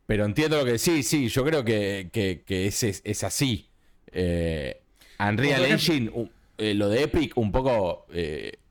[0.06, 2.10] pero entiendo lo que decís, sí, yo creo que,
[2.48, 3.68] es, así.
[5.18, 6.10] Unreal Engine,
[6.58, 8.06] lo de Epic, un poco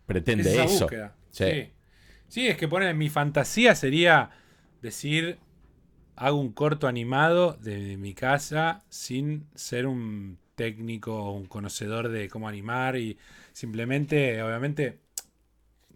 [0.05, 0.87] pretende eso.
[1.31, 1.69] sí.
[2.33, 4.31] Sí, es que poner mi fantasía sería
[4.81, 5.37] decir,
[6.15, 12.29] hago un corto animado de mi casa sin ser un técnico o un conocedor de
[12.29, 13.17] cómo animar y
[13.51, 14.99] simplemente, obviamente,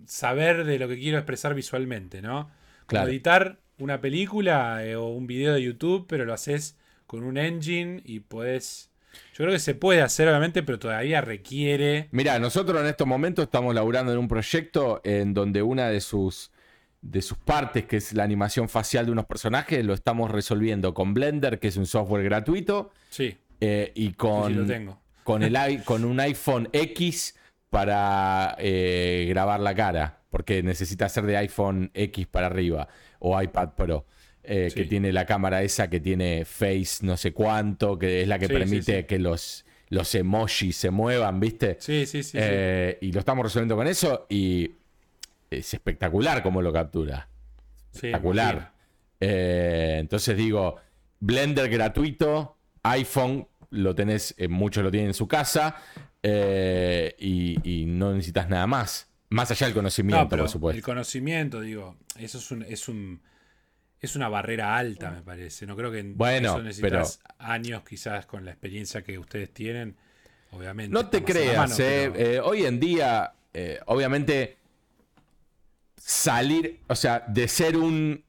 [0.06, 2.50] saber de lo que quiero expresar visualmente, ¿no?
[2.86, 3.08] Claro.
[3.08, 6.76] Editar una película eh, o un video de YouTube, pero lo haces
[7.06, 8.90] con un engine y puedes
[9.34, 12.08] yo creo que se puede hacer, obviamente, pero todavía requiere.
[12.12, 16.52] Mira, nosotros en estos momentos estamos laburando en un proyecto en donde una de sus,
[17.02, 21.16] de sus partes, que es la animación facial de unos personajes, lo estamos resolviendo con
[21.16, 22.92] Blender, que es un software gratuito.
[23.10, 23.38] Sí.
[23.60, 24.68] Eh, y con,
[25.24, 27.36] Con, el, con un iPhone X
[27.70, 32.88] para eh, grabar la cara, porque necesita ser de iPhone X para arriba
[33.20, 34.06] o iPad Pro.
[34.50, 38.40] Eh, que tiene la cámara esa que tiene face no sé cuánto, que es la
[38.40, 41.76] que permite que los, los emojis se muevan, ¿viste?
[41.82, 42.38] Sí, sí, sí,
[43.02, 44.72] Y lo estamos resolviendo con eso y
[45.52, 47.28] es espectacular cómo lo captura.
[47.94, 48.72] Espectacular.
[49.20, 50.78] Entonces digo,
[51.20, 52.57] Blender gratuito,
[52.92, 55.76] iPhone lo tenés, muchos lo tienen en su casa
[56.24, 59.10] y, no necesitas nada más.
[59.30, 60.78] Más allá del conocimiento, por supuesto.
[60.78, 63.22] El conocimiento, digo, eso es un
[64.00, 65.66] es una barrera alta, me parece.
[65.66, 69.96] No creo que en bueno, eso necesitas años quizás con la experiencia que ustedes tienen.
[70.52, 70.94] Obviamente.
[70.94, 74.58] No te creas, eh, eh, hoy en día, eh, obviamente,
[75.98, 78.24] salir, o sea, de ser un,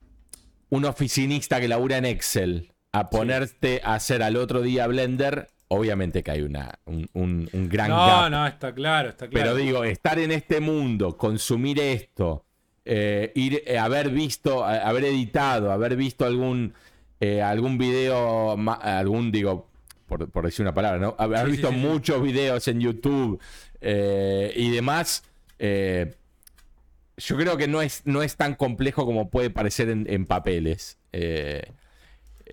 [0.71, 6.23] un oficinista que labura en Excel a ponerte a hacer al otro día Blender, obviamente
[6.23, 9.45] que hay una, un, un, gran No, no, está claro, está claro.
[9.45, 12.45] Pero digo, estar en este mundo, consumir esto,
[12.85, 16.73] eh, ir, eh, haber visto, haber editado, haber visto algún,
[17.21, 19.69] eh, algún video, algún, digo,
[20.07, 21.15] por, decir una palabra, ¿no?
[21.19, 23.39] Haber visto muchos videos en YouTube
[23.83, 25.23] y demás.
[25.59, 30.97] yo creo que no es, no es tan complejo como puede parecer en, papeles.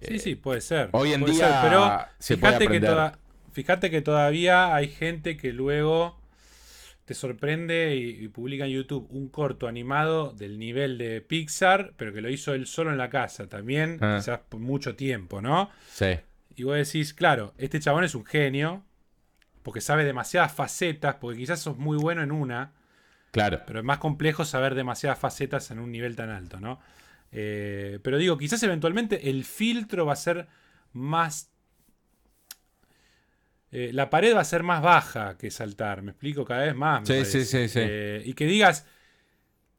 [0.01, 0.89] Sí, sí, puede ser.
[0.91, 3.11] Hoy en día, pero fíjate, que
[3.51, 6.19] fíjate que todavía hay gente que luego
[7.05, 12.21] te sorprende y, publica en YouTube un corto animado del nivel de Pixar, pero que
[12.21, 14.17] lo hizo él solo en la casa, también, ah.
[14.17, 15.69] quizás por mucho tiempo, ¿no?
[15.87, 16.17] Sí.
[16.55, 18.83] Y vos decís, claro, este chabón es un genio,
[19.61, 22.73] porque sabe demasiadas facetas, porque quizás sos muy bueno en una.
[23.31, 23.61] Claro.
[23.67, 26.79] Pero es más complejo saber demasiadas facetas en un nivel tan alto, ¿no?
[27.37, 30.47] Eh, pero digo, quizás eventualmente el filtro va a ser
[30.93, 31.51] más
[33.77, 37.05] eh, la pared va a ser más baja que saltar, me explico cada vez más.
[37.05, 37.79] sí, sí, sí, sí.
[37.81, 38.87] Eh, y que digas,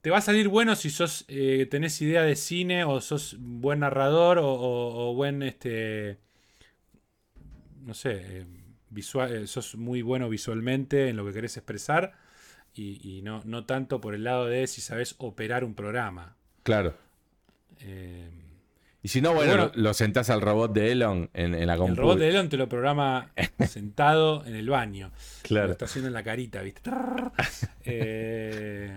[0.02, 3.80] te va a salir bueno si sos, eh, tenés idea de cine o sos buen
[3.80, 6.18] narrador o, buen, este,
[7.80, 8.44] no sé,
[8.90, 12.18] visual, sos muy bueno visualmente en lo que querés expresar
[12.74, 16.36] y, no, no, tanto por el lado de si sabes operar un programa.
[16.64, 16.94] Claro.
[19.06, 21.90] Y si no, bueno, lo, sentás al robot de Elon en, la computadora.
[21.90, 23.30] El robot de Elon te lo programa
[23.68, 25.12] sentado en el baño.
[25.42, 25.66] Claro.
[25.68, 26.90] Lo está haciendo en la carita, ¿viste?
[27.84, 28.90] Eh,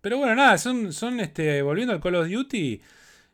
[0.00, 2.80] pero bueno, nada, son, son este, volviendo al Call of Duty.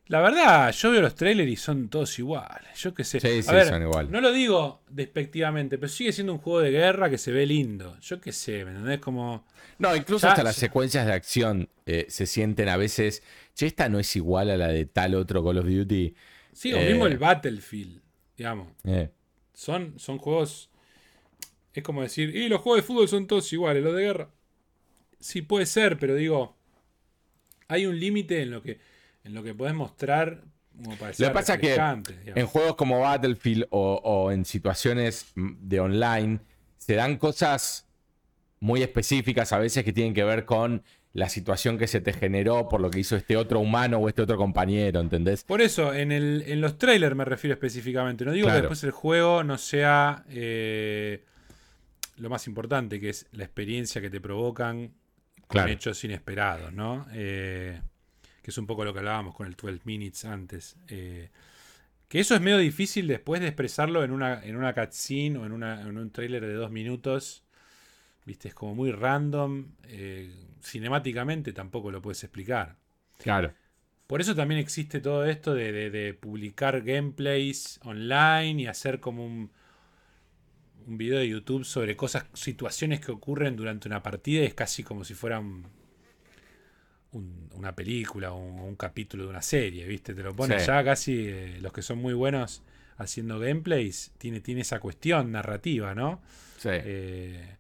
[0.09, 2.77] La verdad, yo veo los trailers y son todos iguales.
[2.77, 3.21] Yo qué sé.
[3.21, 4.11] Sí, sí, son iguales.
[4.11, 7.99] No lo digo despectivamente, pero sigue siendo un juego de guerra que se ve lindo.
[8.01, 9.01] Yo qué sé, ¿me entendés?
[9.01, 9.47] Como.
[9.79, 13.23] No, incluso hasta las secuencias de acción eh, se sienten a veces
[13.55, 16.15] che, esta no es igual a la de tal otro Call of Duty.
[16.53, 18.03] Sí, o mismo el eh, Battlefield,
[18.37, 18.69] digamos.
[18.85, 19.11] Eh.
[19.55, 20.71] Son, son juegos.
[21.73, 24.31] Es como decir, y los juegos de fútbol son todos iguales, los de guerra.
[25.19, 26.57] Sí, puede ser, pero digo.
[27.69, 28.79] Hay un límite en lo que.
[29.25, 30.43] En lo que podés mostrar.
[30.83, 32.09] Como para Lo que pasa es que digamos.
[32.27, 36.41] en juegos como Battlefield o, o en situaciones de online
[36.79, 37.87] se dan cosas
[38.61, 40.83] muy específicas a veces que tienen que ver con
[41.13, 44.23] la situación que se te generó por lo que hizo este otro humano o este
[44.23, 45.45] otro compañero, ¿entendés?
[45.45, 48.25] Por eso, en, el, en los trailers me refiero específicamente.
[48.25, 48.57] No digo Claro.
[48.59, 51.23] que después el juego no sea eh,
[52.17, 54.89] lo más importante, que es la experiencia que te provocan
[55.47, 55.71] con Claro.
[55.71, 57.07] hechos inesperados, ¿no?
[57.13, 57.81] Eh,
[58.45, 60.77] que es un poco lo que hablábamos con el 12 Minutes antes.
[60.89, 61.31] Eh,
[62.09, 65.53] que eso es medio difícil después de expresarlo en una, en una cutscene o en,
[65.53, 67.43] una, en un trailer de dos minutos.
[68.27, 69.67] Viste, es como muy random.
[69.85, 70.31] eh,
[70.63, 72.77] cinemáticamente tampoco lo puedes explicar.
[73.19, 73.53] Claro.
[74.07, 79.25] Por eso también existe todo esto de, de- de publicar gameplays online y hacer como
[79.27, 79.51] un,
[80.87, 84.43] un video de YouTube sobre cosas, situaciones que ocurren durante una partida.
[84.43, 85.67] y Es casi como si fuera un-
[87.15, 90.15] un- una película o un, un capítulo de una serie, ¿viste?
[90.15, 90.67] Te lo ponen Sí.
[90.67, 92.63] ya casi eh, los que son muy buenos
[92.99, 94.13] haciendo gameplays.
[94.19, 96.21] Tiene, tiene esa cuestión narrativa, ¿no?
[96.59, 96.69] Sí.
[96.73, 97.57] Eh,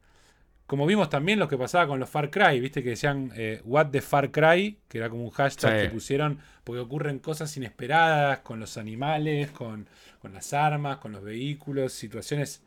[0.67, 3.89] como vimos también lo que pasaba con los Far Cry, viste que decían eh, What
[3.91, 5.87] the Far Cry, que era como un hashtag Sí.
[5.87, 9.87] que pusieron porque ocurren cosas inesperadas con los animales, con,
[10.21, 12.63] con las armas, con los vehículos, situaciones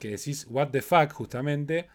[0.00, 1.86] que decís What the fuck, justamente.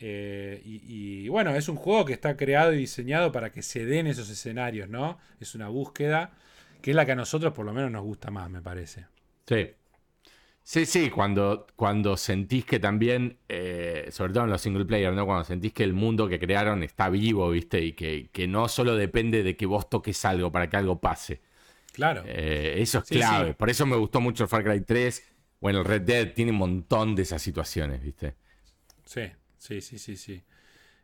[0.00, 3.84] Eh, y, y, bueno, es un juego que está creado y diseñado para que se
[3.84, 5.18] den esos escenarios, ¿no?
[5.40, 6.32] Es una búsqueda
[6.80, 9.06] que es la que a nosotros por lo menos nos gusta más, me parece.
[9.46, 9.74] Sí.
[10.62, 15.24] Sí, sí, cuando, cuando sentís que también, eh, sobre todo en los single player, ¿no?
[15.26, 17.80] Cuando sentís que el mundo que crearon está vivo, ¿viste?
[17.82, 21.40] Y que, que no solo depende de que vos toques algo para que algo pase.
[21.92, 22.22] Claro.
[22.24, 23.54] Eh, eso es Sí, clave.
[23.54, 23.54] sí.
[23.54, 25.24] Por eso me gustó mucho el Far Cry 3.
[25.60, 28.36] Bueno, el Red Dead tiene un montón de esas situaciones, ¿viste?
[29.04, 29.22] Sí,
[29.58, 30.42] sí, sí, sí, sí.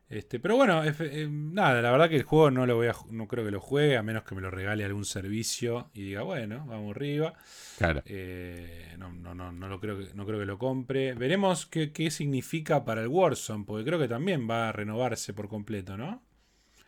[0.08, 3.26] Este, pero bueno, eh, nada, la verdad que el juego no lo voy a, no
[3.26, 6.64] creo que lo juegue, a menos que me lo regale algún servicio y diga, bueno,
[6.66, 7.34] vamos arriba.
[7.78, 8.02] Claro.
[8.04, 11.14] Eh, no, no, no, no lo creo que, no creo que lo compre.
[11.14, 15.48] Veremos qué, qué significa para el Warzone, porque creo que también va a renovarse por
[15.48, 16.22] completo, ¿no?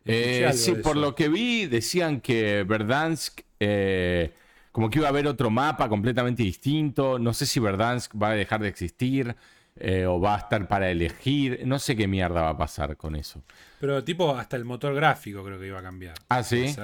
[0.05, 1.01] Eh, sí, por eso.
[1.01, 4.33] lo que vi, decían que Verdansk, eh,
[4.71, 7.19] como que iba a haber otro mapa completamente distinto.
[7.19, 9.35] No sé si Verdansk va a dejar de existir
[9.79, 11.63] eh, o va a estar para elegir.
[11.67, 13.43] No sé qué mierda va a pasar con eso.
[13.81, 16.15] Pero tipo, hasta el motor gráfico creo que iba a cambiar.
[16.29, 16.81] Ah, ¿Puede sí.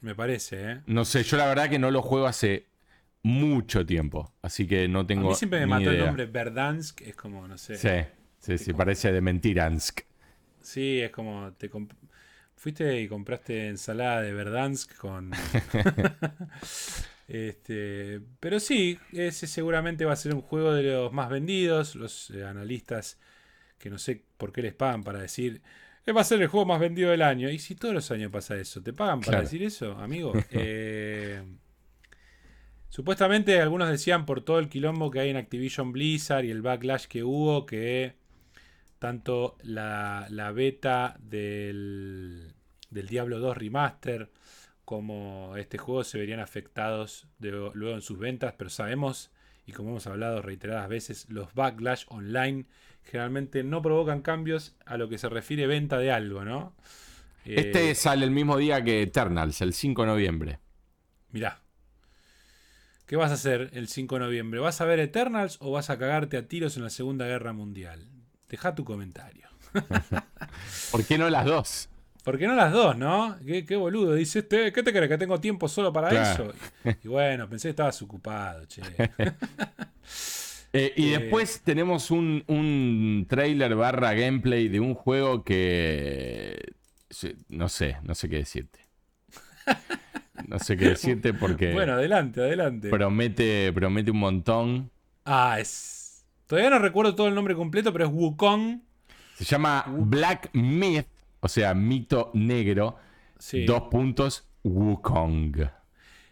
[0.00, 0.80] Me parece, ¿eh?
[0.86, 2.66] No sé, yo la verdad que no lo juego hace
[3.22, 5.28] mucho tiempo, así que no A tengo.
[5.30, 7.76] mí siempre me mató el nombre Verdansk, es como, no sé.
[7.76, 8.08] Sí,
[8.38, 10.00] sí, sí, parece de Mentiransk.
[10.60, 11.94] Sí, es como te comp-
[12.54, 15.32] fuiste y compraste ensalada de Verdansk con
[17.28, 22.30] este, pero sí, ese seguramente va a ser un juego de los más vendidos, los
[22.30, 23.18] eh, analistas
[23.78, 25.62] que no sé por qué les pagan para decir
[26.06, 27.50] "Eh, va a ser el juego más vendido del año.
[27.50, 29.40] Y si todos los años pasa eso, ¿te pagan para Claro.
[29.40, 30.44] decir eso, amigo?
[30.50, 31.42] Eh,
[32.88, 37.06] supuestamente algunos decían por todo el quilombo que hay en Activision Blizzard y el backlash
[37.06, 38.14] que hubo que
[38.98, 42.54] tanto la, la beta del,
[42.90, 44.30] del Diablo 2 Remaster
[44.86, 49.30] como este juego se verían afectados de- luego en sus ventas, pero sabemos,
[49.66, 52.64] y como hemos hablado reiteradas veces, los backlash online
[53.02, 56.74] generalmente no provocan cambios a lo que se refiere venta de algo, ¿no?
[57.44, 60.58] Eh, Este sale el mismo día que Eternals, el 5 de noviembre.
[61.32, 61.60] Mirá.
[63.06, 64.58] ¿Qué vas a hacer el 5 de noviembre?
[64.60, 68.08] ¿Vas a ver Eternals o vas a cagarte a tiros en la Segunda Guerra Mundial?
[68.48, 69.48] Deja tu comentario.
[70.90, 71.88] ¿Por qué no las dos?
[72.26, 73.36] ¿Por qué no las dos, no?
[73.46, 74.14] Qué, qué boludo.
[74.14, 75.08] Dice este, ¿qué te crees?
[75.08, 76.52] ¿Que tengo tiempo solo para Claro.
[76.84, 76.96] eso?
[77.04, 78.82] Y bueno, pensé que estabas ocupado, che.
[80.72, 86.74] Eh, y Eh, después tenemos un, un trailer barra gameplay de un juego que...
[87.48, 88.80] No sé, no sé qué decirte.
[90.48, 92.90] No sé qué decirte porque Bueno, adelante, adelante.
[92.90, 94.90] promete, promete un montón.
[95.24, 96.26] Ah, es.
[96.46, 98.80] Todavía no recuerdo todo el nombre completo, pero es Wukong.
[99.38, 101.06] Se llama Black Myth,
[101.40, 102.96] o sea, mito negro.
[103.38, 103.64] Sí.
[103.64, 105.68] Dos puntos, Wukong.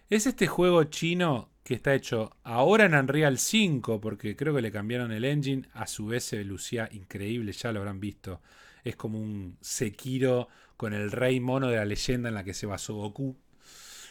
[0.08, 4.70] Es este juego chino que está hecho ahora en Unreal 5, porque creo que le
[4.70, 5.68] cambiaron el engine.
[5.72, 8.42] A su vez se lucía increíble, ya lo habrán visto.
[8.84, 12.66] Es como un Sekiro con el rey mono de la leyenda en la que se
[12.66, 13.36] basó Goku.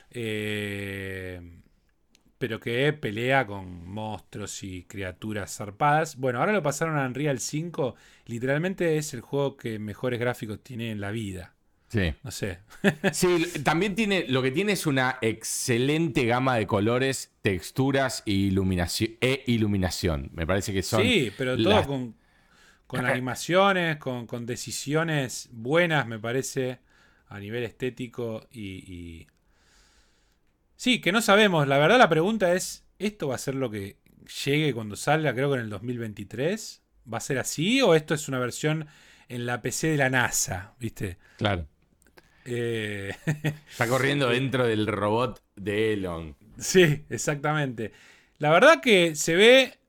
[0.09, 1.41] Eh,
[2.43, 6.17] pero que pelea con monstruos y criaturas zarpadas.
[6.17, 7.95] Bueno, ahora lo pasaron a Unreal 5.
[8.25, 11.53] Literalmente es el juego que mejores gráficos tiene en la vida.
[11.87, 12.13] Sí.
[12.21, 12.59] No sé.
[13.13, 19.11] Sí, también tiene, lo que tiene es una excelente gama de colores, texturas e iluminación.
[19.21, 20.29] E iluminación.
[20.33, 21.01] Me parece que son.
[21.01, 22.13] Sí, pero todo las- con,
[22.87, 26.79] con animaciones, con, con decisiones buenas, me parece,
[27.27, 29.27] a nivel estético y, y-
[30.83, 31.65] Sí, que no sabemos.
[31.65, 33.95] La verdad la pregunta es, ¿esto va a ser lo que
[34.43, 36.83] llegue cuando salga, creo que en el 2023?
[37.13, 38.87] ¿Va a ser así o esto es una versión
[39.29, 40.73] en la PC de la NASA?
[40.81, 41.19] ¿Viste?
[41.37, 41.67] Claro.
[42.43, 43.15] Eh,
[43.71, 46.35] Está corriendo dentro del robot de Elon.
[46.57, 47.93] Sí, exactamente.
[48.39, 49.79] La verdad que se ve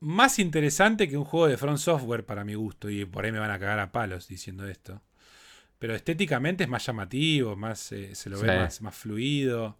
[0.00, 2.88] más interesante que un juego de Front Software para mi gusto.
[2.88, 5.02] Y por ahí me van a cagar a palos diciendo esto.
[5.84, 9.76] Pero estéticamente es más llamativo, más eh, se lo ve más, más fluido.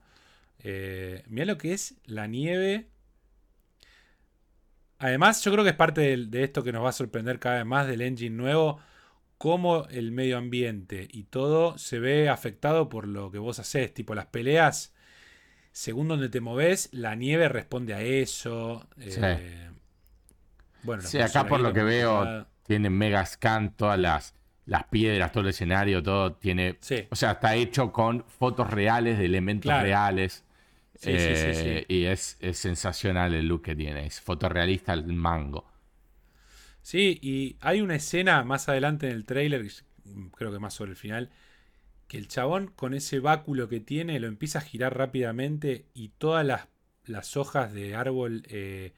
[0.59, 2.89] Eh, mira lo que es la nieve.
[4.99, 7.65] Además, yo creo que es parte de, esto que nos va a sorprender cada vez
[7.65, 8.81] más del engine nuevo.
[9.39, 13.95] Cómo el medio ambiente y todo se ve afectado por lo que vos haces.
[13.95, 14.93] Tipo las peleas
[15.73, 18.87] según donde te moves, la nieve responde a eso.
[18.99, 19.21] Sí.
[19.23, 19.71] eh,
[20.83, 24.35] bueno, Sí, acá por lo que veo, tiene mega scan, todas las,
[24.67, 26.79] las piedras, todo el escenario, todo tiene.
[26.81, 27.07] Sí.
[27.11, 29.85] O sea, está hecho con fotos reales de elementos Claro.
[29.85, 30.45] reales.
[30.95, 31.95] Sí, sí, sí, Eh, sí.
[31.95, 34.07] Y es, es sensacional el look que tiene.
[34.07, 35.67] Es fotorrealista el mango.
[36.83, 39.67] Sí, y hay una escena más adelante en el trailer,
[40.37, 41.31] creo que más sobre el final,
[42.09, 46.47] que el chabón con ese báculo que tiene lo empieza a girar rápidamente y todas
[46.47, 46.69] las,
[47.07, 48.95] las hojas de árbol eh,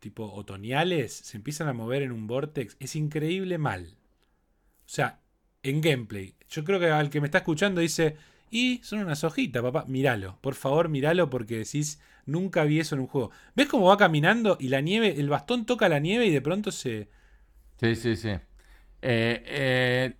[0.00, 2.76] tipo otoñales se empiezan a mover en un vortex.
[2.80, 3.98] Es increíble mal.
[4.86, 5.20] O sea,
[5.62, 6.34] en gameplay.
[6.48, 8.16] Yo creo que al que me está escuchando dice,
[8.50, 9.84] y son unas hojitas, papá.
[9.88, 13.30] Míralo, por favor, míralo porque decís, nunca vi eso en un juego.
[13.54, 16.70] ¿Ves cómo va caminando y la nieve, el bastón toca la nieve y de pronto
[16.70, 17.08] se...
[17.80, 18.28] Sí, sí, sí.
[18.28, 18.40] Eh,
[19.02, 20.14] eh,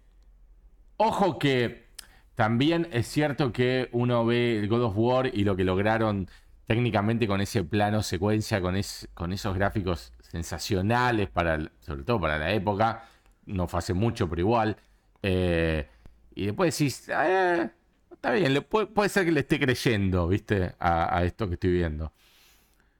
[0.96, 1.86] ojo que
[2.34, 6.28] también es cierto que uno ve el God of War y lo que lograron
[6.66, 8.74] técnicamente con ese plano secuencia, con,
[9.14, 13.08] con esos gráficos sensacionales, para, sobre todo para la época.
[13.46, 14.76] No fue hace mucho, pero igual.
[15.22, 15.86] Eh,
[16.34, 17.70] y después decís, "Eh,
[18.12, 20.74] está bien, le puede, puede ser que le esté creyendo, ¿viste?
[20.78, 22.12] A, a esto que estoy viendo.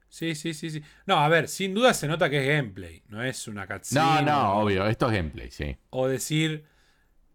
[0.09, 0.83] Sí, sí, sí, sí.
[1.05, 4.01] No, a ver, sin duda se nota que es gameplay, no es una cutscene.
[4.01, 5.77] No, no, o- obvio, esto es gameplay, sí.
[5.91, 6.65] O decir,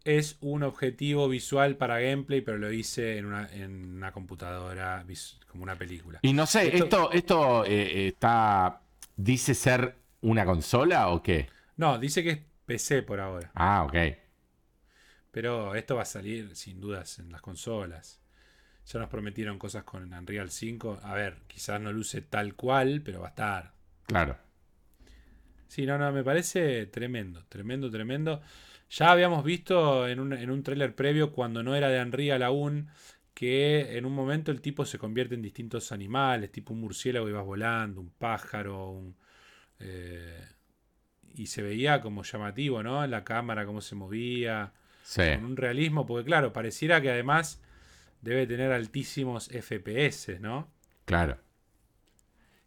[0.04, 5.06] es un objetivo visual para gameplay, pero lo hice en una, en una computadora,
[5.48, 6.20] como una película.
[6.24, 8.82] Y no sé, Esto- ¿esto, esto eh, está.
[9.16, 11.50] ¿Dice ser una consola o qué?
[11.78, 12.40] No, dice que es
[12.72, 13.96] PC por ahora, Ah, ok.
[15.32, 18.22] pero esto va a salir sin dudas en las consolas.
[18.86, 21.00] Ya nos prometieron cosas con Unreal 5.
[21.04, 23.74] A ver, quizás no luce tal cual, pero va a estar.
[24.08, 24.38] Claro.
[25.68, 28.42] Sí, no, no, me parece tremendo, tremendo, tremendo.
[28.90, 32.90] Ya habíamos visto en un, en un tráiler previo, cuando no era de Unreal aún,
[33.34, 37.32] que en un momento el tipo se convierte en distintos animales, tipo un murciélago y
[37.32, 39.16] vas volando, un pájaro, un,
[39.80, 40.46] eh,
[41.36, 43.04] y se veía como llamativo, ¿no?
[43.04, 45.22] En la cámara, cómo se movía, Sí.
[45.36, 47.62] con un realismo, porque claro, pareciera que además
[48.22, 50.68] debe tener altísimos FPS, ¿no?
[51.06, 51.38] Claro.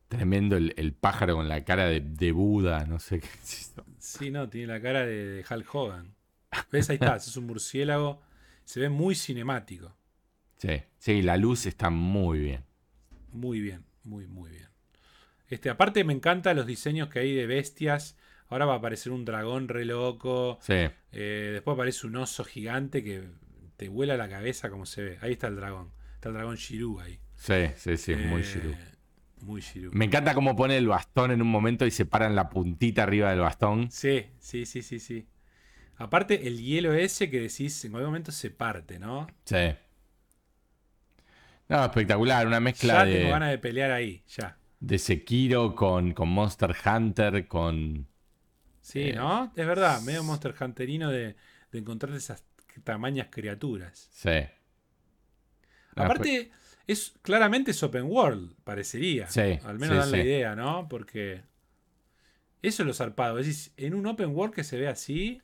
[0.08, 3.28] Tremendo el, el pájaro con la cara de, de Buda, no sé qué.
[3.98, 6.14] Sí, no, tiene la cara de, de Hulk Hogan.
[6.70, 6.90] ¿Ves?
[6.90, 8.20] Ahí está, es un murciélago.
[8.64, 9.96] Se ve muy cinemático.
[10.58, 12.64] Sí, sí, la luz está muy bien.
[13.32, 14.68] Muy bien, muy, muy bien.
[15.48, 18.16] Este, aparte me encantan los diseños que hay de bestias.
[18.54, 20.58] Ahora va a aparecer un dragón re loco.
[20.62, 23.24] Sí, Eh, después aparece un oso gigante que
[23.76, 25.18] te vuela la cabeza como se ve.
[25.22, 25.90] Ahí está el dragón.
[26.14, 27.18] Está el dragón Shiru ahí.
[27.34, 28.74] sí, sí, sí, muy Eh, Shiru.
[29.42, 29.90] Muy Shiru.
[29.92, 33.30] Me encanta cómo pone el bastón en un momento y se paran la puntita arriba
[33.30, 33.90] del bastón.
[33.90, 35.26] Sí, sí, sí, sí, sí.
[35.96, 39.26] Aparte, el hielo ese que decís en algún momento se parte, ¿no?
[39.44, 39.74] Sí.
[41.68, 43.18] No, espectacular, una mezcla Ya de...
[43.18, 44.56] tengo ganas de pelear ahí, ya.
[44.80, 48.06] de Sekiro con, con Monster Hunter, con...
[48.84, 49.52] Sí, Eh, ¿no?
[49.56, 51.36] Es verdad, medio Monster Hunterino de,
[51.72, 52.44] de encontrar esas
[52.84, 54.12] tamañas criaturas.
[54.12, 54.30] Sí.
[55.96, 56.50] No, Aparte,
[56.86, 59.28] es claramente es open world, parecería.
[59.28, 60.22] Sí, Al menos sí, dan la sí.
[60.22, 60.88] idea, ¿no?
[60.88, 61.42] Porque
[62.62, 63.38] eso es lo zarpado.
[63.38, 65.40] Es decir, en un open world que se ve así,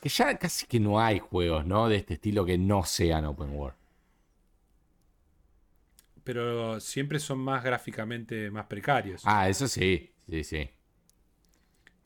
[0.00, 1.88] Que ya casi que no hay juegos, ¿no?
[1.90, 3.76] De este estilo que no sean open world.
[6.24, 9.22] pero siempre son más gráficamente más precarios.
[9.24, 10.70] Ah, eso sí, sí, sí.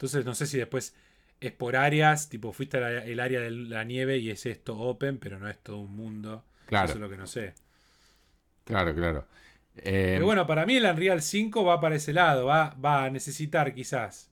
[0.00, 0.94] Entonces, no sé si después
[1.40, 5.38] es por áreas, tipo fuiste al área de la nieve y es esto open, pero
[5.38, 6.42] no es todo un mundo.
[6.64, 6.86] Claro.
[6.86, 7.52] Eso es lo que no sé.
[8.64, 9.26] Claro, claro.
[9.76, 13.10] Eh, Pero bueno, para mí el Unreal 5 va para ese lado, va, va a
[13.10, 14.30] necesitar quizás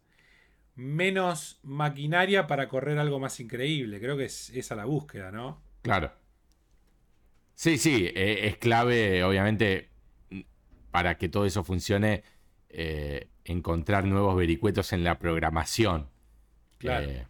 [0.75, 4.01] menos maquinaria para correr algo más increíble.
[4.01, 5.61] Creo que es esa la búsqueda, ¿no?
[5.83, 6.13] Claro.
[7.55, 9.91] Sí, sí, eh, es clave, obviamente,
[10.91, 12.23] para que todo eso funcione,
[12.71, 16.09] eh, encontrar nuevos vericuetos en la programación.
[16.79, 17.09] Claro.
[17.11, 17.27] Eh,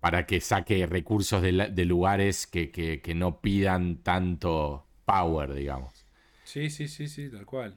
[0.00, 5.52] para que saque recursos de, la- de lugares que, que- que no pidan tanto power,
[5.54, 6.06] digamos.
[6.44, 7.76] Sí, sí, sí, sí, tal cual.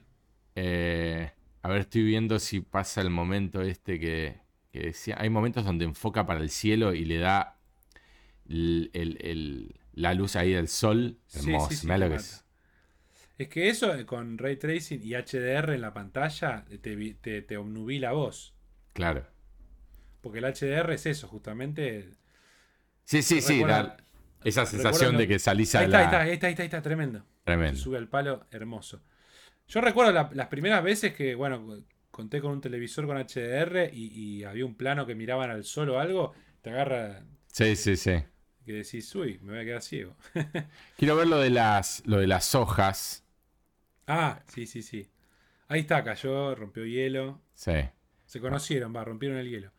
[0.54, 1.30] Eh,
[1.62, 4.36] a ver, estoy viendo si pasa el momento este que,
[4.72, 5.16] que decía.
[5.18, 7.56] Hay momentos donde enfoca para el cielo y le da
[8.48, 11.18] el- el- el- la luz ahí del sol.
[11.26, 11.70] Sí, sí, Hermoso.
[11.74, 12.44] sí, lo que es.
[13.40, 17.40] Es que eso eh, con ray tracing y HDR en la pantalla te, vi- te,
[17.40, 18.54] te obnubila voz.
[18.92, 19.26] Claro.
[20.20, 22.10] Porque el HDR es eso, justamente.
[23.04, 23.54] Sí, sí, sí.
[23.54, 23.96] Recuerda- da
[24.44, 26.02] esa sensación de que salís a Ahí está, la.
[26.02, 27.20] ahí está, ahí está, ahí está, está, tremendo.
[27.20, 27.80] Se Tremendo.
[27.80, 29.02] sube al palo, hermoso.
[29.68, 34.08] Yo recuerdo la- las primeras veces que, bueno, conté con un televisor con HDR y,
[34.40, 38.22] y había un plano que miraban al sol o algo, te agarra Sí, sí, sí.
[38.66, 40.14] que decís, uy, me voy a quedar ciego.
[40.98, 43.24] Quiero ver lo de las, lo de las hojas.
[44.10, 45.08] Ah, sí, sí, sí.
[45.68, 47.40] Ahí está, cayó, rompió hielo.
[47.54, 47.72] Sí.
[48.26, 49.72] Se conocieron, va, rompieron el hielo.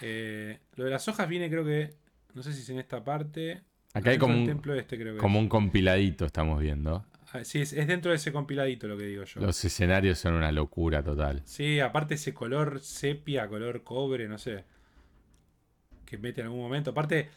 [0.00, 1.94] Eh, lo de las hojas viene, creo que,
[2.34, 3.62] no sé si es en esta parte.
[3.94, 5.42] Acá hay como un, templo este, creo que como es.
[5.44, 7.06] un compiladito, estamos viendo.
[7.32, 9.40] Ah, sí, es, es dentro de ese compiladito lo que digo yo.
[9.40, 11.42] Los escenarios son una locura total.
[11.44, 14.64] Sí, aparte ese color sepia, color cobre, no sé.
[16.04, 16.90] Que mete en algún momento.
[16.90, 17.30] Aparte,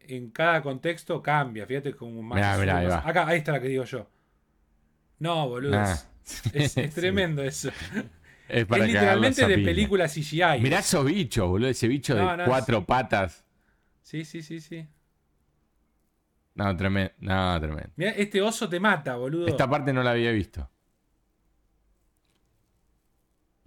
[0.00, 1.66] en cada contexto cambia.
[1.66, 2.36] Fíjate como más.
[2.36, 3.08] Mirá, mirá, ahí va.
[3.08, 4.08] Acá, ahí está la que digo yo.
[5.20, 5.76] No, boludo.
[5.78, 5.98] Ah.
[6.52, 6.94] Es, es Sí.
[6.94, 7.70] tremendo eso.
[8.48, 10.60] Es para es literalmente de película CGI.
[10.60, 11.68] Mirá esos bichos, boludo.
[11.68, 13.44] Ese bicho No, de no, cuatro patas.
[14.02, 14.88] Sí, sí, sí, sí.
[16.54, 17.12] No, tremendo.
[17.20, 17.90] No, tremendo.
[17.96, 19.46] Mirá, este oso te mata, boludo.
[19.46, 20.68] Esta parte no la había visto.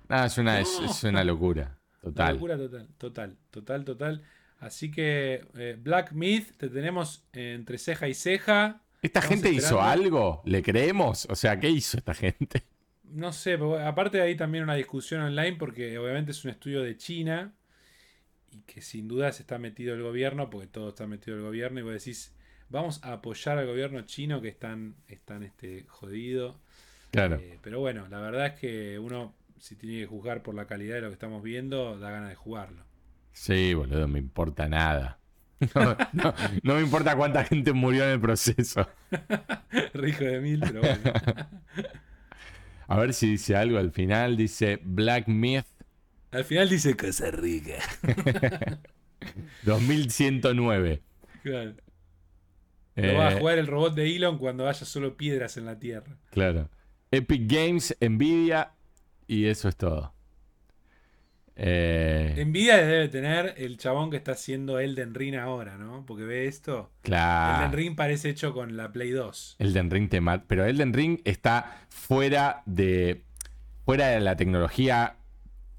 [0.10, 1.80] No, es una, es, es una locura.
[2.02, 2.34] Una Total.
[2.36, 4.24] locura total, total, total, total.
[4.60, 8.83] Así que eh, Black Myth te tenemos entre ceja y ceja.
[9.04, 10.42] ¿Esta Estamos gente hizo algo?
[10.46, 11.28] ¿Le creemos?
[11.30, 12.64] O sea, ¿qué hizo esta gente?
[13.04, 17.54] No sé, aparte hay también una discusión online porque obviamente es un estudio de China
[18.50, 21.80] y que sin duda se está metido el gobierno, porque todo está metido el gobierno,
[21.80, 22.34] y vos decís,
[22.70, 26.60] vamos a apoyar al gobierno chino que están, están este, jodido.
[27.12, 27.36] Claro.
[27.36, 30.96] Eh, pero bueno, la verdad es que uno, si tiene que juzgar por la calidad
[30.96, 32.84] de lo que estamos viendo, da ganas de jugarlo.
[33.34, 35.20] Sí, boludo, me importa nada.
[35.76, 36.34] No, no-
[36.64, 38.88] no me importa cuánta gente murió en el proceso.
[39.94, 41.14] Rico de mil, pero bueno.
[42.88, 44.36] A ver si dice algo al final.
[44.38, 45.66] Dice Black Myth
[46.32, 47.76] Al final dice Cosa Rica.
[49.64, 51.02] 2109.
[51.44, 51.74] Claro.
[52.96, 55.80] Eh, Lo va a jugar el robot de Elon cuando haya solo piedras en la
[55.80, 56.18] Tierra.
[56.32, 56.70] Claro.
[57.12, 58.72] Epic Games, Nvidia
[59.28, 60.13] y eso es todo.
[61.56, 66.04] Eh, Envidia debe tener el chabón que está haciendo Elden Ring ahora, ¿no?
[66.06, 66.92] Porque ve esto.
[67.02, 67.66] claro.
[67.66, 69.58] Elden Ring parece hecho con la Play 2.
[69.60, 70.46] Elden Ring te mata.
[70.48, 73.24] Pero Elden Ring está fuera de.
[73.86, 75.18] fuera de la tecnología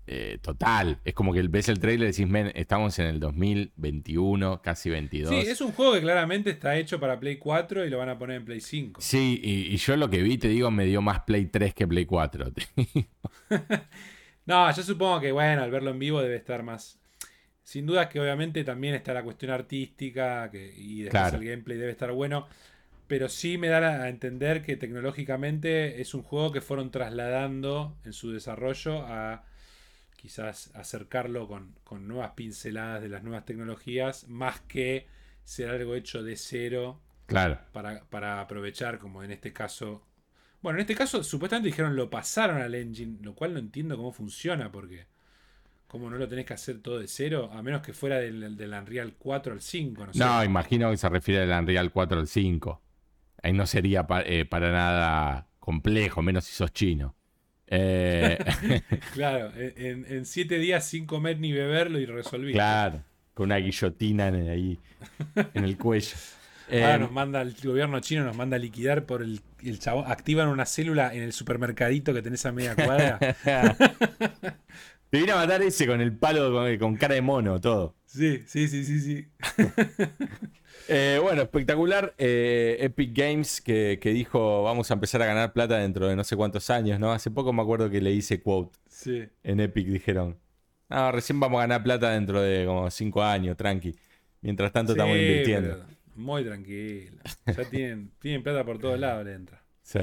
[0.07, 1.01] eh, total.
[1.05, 5.31] Es como que ves el trailer y decís, men, estamos en el 2021, casi 22.
[5.31, 8.19] Sí, es un juego que claramente está hecho para Play 4 y lo van a
[8.19, 9.01] poner en Play 5.
[9.01, 11.87] Sí, y, y yo lo que vi, te digo, me dio más Play 3 que
[11.87, 12.53] Play 4.
[14.47, 16.99] No, yo supongo que, bueno, al verlo en vivo debe estar más.
[17.63, 21.39] Sin duda que obviamente también está la cuestión artística que, y después Claro.
[21.39, 22.47] el gameplay debe estar bueno.
[23.07, 28.13] Pero sí me da a entender que tecnológicamente es un juego que fueron trasladando en
[28.13, 29.45] su desarrollo a
[30.17, 35.07] quizás acercarlo con, con nuevas pinceladas de las nuevas tecnologías, más que
[35.45, 37.59] ser algo hecho de cero claro.
[37.73, 40.03] para, para aprovechar, como en este caso.
[40.65, 44.13] Bueno, en este caso supuestamente dijeron lo pasaron al engine, lo cual no entiendo cómo
[44.13, 45.05] funciona, porque
[45.87, 48.73] como no lo tenés que hacer todo de cero, a menos que fuera del, del
[48.73, 50.19] Unreal 4 al 5, no sé.
[50.19, 52.81] No, imagino que se refiere al Unreal 4 al 5.
[53.43, 57.15] Ahí no sería pa- eh, para nada complejo, menos si sos chino.
[57.67, 58.39] Eh,
[59.13, 62.53] Claro, en, en siete días sin comer ni beberlo y resolví.
[62.55, 63.03] claro,
[63.35, 64.79] con una guillotina en- ahí
[65.53, 66.17] en el cuello.
[66.71, 70.05] Ahora Eh, nos manda el gobierno chino nos manda a liquidar por el, el chabón.
[70.11, 73.19] Activan una célula en el supermercadito que tenés a media cuadra.
[75.11, 77.95] Te vine a matar ese con el palo con, con cara de mono, todo.
[78.07, 79.27] sí, sí, sí, sí, sí.
[80.89, 82.15] Eh, bueno, espectacular.
[82.19, 86.25] Eh, Epic Games que, que dijo vamos a empezar a ganar plata dentro de no
[86.25, 87.11] sé cuántos años, ¿no?
[87.11, 89.25] Hace poco me acuerdo que le hice quote Sí.
[89.45, 90.37] en Epic, dijeron.
[90.91, 93.95] No, recién vamos a ganar plata dentro de como cinco años, tranqui.
[94.43, 95.71] Mientras tanto estamos invirtiendo.
[95.87, 97.19] pero Muy tranquilo.
[97.57, 99.63] Ya tienen, tienen plata por todos lados, le entra.
[99.83, 100.01] Sí.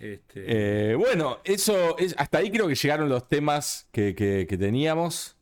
[0.00, 4.56] Este, Eh, bueno, eso es, hasta ahí creo que llegaron los temas que, que- que
[4.58, 5.36] teníamos.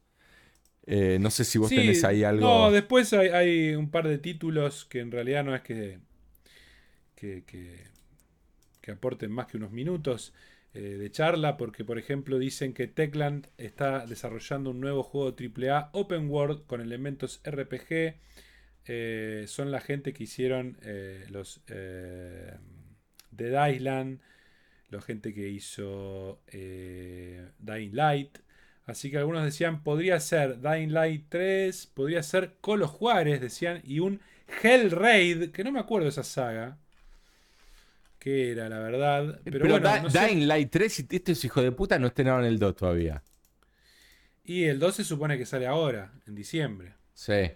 [0.87, 2.47] Eh, no sé si vos Sí, tenés ahí algo.
[2.47, 5.99] No, después hay, hay un par de títulos que en realidad no es que,
[7.15, 7.87] que, que-
[8.81, 10.33] que aporten más que unos minutos
[10.75, 15.91] eh, de charla, porque por ejemplo dicen que Techland está desarrollando un nuevo juego AAA
[15.93, 18.17] Open World con elementos RPG.
[18.87, 22.55] Eh, son la gente que hicieron eh, los eh,
[23.31, 24.21] Dead Island,
[24.91, 28.39] la gente que hizo Dying Light.
[28.87, 33.99] Así que algunos decían, podría ser Dying Light 3, podría ser Colo Juárez, decían, y
[33.99, 34.21] un
[34.63, 36.79] Hell Raid, que no me acuerdo de esa saga.
[38.21, 39.41] Que era, la verdad.
[39.45, 40.27] Pero, Pero, bueno, Da- no sé.
[40.27, 43.23] Dying Light 3 y estos hijos de puta no estrenaron el 2 todavía.
[44.45, 46.95] Y el 2 se supone que sale ahora, en diciembre.
[47.13, 47.51] Sí.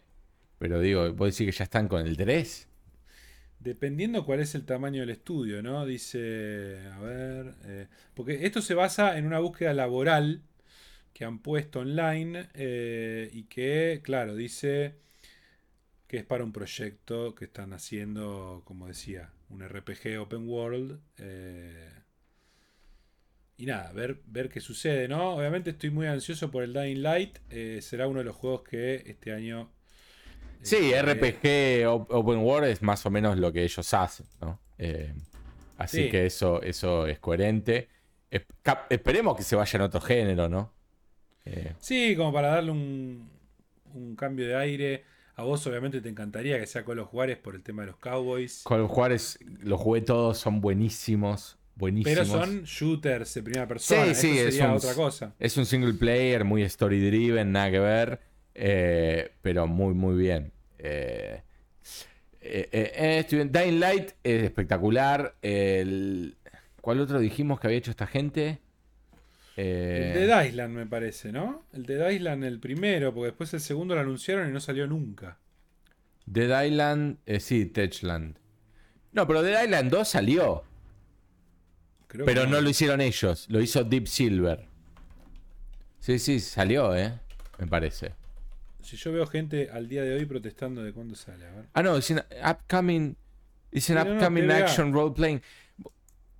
[0.60, 2.68] Pero digo, ¿vos decís que ya están con el 3?
[3.60, 5.86] Dependiendo cuál es el tamaño del estudio, ¿no?
[5.86, 10.42] Dice, a ver, eh, porque esto se basa en una búsqueda laboral
[11.14, 14.96] que han puesto online eh, y que, claro, dice
[16.06, 21.00] que es para un proyecto que están haciendo, como decía, un RPG Open World.
[21.18, 21.88] eh,
[23.56, 25.36] y nada, ver, ver qué sucede, ¿no?
[25.36, 27.38] Obviamente estoy muy ansioso por el Dying Light.
[27.80, 29.70] será uno de los juegos que este año...
[30.60, 31.02] eh, Sí, jugué.
[31.02, 34.60] RPG op- Open World es más o menos lo que ellos hacen, ¿no?
[34.78, 35.12] Eh,
[35.78, 36.10] así Sí.
[36.10, 37.88] que eso, eso es coherente.
[38.90, 40.72] Esperemos que se vaya en otro género, ¿no?
[41.44, 43.28] Eh, Sí, como para darle un,
[43.94, 45.04] un cambio de aire.
[45.36, 48.62] A vos obviamente te encantaría que sea Colo Juárez por el tema de los Cowboys.
[48.68, 51.56] Call of Juarez, los jugué todos, son buenísimos.
[51.76, 52.28] Buenísimos.
[52.28, 54.04] Pero son shooters de primera persona.
[54.06, 55.34] Sí, sí, Esto es sería un- otra cosa.
[55.38, 58.20] Es un single player, muy story driven, nada que ver.
[58.54, 60.52] Eh, pero muy, muy bien.
[60.78, 61.42] Eh,
[62.40, 63.44] eh, eh.
[63.50, 65.34] Dying Light es espectacular.
[65.42, 66.36] El-
[66.80, 68.58] ¿Cuál otro dijimos que había hecho esta gente?
[69.56, 71.64] Eh, El de Island me parece, ¿no?
[71.72, 75.38] El de Island el primero, porque después el segundo lo anunciaron y no salió nunca.
[76.24, 78.36] Dead Island, eh, sí, Techland.
[79.12, 80.62] No, pero Dead Island 2 salió.
[82.06, 84.66] Creo Pero que no lo hicieron ellos, lo hizo Deep Silver.
[86.00, 87.12] Sí, sí, salió, ¿eh?
[87.58, 88.12] Me parece.
[88.82, 91.66] Si yo veo gente al día de hoy protestando de cuándo sale, a ver.
[91.72, 93.16] Ah, no, es un upcoming.
[93.70, 95.42] Es un Sí, no, no, upcoming action role playing.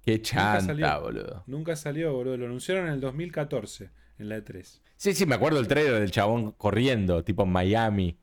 [0.03, 1.01] Qué chanta, salió.
[1.01, 1.45] boludo.
[1.47, 2.37] Nunca salió, boludo.
[2.37, 4.81] Lo anunciaron en el 2014, en la E E3.
[4.97, 8.19] Sí, sí, me acuerdo el trailer del chabón corriendo, tipo en Miami.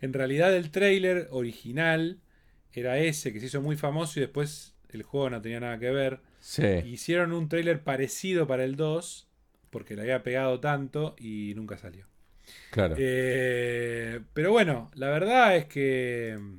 [0.00, 2.20] En realidad el trailer original
[2.72, 5.90] era ese que se hizo muy famoso y después el juego no tenía nada que
[5.90, 6.20] ver.
[6.40, 6.66] Sí.
[6.84, 9.28] Hicieron un trailer parecido para el 2
[9.70, 12.06] porque le había pegado tanto y nunca salió.
[12.70, 12.94] Claro.
[12.98, 16.58] Eh, pero bueno, la verdad es que mm,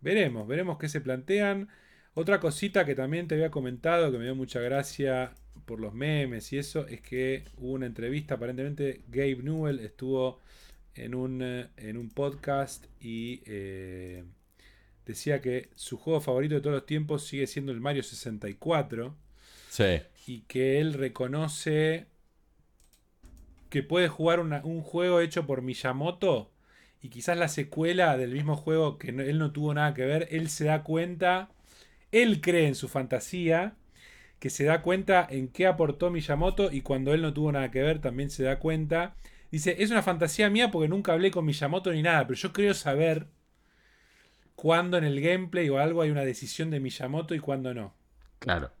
[0.00, 1.68] veremos, veremos qué se plantean.
[2.14, 5.32] Otra cosita que también te había comentado que me dio mucha gracia
[5.64, 10.40] por los memes y eso es que hubo una entrevista, aparentemente Gabe Newell estuvo
[10.94, 14.24] en un, eh, en un podcast y eh,
[15.06, 19.14] decía que su juego favorito de todos los tiempos sigue siendo el Mario 64
[19.68, 20.00] Sí.
[20.26, 22.06] y que él reconoce
[23.70, 26.50] que puede jugar un juego hecho por Miyamoto
[27.02, 30.50] y quizás la secuela del mismo juego que él no tuvo nada que ver, él
[30.50, 31.48] se da cuenta,
[32.12, 33.74] él cree en su fantasía,
[34.38, 37.82] que se da cuenta en qué aportó Miyamoto y cuando él no tuvo nada que
[37.82, 39.14] ver también se da cuenta.
[39.50, 42.74] Dice, es una fantasía mía porque nunca hablé con Miyamoto ni nada, pero yo creo
[42.74, 43.26] saber
[44.54, 47.94] cuándo en el gameplay o algo hay una decisión de Miyamoto y cuándo no.
[48.38, 48.72] Claro.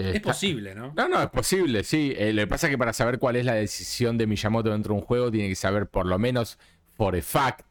[0.00, 0.92] Es Está- posible, ¿no?
[0.96, 2.14] No, no, es posible, sí.
[2.16, 4.94] Eh, lo que pasa es que para saber cuál es la decisión de Miyamoto dentro
[4.94, 6.58] de un juego, tiene que saber por lo menos
[6.96, 7.66] por a fact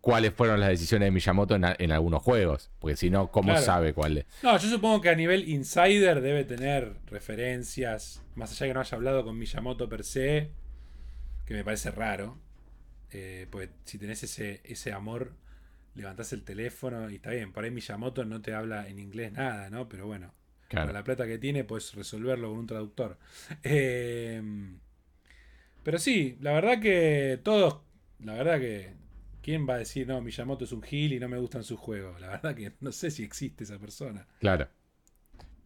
[0.00, 2.70] cuáles fueron las decisiones de Miyamoto en, a- en algunos juegos.
[2.78, 3.64] Porque si no, ¿cómo Claro.
[3.66, 4.26] sabe cuál es?
[4.42, 8.80] No, yo supongo que a nivel insider debe tener referencias, más allá de que no
[8.80, 10.50] haya hablado con Miyamoto per se,
[11.44, 12.38] que me parece raro.
[13.10, 15.32] Eh, porque si tenés ese, ese amor,
[15.94, 17.52] levantás el teléfono y está bien.
[17.52, 19.88] Por ahí Miyamoto no te habla en inglés nada, ¿no?
[19.88, 20.32] Pero bueno,
[20.68, 20.86] Claro.
[20.88, 23.18] con la plata que tiene, puedes resolverlo con un traductor.
[23.62, 24.42] Eh,
[25.82, 27.78] pero sí, la verdad que todos,
[28.24, 28.92] la verdad que,
[29.42, 32.20] ¿quién va a decir, no, Miyamoto es un gil y no me gustan sus juegos?
[32.20, 34.26] La verdad que no sé si existe esa persona.
[34.40, 34.66] Claro.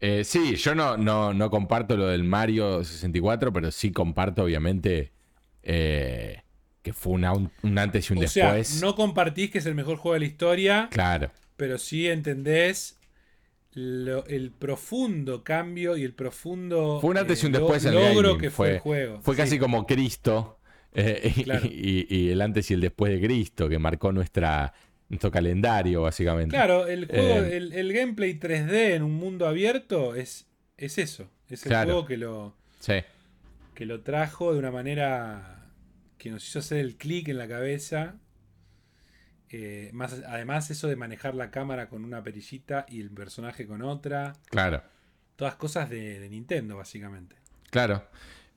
[0.03, 5.13] Eh, sí, yo no, no, no comparto lo del Mario 64, pero sí comparto, obviamente,
[5.63, 6.43] eh,
[6.83, 8.83] que fue una- un, antes y un o sea, después.
[8.83, 12.99] no compartís que es el mejor juego de la historia, Claro, pero sí entendés
[13.73, 17.85] lo- el profundo cambio y el profundo Fue un antes y un eh, lo- después
[17.85, 19.21] en logro que fue, fue- el juego.
[19.23, 19.41] fue Sí.
[19.43, 20.59] casi como Cristo
[20.93, 21.67] eh, y, Claro.
[21.67, 24.73] y- y el antes y el después de Cristo, que marcó nuestra,
[25.09, 26.51] nuestro calendario, básicamente.
[26.57, 31.31] Claro, el juego, Eh, el, el gameplay 3D en un mundo abierto es, es eso.
[31.49, 31.91] Es el Claro.
[31.93, 32.95] juego que lo, Sí,
[33.75, 35.71] que lo trajo de una manera
[36.19, 38.17] que nos hizo hacer el clic en la cabeza.
[39.51, 43.83] Eh, más, además, eso de manejar la cámara con una perillita y el personaje con
[43.83, 44.35] otra.
[44.49, 44.83] Claro.
[45.37, 47.37] Todas cosas de, de Nintendo, básicamente.
[47.71, 48.05] Claro.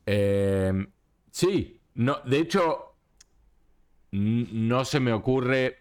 [0.05, 0.85] Eh,
[1.31, 1.79] sí.
[1.95, 2.95] No, de hecho,
[4.11, 5.79] no se me ocurre.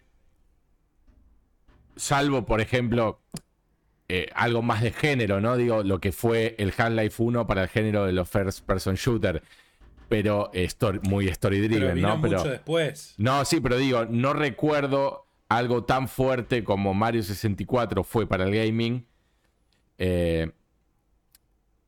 [1.95, 3.21] Salvo, por ejemplo,
[4.09, 5.55] eh, algo más de género, ¿no?
[5.57, 9.41] Digo, lo que fue el Half-Life 1 para el género de los first person shooter.
[10.13, 12.17] Pero story- muy story Pero driven, vino ¿no?
[12.17, 12.43] mucho Pero.
[12.51, 13.15] después.
[13.17, 18.53] No, sí, pero digo, no recuerdo algo tan fuerte como Mario 64 fue para el
[18.53, 19.05] gaming.
[19.97, 20.51] eh,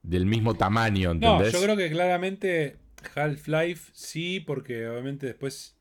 [0.01, 1.53] del mismo tamaño, No, ¿entendés?
[1.53, 2.77] yo creo que claramente
[3.15, 5.75] Half-Life sí, porque obviamente después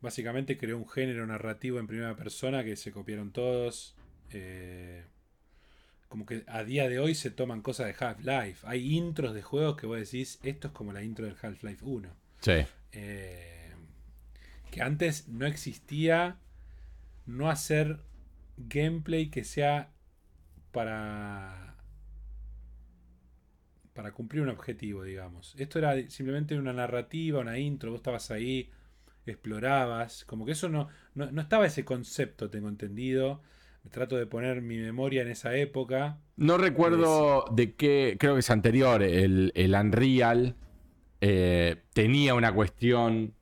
[0.00, 3.94] básicamente creó un género narrativo en primera persona que se copiaron todos.
[4.30, 5.04] eh,
[6.12, 8.66] como que a día de hoy se toman cosas de Half-Life.
[8.68, 12.08] Hay intros de juegos que vos decís, esto es como la intro del Half-Life 1.
[12.42, 13.72] Sí, Eh,
[14.70, 16.36] que antes no existía
[17.24, 18.00] no hacer
[18.58, 19.88] gameplay que sea
[20.70, 21.76] para
[23.94, 25.54] para cumplir un objetivo, digamos.
[25.56, 28.70] Esto era simplemente una narrativa, una intro, vos estabas ahí,
[29.24, 33.40] explorabas, como que eso no, no, no estaba ese concepto, tengo entendido.
[33.90, 36.18] Trato de poner mi memoria en esa época.
[36.36, 40.56] No recuerdo de qué, creo que es anterior, el, el Unreal
[41.20, 43.34] eh, tenía una cuestión...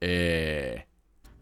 [0.00, 0.84] eh,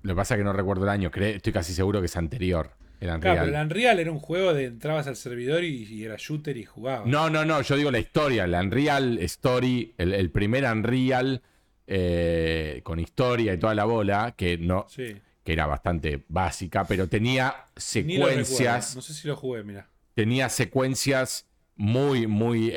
[0.02, 2.70] lo que pasa es que no recuerdo el año, estoy casi seguro que es anterior,
[3.00, 3.20] el Unreal.
[3.20, 6.56] Claro, pero el Unreal era un juego de entrabas al servidor y, y era shooter
[6.56, 7.06] y jugabas.
[7.08, 11.42] No, no, no, yo digo la historia, el Unreal Story, el, el primer Unreal
[11.88, 15.16] eh, con historia y toda la bola, que no, Sí.
[15.46, 19.88] Que era bastante básica, pero tenía secuencias, No sé si lo jugué, mira.
[20.14, 21.46] tenía secuencias
[21.76, 22.74] muy, muy.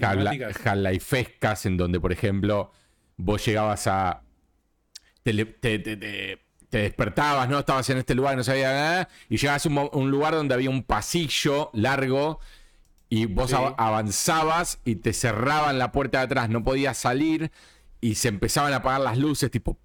[0.00, 2.70] Half-Lifescas, en donde, por ejemplo,
[3.16, 4.22] vos llegabas a.
[5.22, 6.38] Te, te- te- te-
[6.68, 7.58] te despertabas, ¿no?
[7.60, 10.82] Estabas en este lugar, no sabía nada, y llegabas a un, lugar donde había un
[10.82, 12.40] pasillo largo.
[13.10, 13.56] Y vos Sí.
[13.56, 17.52] av- avanzabas y te cerraban la puerta de atrás, no podías salir
[18.00, 19.78] y se empezaban a apagar las luces, tipo,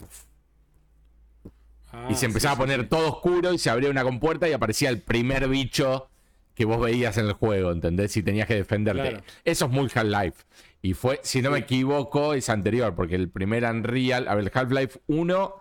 [1.91, 2.87] Ah, y se empezaba sí, a poner sí.
[2.87, 6.09] todo oscuro y se abría una compuerta y aparecía el primer bicho
[6.53, 8.15] que vos veías en el juego, ¿entendés?
[8.17, 9.01] Y tenías que defenderte.
[9.01, 9.23] Claro.
[9.45, 10.43] Eso es muy Half-Life.
[10.81, 14.51] Y fue, si no me equivoco, es anterior, porque el primer Unreal, a ver, el
[14.53, 15.55] Half-Life 1,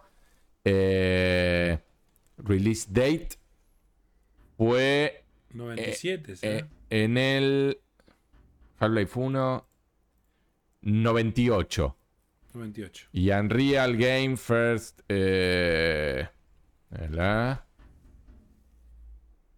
[0.65, 1.79] eh,
[2.37, 3.29] release date,
[4.57, 6.47] fue 97, ¿sí?
[6.47, 7.81] eh, en el
[8.79, 9.69] Half-Life 1,
[10.83, 11.98] 98.
[12.55, 13.09] 98.
[13.13, 15.01] Y Unreal Game First.
[15.09, 16.27] Eh,
[16.91, 17.65] ¿verdad?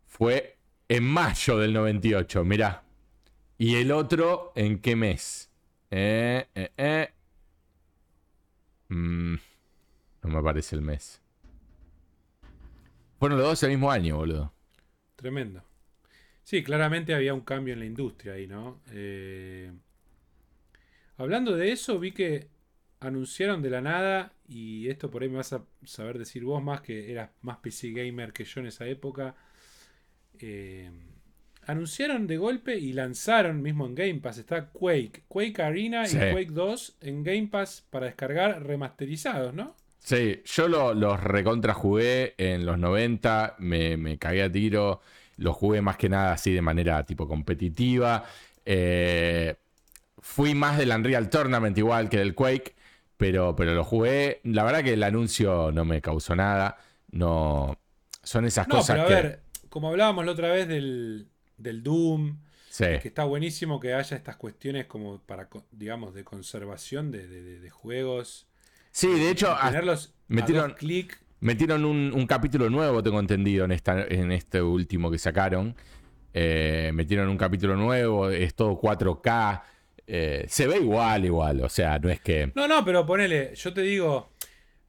[0.06, 0.58] Fue
[0.88, 2.82] en mayo del 98, mirá.
[3.58, 5.50] ¿Y el otro en qué mes?
[5.90, 7.08] Eh, eh, eh.
[8.88, 9.34] Mm,
[10.22, 11.20] no me aparece el mes.
[13.18, 14.52] Fueron los dos el mismo año, boludo.
[15.14, 15.62] Tremendo.
[16.42, 18.80] Sí, claramente había un cambio en la industria ahí, ¿no?
[18.90, 19.70] Eh,
[21.18, 22.48] hablando de eso, vi que
[23.00, 26.80] anunciaron de la nada, y esto por ahí me vas a saber decir vos más,
[26.82, 29.34] que eras más PC gamer que yo en esa época.
[30.38, 30.90] Eh,
[31.66, 34.38] anunciaron de golpe y lanzaron mismo en Game Pass.
[34.38, 36.16] Está Quake, Quake Arena Sí.
[36.16, 39.74] y Quake 2 en Game Pass para descargar remasterizados, ¿no?
[39.98, 45.00] Sí, yo lo- los recontra jugué en los 90, me, me cagué a tiro,
[45.36, 48.24] los jugué más que nada así de manera tipo competitiva.
[48.64, 49.54] Eh,
[50.18, 52.74] fui más del Unreal Tournament igual que del Quake,
[53.20, 54.40] pero, pero lo jugué.
[54.44, 56.78] La verdad que el anuncio no me causó nada.
[57.12, 57.78] No.
[58.24, 59.14] Son esas No, cosas pero a que.
[59.14, 61.28] ver, como hablábamos la otra vez del,
[61.58, 62.38] del Doom,
[62.70, 67.70] sí, que está buenísimo que haya estas cuestiones como para, digamos, de conservación de, de-
[67.70, 68.46] juegos.
[68.90, 71.20] Sí, de hecho, Y hasta- tenerlos metieron- a dos clic.
[71.40, 75.74] Metieron un, un capítulo nuevo, tengo entendido, en, esta, en este último que sacaron.
[76.34, 79.62] Eh, metieron un capítulo nuevo, es todo 4K.
[80.12, 81.60] Eh, se ve igual, igual.
[81.60, 82.50] O sea, no es que.
[82.56, 84.32] No, no, pero ponele, yo te digo,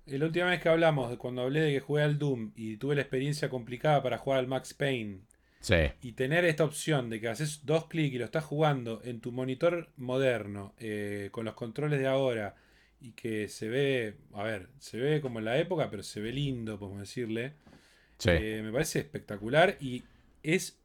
[0.08, 3.02] la última vez que hablamos, cuando hablé de que jugué al Doom y tuve la
[3.02, 5.20] experiencia complicada para jugar al Max Payne,
[5.60, 9.22] Sí, y tener esta opción de que haces dos clics y lo estás jugando en
[9.22, 12.56] tu monitor moderno, eh, con los controles de ahora,
[13.00, 16.32] y que se ve, a ver, se ve como en la época, pero se ve
[16.32, 17.54] lindo, podemos decirle.
[18.18, 18.32] sí.
[18.32, 20.02] Eh, me parece espectacular y
[20.42, 20.80] es,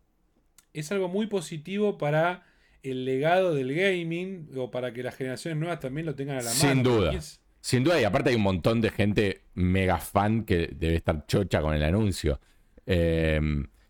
[0.75, 2.45] es algo muy positivo para
[2.91, 6.51] el legado del gaming o para que las generaciones nuevas también lo tengan a la
[6.51, 6.83] Sin mano.
[6.83, 7.13] duda.
[7.13, 10.95] Y es- Sin duda, y aparte hay un montón de gente mega fan que debe
[10.97, 12.41] estar chocha con el anuncio.
[12.87, 13.41] Eh,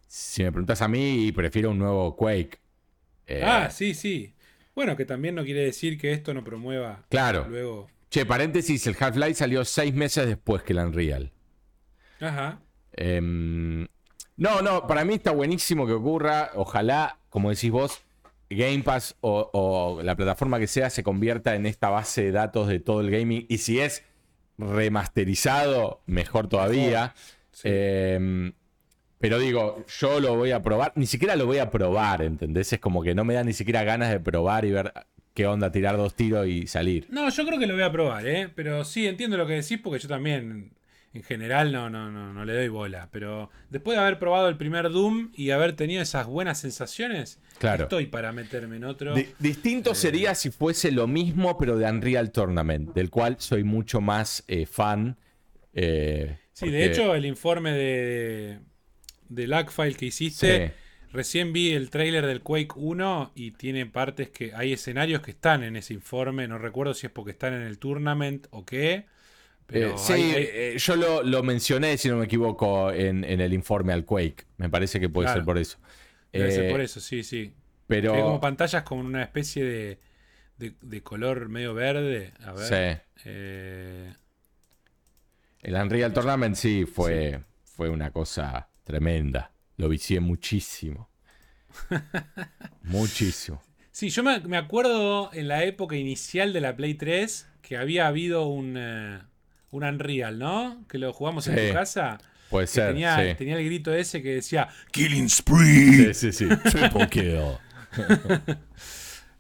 [0.07, 2.59] si me preguntas a mí, prefiero un nuevo Quake.
[3.27, 4.33] Eh, Ah, sí, sí.
[4.75, 7.47] Bueno, que también no quiere decir que esto no promueva Claro.
[7.49, 7.89] luego.
[8.09, 11.33] Che, paréntesis, el Half-Life salió seis meses después que el Unreal.
[12.21, 12.61] Ajá.
[12.93, 13.87] Em,
[14.37, 16.51] no, no, para mí está buenísimo que ocurra.
[16.55, 18.01] Ojalá, como decís vos,
[18.51, 22.69] Game Pass o, o la plataforma que sea se convierta en esta base de datos
[22.69, 23.47] de todo el gaming.
[23.49, 24.05] Y si es
[24.59, 27.15] remasterizado, mejor todavía.
[27.53, 27.69] Sí.
[27.71, 28.53] Em,
[29.19, 30.93] pero digo, yo lo voy a probar.
[30.95, 32.73] Ni siquiera lo voy a probar, ¿entendés?
[32.73, 34.93] Es como que no me da ni siquiera ganas de probar y ver
[35.35, 37.07] qué onda, tirar dos tiros y salir.
[37.11, 38.51] No, yo creo que lo voy a probar, ¿eh?
[38.55, 40.73] Pero sí, entiendo lo que decís porque yo también,
[41.15, 43.09] en general, no, no, no, no le doy bola.
[43.11, 47.85] Pero después de haber probado el primer Doom y haber tenido esas buenas sensaciones, Claro.
[47.85, 49.15] estoy para meterme en otro.
[49.15, 54.01] Di- distinto sería si fuese lo mismo, pero de Unreal Tournament, del cual soy mucho
[54.03, 55.17] más eh, fan.
[55.79, 58.59] eh, sí, porque- de hecho, el informe de,
[59.29, 60.73] de Lagfile que hiciste, Sí.
[61.13, 65.63] recién vi el tráiler del Quake 1 y tiene partes que hay escenarios que están
[65.63, 66.47] en ese informe.
[66.49, 69.07] No recuerdo si es porque están en el tournament o qué.
[69.67, 73.25] Pero Eh, sí, hay- hay- eh, yo lo, lo mencioné, si no me equivoco, en,
[73.25, 74.45] en el informe al Quake.
[74.59, 75.41] Me parece que puede Claro.
[75.41, 75.79] ser por eso.
[76.33, 77.53] debe ser Eh, por eso, sí, sí.
[77.87, 78.15] Pero.
[78.15, 79.99] Hay como pantallas con una especie de,
[80.59, 82.33] de, de color medio verde.
[82.45, 82.67] A ver.
[82.67, 84.13] sí, Eh,
[85.63, 89.53] el Unreal Tournament sí fue, fue una cosa tremenda.
[89.79, 91.11] Lo vicié muchísimo.
[92.83, 93.63] muchísimo.
[93.91, 98.07] sí, yo me, me acuerdo en la época inicial de la Play 3 que había
[98.07, 99.21] habido un, eh,
[99.71, 100.85] un Unreal, ¿no?
[100.89, 102.19] Que lo jugamos en tu casa.
[102.51, 102.89] Puede que ser.
[102.93, 103.35] tenía, sí.
[103.37, 106.15] tenía el grito ese que decía Killing Spree.
[106.15, 106.49] Sí, sí, sí.
[106.71, 107.41] Triple kill.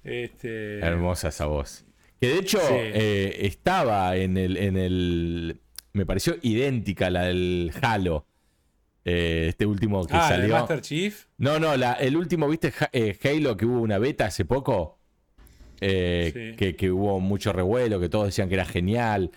[0.04, 1.84] Este, Hermosa esa voz.
[2.20, 2.74] Que de hecho Sí.
[2.74, 5.60] eh, estaba en el, en el.
[5.92, 8.26] Me pareció idéntica la del Halo.
[9.04, 10.54] Eh, este último que ah, el salió.
[10.54, 11.26] Master Chief.
[11.38, 12.72] No, no, la- el último, ¿viste?
[12.92, 14.98] Eh, Halo, que hubo una beta hace poco.
[15.80, 16.56] Eh, Sí.
[16.56, 19.30] que, que hubo mucho revuelo, que todos decían que era genial.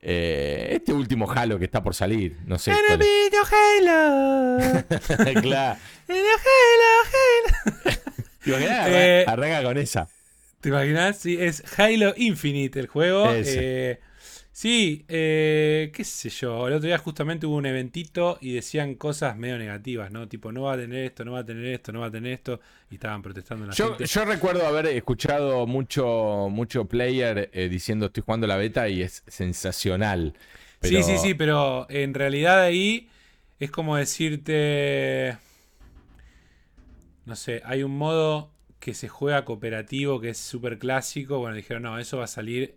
[0.00, 2.72] Eh, este último Halo que está por salir, no sé.
[2.86, 3.08] cuál es.
[3.52, 4.58] Halo.
[5.42, 5.80] claro.
[6.08, 6.28] Halo,
[7.12, 7.96] Halo.
[8.44, 8.88] ¿Te imaginas?
[8.88, 10.08] Eh, Arranca con esa.
[10.60, 11.18] ¿Te imaginas?
[11.18, 13.32] Sí, es Halo Infinite el juego.
[13.32, 14.00] Eh,
[14.56, 16.66] sí, eh, qué sé yo.
[16.66, 20.26] El otro día justamente hubo un eventito y decían cosas medio negativas, ¿no?
[20.28, 22.32] Tipo, no va a tener esto, no va a tener esto, no va a tener
[22.32, 22.58] esto.
[22.90, 24.06] Y estaban protestando en la Yo, gente.
[24.06, 29.22] yo recuerdo haber escuchado mucho, mucho player eh, diciendo estoy jugando la beta y es
[29.26, 30.32] sensacional.
[30.80, 33.10] Pero- Sí, sí, sí, pero en realidad ahí
[33.58, 35.36] es como decirte.
[37.26, 41.40] No sé, hay un modo que se juega cooperativo que es súper clásico.
[41.40, 42.76] Bueno, dijeron, no, eso va a salir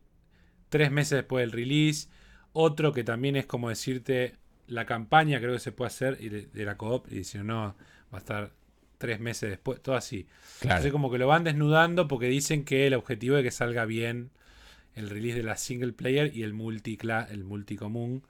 [0.70, 2.08] tres meses después del release.
[2.54, 4.36] Otro que también es como decirte
[4.68, 7.76] la campaña, creo que se puede hacer, y de, la coop, y dicen, no,
[8.14, 8.52] va a estar
[8.98, 10.26] tres meses después, todo así.
[10.60, 10.76] Claro.
[10.76, 14.32] Entonces como que lo van desnudando porque dicen que el objetivo es que salga bien
[14.94, 16.98] el release de la single player y el multi
[17.30, 18.24] el multicomún.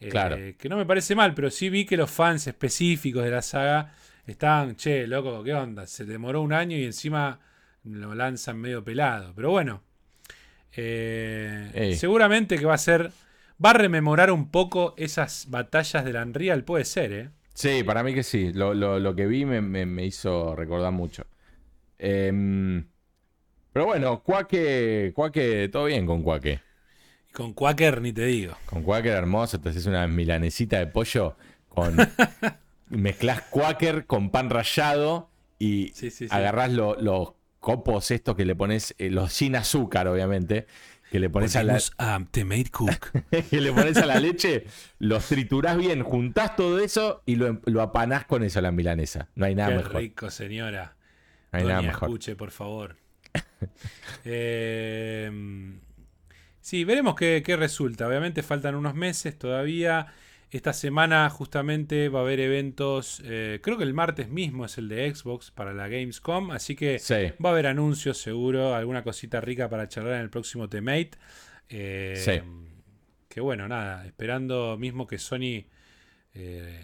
[0.00, 0.36] Eh, Claro.
[0.58, 3.92] Que no me parece mal, pero sí vi que los fans específicos de la saga
[4.26, 5.86] estaban, che, loco, ¿qué onda?
[5.86, 7.40] Se demoró un año y encima
[7.84, 9.32] lo lanzan medio pelado.
[9.34, 9.82] Pero bueno,
[10.76, 13.10] eh, seguramente que va a ser,
[13.64, 17.30] va a rememorar un poco esas batallas del Unreal, puede ser, ¿eh?
[17.54, 18.52] Sí, para mí que sí.
[18.52, 21.24] Lo, lo- lo que vi me, me- me hizo recordar mucho.
[21.98, 22.86] Em,
[23.72, 26.60] pero bueno, Cuaque, Cuaque, todo bien con Cuaque.
[27.32, 28.54] Con Quaker ni te digo.
[28.66, 31.36] Con Quaker hermoso, te haces una milanesita de pollo
[31.68, 31.96] con.
[32.90, 35.28] mezclas Quaker con pan rallado
[35.58, 36.34] y Sí, sí, sí.
[36.34, 40.66] agarrás lo- los copos estos que le pones, eh, los sin azúcar, obviamente,
[41.10, 43.10] que le pones a la, a The Made Cook.
[43.50, 44.66] que le pones a la leche,
[44.98, 49.28] los triturás bien, juntás todo eso y lo, lo apanás con eso a la milanesa.
[49.34, 49.96] No hay nada Qué mejor.
[49.96, 50.96] rico, señora.
[51.52, 52.08] No hay nada mejor.
[52.08, 52.96] escuche, por favor.
[54.24, 55.30] Eh,
[56.60, 58.06] sí, veremos qué, qué resulta.
[58.06, 60.12] Obviamente faltan unos meses todavía.
[60.50, 64.88] Esta semana justamente va a haber eventos, eh, creo que el martes mismo es el
[64.88, 67.14] de Xbox para la Gamescom, así que Sí.
[67.44, 71.10] va a haber anuncios seguro, alguna cosita rica para charlar en el próximo T-Mate.
[71.68, 72.40] Eh, Sí.
[73.28, 75.66] Que bueno, nada, esperando mismo que Sony
[76.34, 76.80] eh,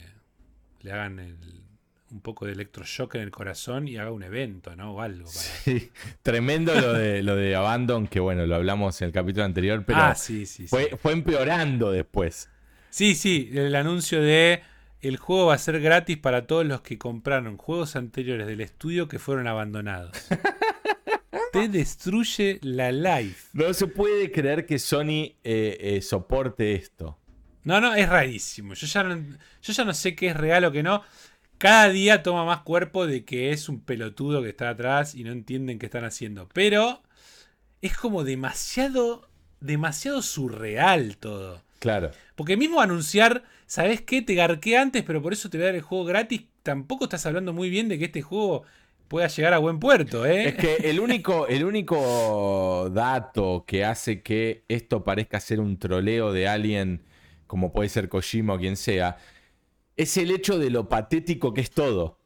[0.83, 1.63] le hagan el-
[2.11, 4.93] un poco de electroshock en el corazón y haga un evento, ¿no?
[4.95, 5.25] O algo.
[5.25, 5.91] para- Sí,
[6.23, 9.99] Tremendo lo de, lo de Abandon, que bueno, lo hablamos en el capítulo anterior, pero
[10.01, 10.69] ah, sí, sí, sí.
[10.69, 12.51] fue, fue empeorando después.
[12.95, 14.63] Sí, sí, el anuncio de
[15.01, 19.09] el juego va a ser gratis para todos los que compraron juegos anteriores del estudio
[19.09, 20.13] que fueron abandonados.
[21.53, 23.49] Te destruye la life.
[23.53, 27.19] No se puede creer que Sony eh, eh, soporte esto.
[27.65, 28.75] No, no, es rarísimo.
[28.75, 29.17] Yo ya no,
[29.61, 31.03] yo ya no sé qué es real o qué no.
[31.59, 35.33] Cada día toma más cuerpo de que es un pelotudo que está atrás y no
[35.33, 36.49] entienden qué están haciendo.
[36.53, 37.03] Pero
[37.83, 41.65] es como demasiado demasiado surreal todo.
[41.85, 42.13] Claro.
[42.35, 44.23] Porque mismo anunciar, ¿sabes qué?
[44.23, 46.45] Te garqué antes, pero por eso te voy a dar el juego gratis.
[46.63, 48.63] Tampoco estás hablando muy bien de que este juego
[49.07, 50.49] pueda llegar a buen puerto, ¿eh?
[50.49, 56.33] Es que el único, el único dato que hace que esto parezca ser un troleo
[56.33, 57.03] de alguien,
[57.47, 59.19] como puede ser Kojima o quien sea,
[59.99, 62.19] es el hecho de lo patético que es todo.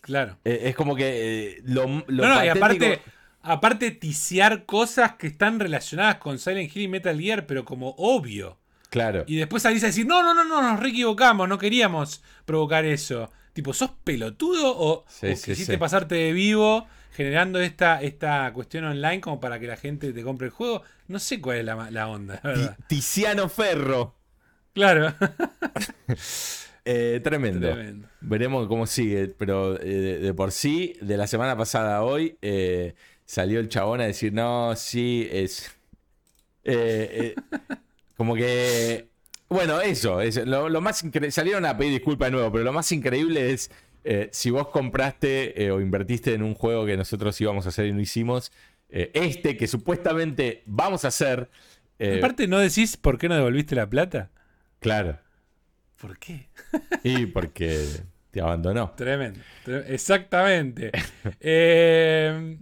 [0.00, 0.38] Claro.
[0.44, 1.04] Eh, es como que
[1.50, 3.00] eh, lo, lo No, no, y aparte,
[3.42, 8.58] aparte ticiar cosas que están relacionadas con Silent Hill y Metal Gear, pero como obvio.
[8.92, 9.24] Claro.
[9.26, 12.84] Y después salís a decir, no, no, no, no, nos re equivocamos, no queríamos provocar
[12.84, 13.30] eso.
[13.54, 15.78] Tipo, ¿sos pelotudo o, Sí, o sí, quisiste sí.
[15.78, 20.48] pasarte de vivo generando esta, esta cuestión online como para que la gente te compre
[20.48, 20.82] el juego?
[21.08, 22.76] No sé cuál es la, la onda, la verdad.
[22.76, 24.14] Ti- Tiziano Ferro.
[24.74, 25.14] Claro.
[26.84, 27.68] Eh, tremendo.
[27.68, 28.08] Tremendo.
[28.20, 32.36] Veremos cómo sigue, pero eh, de, de por sí, de la semana pasada a hoy,
[32.42, 32.94] eh,
[33.24, 35.70] salió el chabón a decir, no, sí, es...
[38.22, 39.08] como que...
[39.48, 42.90] Bueno, eso, es, lo, lo más salieron a pedir disculpas de nuevo, pero lo más
[42.92, 43.70] increíble es
[44.04, 47.86] eh, si vos compraste eh, o invertiste en un juego que nosotros íbamos a hacer
[47.86, 48.50] y no hicimos,
[48.88, 51.50] eh, este que supuestamente vamos a hacer,
[52.18, 54.30] Aparte, ¿no decís por qué no devolviste la plata?
[54.80, 55.18] claro,
[56.00, 56.48] ¿Por qué?
[57.04, 57.86] y porque
[58.30, 58.90] te abandonó.
[58.96, 59.40] Tremendo.
[59.66, 60.90] tre- Exactamente.
[61.40, 62.56] Eh,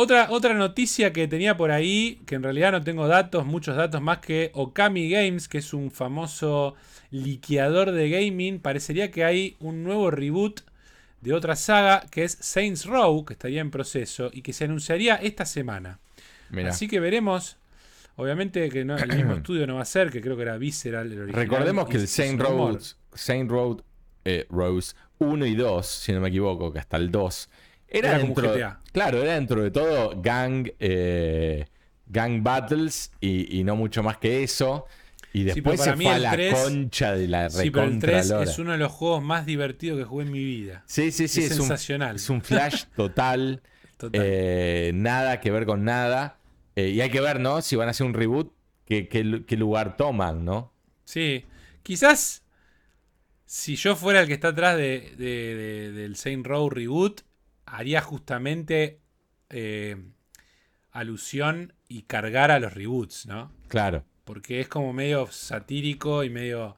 [0.00, 4.00] otra, otra noticia que tenía por ahí, que en realidad no tengo datos, muchos datos
[4.00, 6.76] más que Okami Games, que es un famoso
[7.10, 8.60] liqueador de gaming.
[8.60, 10.60] Parecería que hay un nuevo reboot
[11.20, 15.16] de otra saga que es Saints Row, que estaría en proceso y que se anunciaría
[15.16, 15.98] esta semana.
[16.68, 17.56] Así que veremos.
[18.14, 21.10] Obviamente que no, el mismo estudio no va a ser, que creo que era Visceral
[21.10, 21.42] el original.
[21.42, 22.40] Recordemos que el Saint.
[22.40, 22.82] Road,
[23.14, 23.80] Saint Road
[24.24, 27.48] eh, Rose 1 y 2, si no me equivoco, que hasta el 2,
[27.88, 28.80] era, Era como dentro, GTA.
[28.92, 31.66] Claro, era dentro de todo gang, eh,
[32.06, 34.86] gang battles y, y no mucho más que eso.
[35.32, 38.28] Y después se fue a la 3 concha de la Sí, pero el recontra 3
[38.30, 38.44] lora.
[38.50, 40.82] es uno de los juegos más divertidos que jugué en mi vida.
[40.86, 42.16] Sí, sí, sí, es es, un, sensacional.
[42.16, 43.62] es un flash total.
[43.98, 44.20] Total.
[44.24, 46.38] eh, nada que ver con nada.
[46.76, 47.60] Eh, y hay que ver, ¿no?
[47.62, 48.52] Si van a hacer un reboot,
[48.86, 50.72] qué, qué- qué lugar toman, ¿no?
[51.04, 51.44] Sí.
[51.82, 52.44] Quizás
[53.44, 57.22] si yo fuera el que está atrás de, de- de- del Saint Row Reboot,
[57.70, 59.00] haría justamente
[59.50, 59.96] eh,
[60.90, 63.52] alusión y cargar a los reboots, ¿no?
[63.68, 64.04] Claro.
[64.24, 66.76] Porque es como medio satírico y medio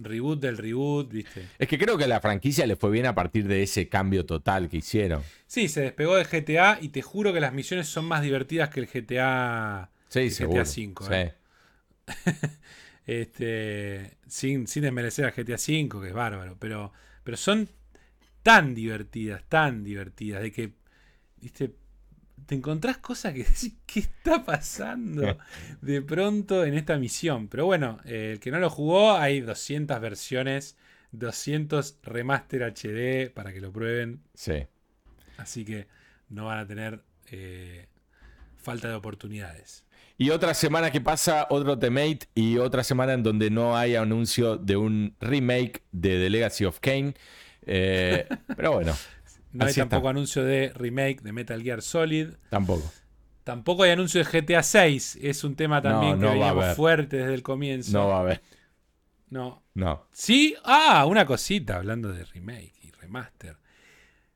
[0.00, 1.46] reboot del reboot, ¿viste?
[1.58, 4.24] Es que creo que a la franquicia le fue bien a partir de ese cambio
[4.26, 5.22] total que hicieron.
[5.46, 8.80] Sí, se despegó de GTA y te juro que las misiones son más divertidas que
[8.80, 10.64] el GTA, Sí, el seguro.
[10.64, 10.94] GTA V.
[11.06, 11.14] Sí.
[11.14, 11.34] ¿eh?
[13.04, 16.92] Este, sin, sin desmerecer a GTA V, que es bárbaro, pero,
[17.24, 17.68] pero son
[18.42, 20.72] tan divertidas, tan divertidas, de que,
[21.40, 21.74] viste,
[22.46, 25.38] te encontrás cosas que decís, ¿qué está pasando
[25.80, 27.48] de pronto en esta misión?
[27.48, 30.76] Pero bueno, eh, el que no lo jugó, hay 200 versiones,
[31.12, 34.66] 200 remaster HD para que lo prueben, Sí.
[35.36, 35.86] así que
[36.28, 37.86] no van a tener eh,
[38.56, 39.84] falta de oportunidades.
[40.18, 44.56] Y otra semana que pasa, otro temate y otra semana en donde no hay anuncio
[44.56, 47.14] de un remake de The Legacy of Kane.
[47.66, 48.26] Eh,
[48.56, 48.94] pero bueno,
[49.52, 49.82] No hay está.
[49.82, 52.28] tampoco anuncio de remake de Metal Gear Solid.
[52.50, 52.90] tampoco.
[53.44, 55.18] Tampoco hay anuncio de GTA 6.
[55.20, 57.92] Es un tema también No, no que fuerte desde el comienzo.
[57.92, 58.40] No va a haber.
[59.30, 59.64] No.
[59.74, 60.06] No.
[60.12, 63.56] Sí, ah, una cosita hablando de remake y remaster.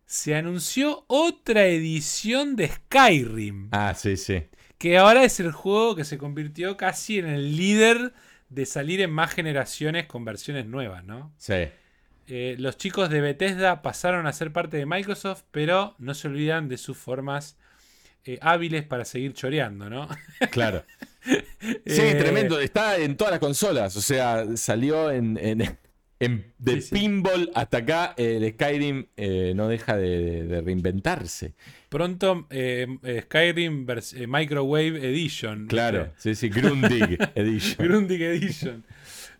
[0.06, 4.42] Se anunció otra edición de Skyrim, Ah, sí, sí.
[4.78, 8.12] que ahora es el juego que se convirtió casi en el líder
[8.48, 11.32] de salir en más generaciones con versiones nuevas, ¿no?
[11.38, 11.68] Sí.
[12.28, 16.68] Eh, los chicos de Bethesda pasaron a ser parte de Microsoft, pero no se olvidan
[16.68, 17.56] de sus formas
[18.24, 20.08] eh, hábiles para seguir choreando, ¿no?
[20.50, 20.84] Claro.
[21.24, 22.58] Sí, Eh, tremendo.
[22.60, 23.96] Está en todas las consolas.
[23.96, 25.78] O sea, salió en, en-
[26.18, 26.94] en- de Sí, sí.
[26.94, 28.14] pinball hasta acá.
[28.16, 31.54] El Skyrim eh, no deja de, de reinventarse.
[31.88, 32.46] Pronto
[33.22, 35.66] Skyrim eh, Microwave Edition.
[35.68, 36.12] Claro.
[36.18, 36.48] Sí, sí.
[36.48, 37.86] Grundig Edition.
[37.86, 38.84] Grundig Edition.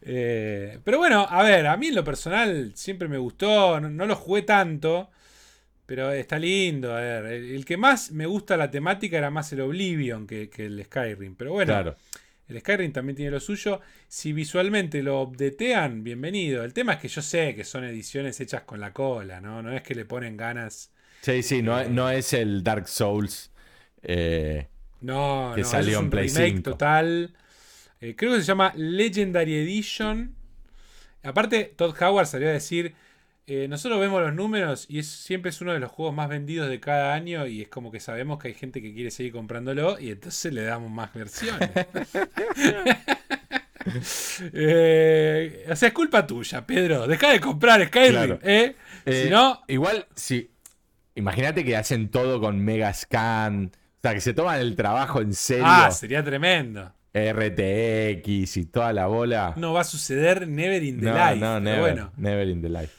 [0.09, 4.07] Eh, pero bueno, a ver, a mí en lo personal siempre me gustó, no, no
[4.07, 5.11] lo jugué tanto,
[5.87, 6.95] pero está lindo.
[6.97, 10.49] A ver, el, el que más me gusta la temática era más el Oblivion que,
[10.51, 11.35] que el Skyrim.
[11.37, 11.97] Pero bueno, Claro.
[12.49, 13.81] el Skyrim también tiene lo suyo.
[14.09, 16.65] Si visualmente lo updatean, bienvenido.
[16.65, 19.63] El tema es que yo sé que son ediciones hechas con la cola, ¿no?
[19.63, 20.93] No es que le ponen ganas.
[21.23, 21.63] Sí, sí.
[21.63, 23.51] No, no es el Dark Souls.
[24.03, 24.69] eh,
[25.01, 26.63] No, Que no, salió es en un Play remake 5.
[26.63, 27.35] total.
[28.07, 30.35] Eh, creo que se llama Legendary Edition.
[31.25, 32.95] Aparte, Todd Howard salió a decir:
[33.49, 36.69] eh, nosotros vemos los números y es, siempre es uno de los juegos más vendidos
[36.69, 39.99] de cada año y es como que sabemos que hay gente que quiere seguir comprándolo
[39.99, 41.71] y entonces le damos más versiones.
[44.53, 47.07] Eh, o sea, es culpa tuya, Pedro.
[47.07, 48.39] Deja de comprar Skyrim, Claro.
[48.43, 48.75] ¿eh?
[49.05, 50.51] Eh, si no, Igual, sí.
[51.15, 53.71] Imagínate que hacen todo con Megascan.
[53.73, 55.65] O sea, que se toman el trabajo en serio.
[55.67, 56.93] ah, sería tremendo.
[57.17, 59.55] RTX y toda la bola.
[59.57, 61.37] No va a suceder never in the no, life.
[61.37, 62.93] no, pero never, bueno, never in the life.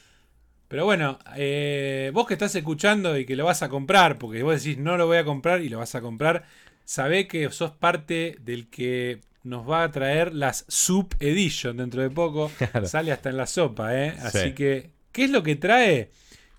[0.68, 4.62] pero bueno eh, vos que estás escuchando y que lo vas a comprar, porque vos
[4.64, 6.44] decís no lo voy a comprar y lo vas a comprar,
[6.84, 12.10] sabé que sos parte del que nos va a traer las Sub Edition dentro de
[12.10, 12.52] poco.
[12.58, 12.86] Claro.
[12.88, 14.14] Sale hasta en la sopa, ¿eh?
[14.22, 14.52] Así Sí.
[14.54, 16.10] que, ¿qué es lo que trae?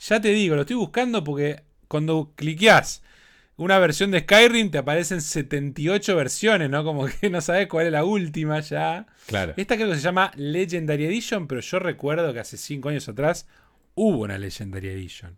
[0.00, 3.02] Ya te digo, lo estoy buscando porque cuando cliqueás
[3.58, 6.82] una versión de Skyrim te aparecen 78 versiones, ¿no?
[6.84, 9.06] Como que no sabes cuál es la última ya.
[9.26, 9.52] Claro.
[9.56, 13.46] Esta creo que se llama Legendary Edition, pero yo recuerdo que hace 5 años atrás
[13.94, 15.36] hubo una Legendary Edition.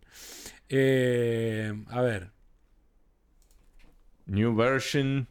[0.69, 2.31] Eh, a ver,
[4.27, 5.27] New version.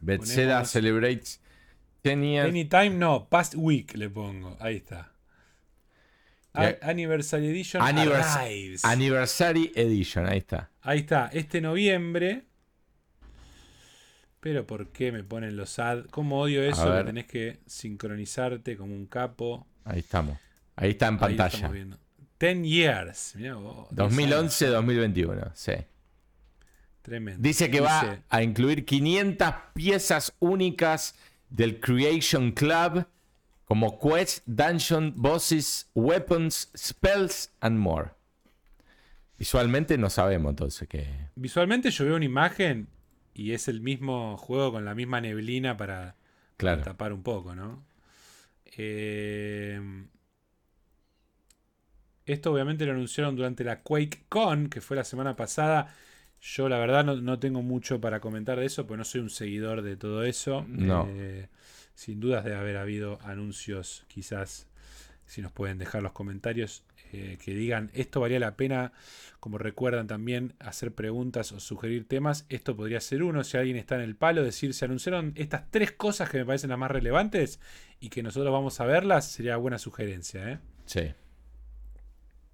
[0.00, 1.40] Bethesda Ponemos- celebrates
[2.04, 2.48] 10 years.
[2.48, 4.56] Anytime no, Past Week le pongo.
[4.60, 5.11] Ahí está.
[6.54, 8.84] Anniversary Edition arrives.
[8.84, 10.70] Anniversary Edition, ahí está.
[10.82, 12.44] Ahí está, este noviembre.
[14.40, 16.06] Pero ¿por qué me ponen los ad?
[16.10, 16.92] ¿Cómo odio eso?
[16.96, 19.66] Que tenés que sincronizarte como un capo.
[19.84, 20.36] Ahí estamos.
[20.74, 21.70] Ahí está en pantalla.
[22.40, 23.34] 10 years.
[23.36, 24.60] Mirá vos, 10 años.
[24.60, 25.72] 2011-2021, sí.
[27.02, 27.40] Tremendo.
[27.40, 31.14] Dice que va a incluir 500 piezas únicas
[31.48, 33.06] del Creation Club,
[33.72, 38.10] como quests, dungeon, bosses, weapons, spells and more.
[39.38, 41.08] Visualmente no sabemos entonces qué.
[41.36, 42.88] Visualmente yo veo una imagen
[43.32, 46.16] y es el mismo juego con la misma neblina para
[46.58, 46.82] Claro.
[46.82, 47.82] tapar un poco, ¿no?
[48.76, 49.80] Eh,
[52.26, 55.94] esto obviamente lo anunciaron durante la QuakeCon, que fue la semana pasada.
[56.42, 59.30] Yo la verdad no, no tengo mucho para comentar de eso, porque no soy un
[59.30, 60.62] seguidor de todo eso.
[60.68, 61.06] No.
[61.08, 61.48] Eh,
[61.94, 64.66] sin dudas debe haber habido anuncios, quizás,
[65.26, 68.92] si nos pueden dejar los comentarios, eh, que digan, esto valía la pena,
[69.38, 72.46] como recuerdan también, hacer preguntas o sugerir temas.
[72.48, 75.92] Esto podría ser uno, si alguien está en el palo, decir, se anunciaron estas tres
[75.92, 77.60] cosas que me parecen las más relevantes
[78.00, 80.52] y que nosotros vamos a verlas, sería buena sugerencia.
[80.52, 80.58] ¿eh?
[80.86, 81.12] Sí.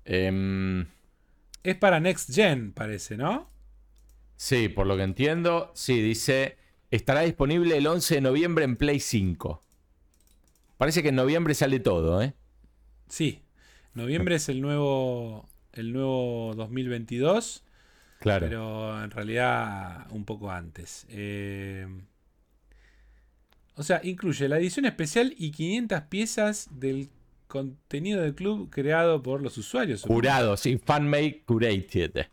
[0.04, 0.86] Em,
[1.62, 3.48] Es para Next Gen, parece, ¿no?
[4.36, 6.56] sí, por lo que entiendo, sí, dice,
[6.90, 9.62] estará disponible el 11 de noviembre en Play 5.
[10.76, 12.34] Parece que en noviembre sale todo, ¿eh?
[13.08, 13.42] Sí.
[13.94, 17.64] Noviembre es el nuevo, el nuevo 2022.
[18.20, 18.46] Claro.
[18.46, 21.06] Pero en realidad un poco antes.
[21.08, 21.86] Eh,
[23.74, 27.10] o sea, incluye la edición especial y 500 piezas del
[27.48, 30.02] contenido del club creado por los usuarios.
[30.02, 32.26] Curado, sí, fanmade curated.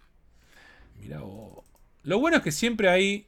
[0.99, 1.63] Mirá vos.
[2.03, 3.27] Lo bueno es que siempre hay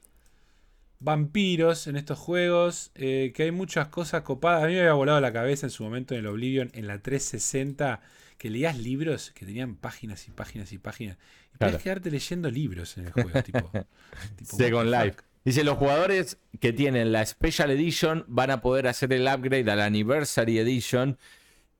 [0.99, 4.63] vampiros en estos juegos, eh, que hay muchas cosas copadas.
[4.63, 6.99] A mí me había volado la cabeza en su momento en el Oblivion, en la
[7.01, 8.01] 360,
[8.37, 11.17] que leías libros que tenían páginas y páginas y páginas.
[11.53, 11.83] Y podías Claro.
[11.83, 13.71] quedarte leyendo libros en el juego, tipo,
[14.43, 15.17] Second Life.
[15.45, 19.75] Dice, los jugadores que tienen la Special Edition van a poder hacer el upgrade a
[19.75, 21.17] la Anniversary Edition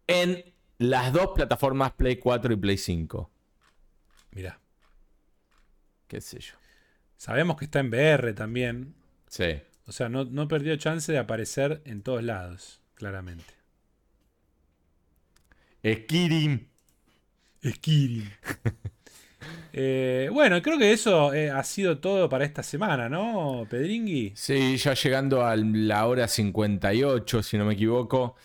[0.07, 3.29] en las dos plataformas Play 4 y Play 5.
[4.31, 4.59] Mirá.
[6.07, 6.53] Qué sé yo.
[7.17, 8.93] Sabemos que está en VR también.
[9.27, 9.61] Sí.
[9.85, 13.53] O sea, no, no perdió chance de aparecer en todos lados, claramente.
[15.83, 16.67] Skirim.
[17.63, 18.31] Skirin.
[19.79, 24.33] Eh, bueno, creo que eso eh, ha sido todo para esta semana, ¿no, Pedringui?
[24.35, 28.35] Sí, ya llegando a la hora 58, si no me equivoco.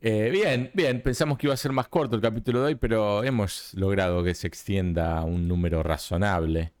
[0.00, 3.22] Eh, bien, bien, pensamos que iba a ser más corto el capítulo de hoy, pero
[3.22, 6.72] hemos logrado que se extienda a un número razonable.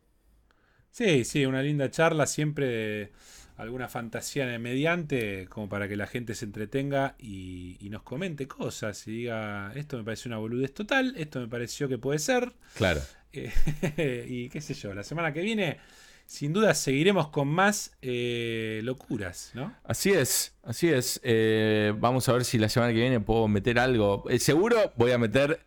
[0.90, 3.12] Sí, sí, una linda charla, siempre de
[3.58, 8.02] alguna fantasía en el mediante, como para que la gente se entretenga y, y nos
[8.02, 12.20] comente cosas y diga, esto me parece una boludez total, esto me pareció que puede
[12.20, 12.52] ser.
[12.74, 13.00] Claro.
[13.32, 15.78] Eh, y qué sé yo, la semana que viene,
[16.24, 19.74] sin duda, seguiremos con más eh, locuras, ¿no?
[19.82, 21.20] Así es, así es.
[21.24, 24.24] Eh, vamos a ver si la semana que viene puedo meter algo.
[24.38, 25.66] Seguro voy a meter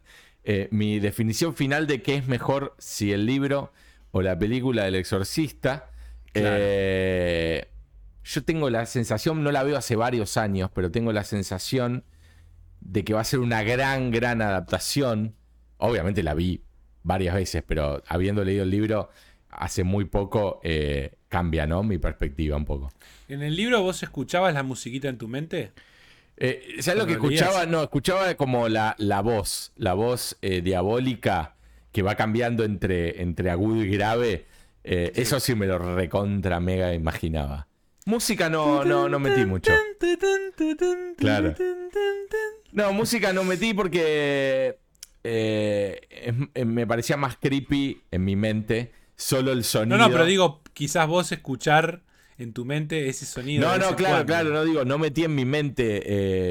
[0.72, 3.72] mi definición final de qué es mejor si el libro
[4.12, 5.92] o la película del exorcista.
[6.32, 6.58] Claro.
[6.60, 7.68] Eh,
[8.24, 12.04] yo tengo la sensación, no la veo hace varios años, pero tengo la sensación
[12.80, 15.36] de que va a ser una gran, gran adaptación.
[15.78, 16.64] Obviamente la vi
[17.04, 19.10] varias veces, pero habiendo leído el libro
[19.50, 21.84] hace muy poco, eh, cambia, ¿no?
[21.84, 22.92] Mi perspectiva un poco.
[23.28, 25.72] ¿En el libro vos escuchabas la musiquita en tu mente?
[26.38, 27.66] Eh, ¿Sabes lo que escuchaba?
[27.66, 31.56] No, escuchaba como la, la voz, la voz eh, diabólica
[31.92, 34.46] que va cambiando entre, entre agudo y grave.
[34.84, 37.68] Eh, Eso sí me lo recontra mega imaginaba.
[38.06, 39.72] Música no, no, no metí mucho.
[41.18, 41.54] Claro.
[42.72, 44.78] No, música no metí porque
[45.24, 49.98] eh, es- eh, me parecía más creepy en mi mente solo el sonido.
[49.98, 52.02] No, no, pero digo, quizás vos escuchar
[52.38, 53.68] en tu mente ese sonido.
[53.68, 54.26] No, de no, vez en claro, cuando.
[54.26, 56.02] claro, no digo, no metí en mi mente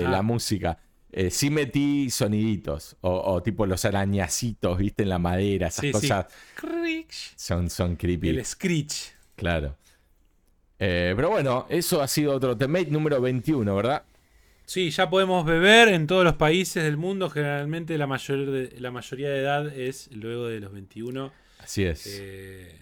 [0.00, 0.10] eh, Ah.
[0.10, 0.78] la música.
[1.12, 5.86] Eh, sí metí soniditos o, o tipo los arañacitos, viste, en la madera, esas Sí,
[5.88, 5.92] sí.
[5.92, 6.26] cosas
[7.34, 8.28] son, son creepy.
[8.28, 9.14] El screech.
[9.34, 9.76] Claro.
[10.80, 14.02] Eh, pero bueno, eso ha sido otro temate número 21, ¿verdad?
[14.64, 17.28] Sí, ya podemos beber en todos los países del mundo.
[17.28, 21.32] Generalmente la, mayor de- la mayoría de edad es luego de los 21.
[21.58, 22.06] Así es.
[22.20, 22.74] Eh,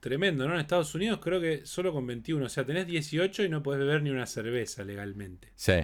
[0.00, 0.54] tremendo, ¿no?
[0.54, 2.44] En Estados Unidos creo que solo con 21.
[2.44, 5.48] O sea, tenés 18 y no podés beber ni una cerveza legalmente.
[5.54, 5.74] Sí.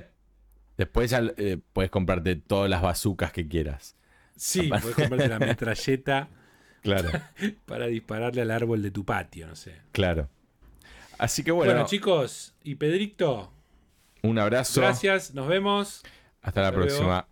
[0.77, 3.97] Después eh, puedes comprarte todas las bazucas que quieras.
[4.37, 6.29] Sí, podés comprarte la metralleta
[6.83, 7.11] Claro,
[7.65, 9.77] para dispararle al árbol de tu patio, no sé.
[9.93, 10.29] claro.
[11.23, 13.53] Así que Bueno, bueno, chicos, y Pedrito,
[14.23, 14.81] un abrazo.
[14.81, 16.03] gracias, nos vemos.
[16.43, 16.87] Hasta la luego.
[16.89, 17.29] próxima.